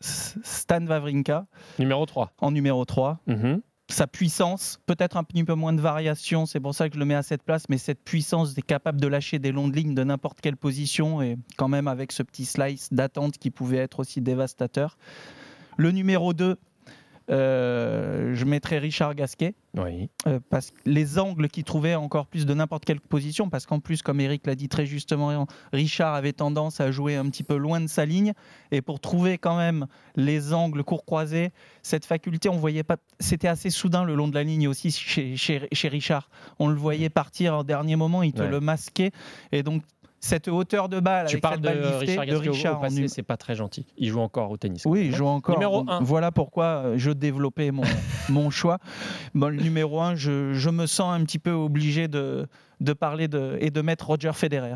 Stan 0.05 0.87
Wawrinka 0.87 1.47
Numéro 1.79 2.07
3. 2.07 2.33
en 2.41 2.51
numéro 2.51 2.85
3. 2.85 3.21
Mhm. 3.27 3.61
Sa 3.91 4.07
puissance, 4.07 4.81
peut-être 4.87 5.19
un 5.19 5.25
petit 5.25 5.45
peu 5.45 5.55
moins 5.55 5.75
de 5.75 5.81
variation, 5.81 6.47
c'est 6.47 6.59
pour 6.59 6.75
ça 6.75 6.89
que 6.89 6.95
je 6.95 6.99
le 6.99 7.05
mets 7.05 7.15
à 7.15 7.23
cette 7.23 7.43
place, 7.43 7.65
mais 7.69 7.77
cette 7.77 8.03
puissance 8.03 8.57
est 8.57 8.63
capable 8.63 8.99
de 8.99 9.07
lâcher 9.07 9.39
des 9.39 9.53
longues 9.53 9.77
lignes 9.77 9.95
de 9.95 10.03
n'importe 10.03 10.41
quelle 10.41 10.57
position 10.57 11.21
et 11.21 11.37
quand 11.59 11.69
même 11.69 11.87
avec 11.87 12.11
ce 12.11 12.23
petit 12.23 12.47
slice 12.47 12.93
d'attente 12.93 13.37
qui 13.37 13.51
pouvait 13.51 13.77
être 13.77 14.01
aussi 14.01 14.23
dévastateur. 14.23 14.97
Le 15.77 15.91
numéro 15.91 16.33
2, 16.33 16.57
euh, 17.31 18.35
je 18.35 18.45
mettrai 18.45 18.79
Richard 18.79 19.15
Gasquet. 19.15 19.55
Oui. 19.77 20.09
Euh, 20.27 20.39
parce 20.51 20.71
que 20.71 20.77
les 20.87 21.19
angles 21.19 21.49
qu'il 21.49 21.65
trouvait 21.65 21.95
encore 21.95 22.27
plus 22.27 22.47
de 22.47 22.55
n'importe 22.55 22.85
quelle 22.85 23.01
position, 23.01 23.49
parce 23.49 23.67
qu'en 23.67 23.81
plus, 23.81 24.03
comme 24.03 24.21
Eric 24.21 24.47
l'a 24.47 24.55
dit 24.55 24.69
très 24.69 24.87
justement, 24.87 25.47
Richard 25.73 26.15
avait 26.15 26.33
tendance 26.33 26.81
à 26.81 26.91
jouer 26.93 27.17
un 27.17 27.29
petit 27.29 27.43
peu 27.43 27.57
loin 27.57 27.81
de 27.81 27.87
sa 27.89 28.05
ligne, 28.05 28.33
et 28.71 28.83
pour 28.83 29.01
trouver 29.01 29.39
quand 29.39 29.57
même 29.57 29.87
les 30.17 30.53
angles 30.53 30.85
court 30.85 31.05
croisés, 31.05 31.51
cette 31.83 32.05
faculté, 32.05 32.49
on 32.49 32.57
voyait 32.57 32.85
pas, 32.85 32.97
c'était 33.21 33.49
assez 33.49 33.71
soudain 33.71 34.05
le 34.05 34.15
long 34.15 34.29
de 34.29 34.35
la 34.35 34.45
ligne 34.45 34.69
aussi 34.69 34.91
chez, 34.91 35.37
chez, 35.37 35.67
chez 35.73 35.89
Richard. 35.89 36.29
On 36.59 36.69
le 36.69 36.77
voyait 36.77 37.11
partir 37.11 37.55
en 37.57 37.65
dernier 37.65 37.97
moment, 37.97 38.23
il 38.23 38.33
te 38.33 38.43
Ouais. 38.43 38.51
le 38.51 38.61
masquait, 38.61 39.11
et 39.53 39.63
donc 39.63 39.83
cette 40.25 40.49
hauteur 40.49 40.89
de 40.89 41.01
balle, 41.01 41.27
Tu 41.27 41.35
avec 41.35 41.43
parles 41.43 41.55
cette 41.57 41.63
de 41.63 41.69
balle 41.69 42.01
liftée 42.01 42.19
Richard 42.19 42.27
de 42.27 42.35
au- 42.49 42.53
Richard 42.53 42.79
au 42.79 42.81
passé, 42.81 43.09
c'est 43.09 43.23
pas 43.23 43.37
très 43.37 43.55
gentil. 43.55 43.85
Il 43.99 44.09
joue 44.09 44.21
encore 44.21 44.51
au 44.51 44.57
tennis. 44.57 44.83
oui, 44.87 45.11
je 45.11 45.17
joue 45.17 45.27
encore. 45.27 45.57
Numéro 45.57 45.81
Donc, 45.83 45.91
un. 45.91 46.01
Voilà 46.03 46.33
pourquoi 46.33 46.65
euh, 46.65 46.95
je 46.97 47.11
développais 47.11 47.71
mon, 47.71 47.83
mon 48.31 48.49
choix. 48.51 48.79
Bon, 49.35 49.49
le 49.55 49.63
numéro 49.63 50.01
1, 50.01 50.15
je, 50.15 50.55
je 50.55 50.71
me 50.71 50.87
sens 50.87 51.15
un 51.15 51.23
petit 51.25 51.39
peu 51.39 51.51
obligé 51.53 52.09
de, 52.09 52.47
de 52.85 52.93
parler 52.93 53.27
de, 53.29 53.57
et 53.61 53.71
de 53.71 53.81
mettre 53.81 54.07
Roger 54.07 54.33
Federer 54.35 54.75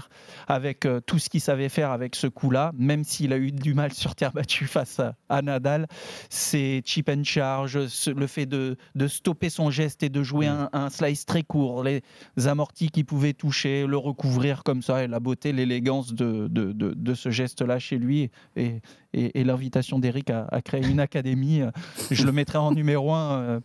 avec 0.49 0.87
euh, 0.87 1.01
tout 1.01 1.19
ce 1.19 1.29
qu'il 1.29 1.41
savait 1.41 1.69
faire 1.69 1.91
avec 1.93 2.17
ce 2.17 2.27
coup-là, 2.27 2.73
même 2.77 3.05
s'il 3.05 3.33
a 3.33 3.37
eu 3.39 3.53
du 3.53 3.75
mal 3.75 3.93
sur 3.93 4.15
terre 4.15 4.33
battue 4.33 4.67
face 4.67 4.99
à, 4.99 5.15
à 5.29 5.43
Nadal. 5.43 5.87
C'est 6.31 6.83
chip 6.85 7.09
and 7.09 7.25
charge, 7.25 7.87
ce- 7.87 8.11
le 8.11 8.27
fait 8.27 8.47
de, 8.47 8.77
de 8.95 9.07
stopper 9.07 9.51
son 9.51 9.71
geste 9.71 10.03
et 10.03 10.09
de 10.09 10.23
jouer 10.23 10.47
un, 10.47 10.69
un 10.73 10.91
slice 10.91 11.27
très 11.27 11.43
court, 11.43 11.85
les 11.85 12.03
amortis 12.47 12.89
qu'il 12.91 13.05
pouvait 13.05 13.35
toucher, 13.35 13.87
le 13.87 13.97
recouvrir 13.97 14.63
comme 14.65 14.83
ça, 14.83 15.05
et 15.05 15.07
la 15.07 15.21
beauté, 15.21 15.53
l'élégance 15.53 16.15
de, 16.15 16.49
de, 16.49 16.73
de- 16.73 17.15
ce 17.15 17.31
geste-là 17.31 17.79
chez 17.79 17.99
lui. 17.99 18.31
Et, 18.57 18.81
et, 19.13 19.41
et 19.41 19.45
l'invitation 19.45 19.99
d'Eric 19.99 20.31
à, 20.31 20.47
à 20.51 20.63
créer 20.63 20.87
une 20.87 21.01
académie, 21.01 21.63
euh, 21.63 21.71
je 22.11 22.25
le 22.25 22.33
mettrais 22.33 22.59
en 22.59 22.73
numéro 22.73 23.13
1 23.13 23.61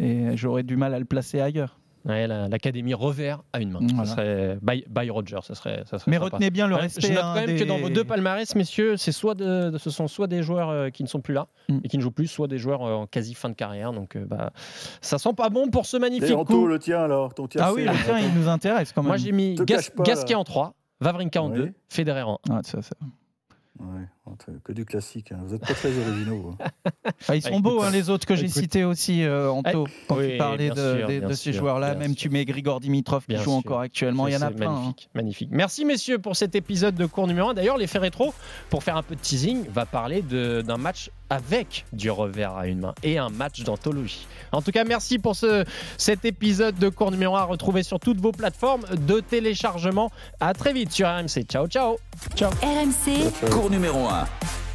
et 0.00 0.36
j'aurais 0.36 0.62
du 0.62 0.76
mal 0.76 0.94
à 0.94 0.98
le 0.98 1.04
placer 1.04 1.40
ailleurs. 1.40 1.78
Ouais, 2.04 2.26
la- 2.26 2.48
L'Académie 2.48 2.94
revers 2.94 3.42
à 3.52 3.60
une 3.60 3.70
main. 3.72 3.80
Voilà. 3.82 4.04
Ça 4.06 4.14
serait 4.14 4.58
by, 4.62 4.84
by 4.88 5.10
Roger, 5.10 5.38
ça 5.42 5.54
serait, 5.54 5.82
ça 5.84 5.98
serait 5.98 6.10
Mais 6.10 6.16
sympa. 6.18 6.36
retenez 6.36 6.50
bien 6.50 6.66
le 6.68 6.74
Ouais, 6.76 6.82
respect. 6.82 7.08
Je 7.08 7.12
note 7.12 7.18
hein, 7.18 7.32
quand 7.34 7.40
même 7.40 7.46
des- 7.46 7.56
que 7.56 7.64
dans 7.64 7.78
vos 7.78 7.88
deux 7.90 8.04
palmarès, 8.04 8.54
messieurs, 8.54 8.96
c'est 8.96 9.12
soit 9.12 9.34
de, 9.34 9.76
ce 9.78 9.90
sont 9.90 10.06
soit 10.08 10.26
des 10.26 10.42
joueurs 10.42 10.70
euh, 10.70 10.90
qui 10.90 11.02
ne 11.02 11.08
sont 11.08 11.20
plus 11.20 11.34
là 11.34 11.48
Mm. 11.68 11.78
et 11.84 11.88
qui 11.88 11.96
ne 11.98 12.02
jouent 12.02 12.10
plus, 12.12 12.28
soit 12.28 12.46
des 12.48 12.58
joueurs 12.58 12.82
euh, 12.84 12.94
en 12.94 13.06
quasi 13.06 13.34
fin 13.34 13.48
de 13.50 13.54
carrière. 13.54 13.92
Donc, 13.92 14.16
euh, 14.16 14.24
bah, 14.24 14.52
ça 15.00 15.18
sent 15.18 15.34
pas 15.36 15.50
bon 15.50 15.68
pour 15.70 15.86
ce 15.86 15.96
Et 15.96 16.00
magnifique 16.00 16.34
coup. 16.46 16.66
le 16.66 16.78
tien 16.78 17.00
alors 17.02 17.34
ton 17.34 17.46
tien, 17.48 17.62
Ah 17.64 17.72
oui, 17.74 17.84
le 17.84 17.92
tien, 18.04 18.18
il 18.20 18.32
nous 18.40 18.48
intéresse 18.48 18.92
quand 18.92 19.02
même. 19.02 19.08
Moi, 19.08 19.16
j'ai 19.16 19.32
mis 19.32 19.54
Gas- 19.56 19.90
pas, 19.94 20.04
Gasquet 20.04 20.34
là. 20.34 20.38
en 20.40 20.44
3, 20.44 20.74
Vavrinka 21.00 21.42
en 21.42 21.50
Oui. 21.50 21.56
2, 21.58 21.72
Federer 21.88 22.22
en 22.22 22.38
1. 22.48 22.54
Ah, 22.56 22.60
ça, 22.64 22.80
ça. 22.82 22.94
Ouais, 23.80 23.86
Que 24.64 24.72
du 24.72 24.84
classique. 24.84 25.32
hein. 25.32 25.38
Vous 25.44 25.52
n'êtes 25.52 25.66
pas 25.66 25.74
très 25.74 25.88
originaux. 25.96 26.54
hein. 26.60 26.64
Ah, 27.28 27.34
ils 27.36 27.42
sont 27.42 27.48
Écoute, 27.50 27.62
beaux, 27.62 27.82
hein, 27.82 27.90
les 27.90 28.10
autres 28.10 28.26
que 28.26 28.36
j'ai 28.36 28.48
cités 28.48 28.84
aussi, 28.84 29.24
euh, 29.24 29.50
Anto. 29.50 29.86
Eh, 29.88 29.92
Quand 30.08 30.16
oui, 30.18 30.30
tu 30.32 30.38
parlais 30.38 30.70
de, 30.70 30.74
sûr, 31.26 31.36
ces 31.36 31.52
joueurs-là, 31.52 31.94
même 31.94 32.14
tu 32.14 32.28
mets 32.30 32.44
Grigor 32.44 32.80
Dimitrov 32.80 33.22
qui 33.26 33.28
Bien 33.34 33.38
joue 33.42 33.50
sûr. 33.50 33.58
encore 33.58 33.80
actuellement, 33.80 34.28
il 34.28 34.34
y 34.34 34.36
en 34.36 34.42
a 34.42 34.50
plein. 34.50 34.70
hein. 34.70 34.74
Magnifique, 34.74 35.08
magnifique. 35.14 35.48
Merci 35.52 35.84
messieurs 35.84 36.18
pour 36.18 36.36
cet 36.36 36.54
épisode 36.54 36.94
de 36.94 37.06
cours 37.06 37.26
numéro 37.26 37.50
1. 37.50 37.54
D'ailleurs, 37.54 37.76
l'effet 37.76 37.98
rétro, 37.98 38.32
pour 38.70 38.82
faire 38.84 38.96
un 38.96 39.02
peu 39.02 39.14
de 39.16 39.20
teasing, 39.20 39.64
va 39.72 39.84
parler 39.86 40.22
de- 40.22 40.62
d'un 40.62 40.76
match 40.76 41.10
avec 41.30 41.84
du 41.92 42.10
revers 42.10 42.54
à 42.56 42.66
une 42.68 42.80
main 42.80 42.94
et 43.02 43.18
un 43.18 43.28
match 43.30 43.62
d'anthologie. 43.62 44.26
En 44.52 44.62
tout 44.62 44.70
cas, 44.70 44.84
merci 44.84 45.18
pour 45.18 45.34
ce, 45.36 45.64
cet 45.98 46.24
épisode 46.24 46.78
de 46.78 46.88
cours 46.88 47.10
numéro 47.10 47.36
1 47.36 47.40
à 47.40 47.44
retrouver 47.44 47.82
sur 47.82 47.98
toutes 48.00 48.20
vos 48.20 48.32
plateformes 48.32 48.84
de 49.06 49.20
téléchargement. 49.20 50.10
À 50.40 50.54
très 50.54 50.72
vite 50.72 50.92
sur 50.92 51.08
RMC. 51.08 51.44
Ciao, 51.48 51.66
ciao. 51.66 51.96
Ciao. 52.36 52.50
RMC, 52.62 53.50
Cours 53.50 53.70
numéro 53.70 54.06
1. 54.08 54.17
programa. 54.18 54.67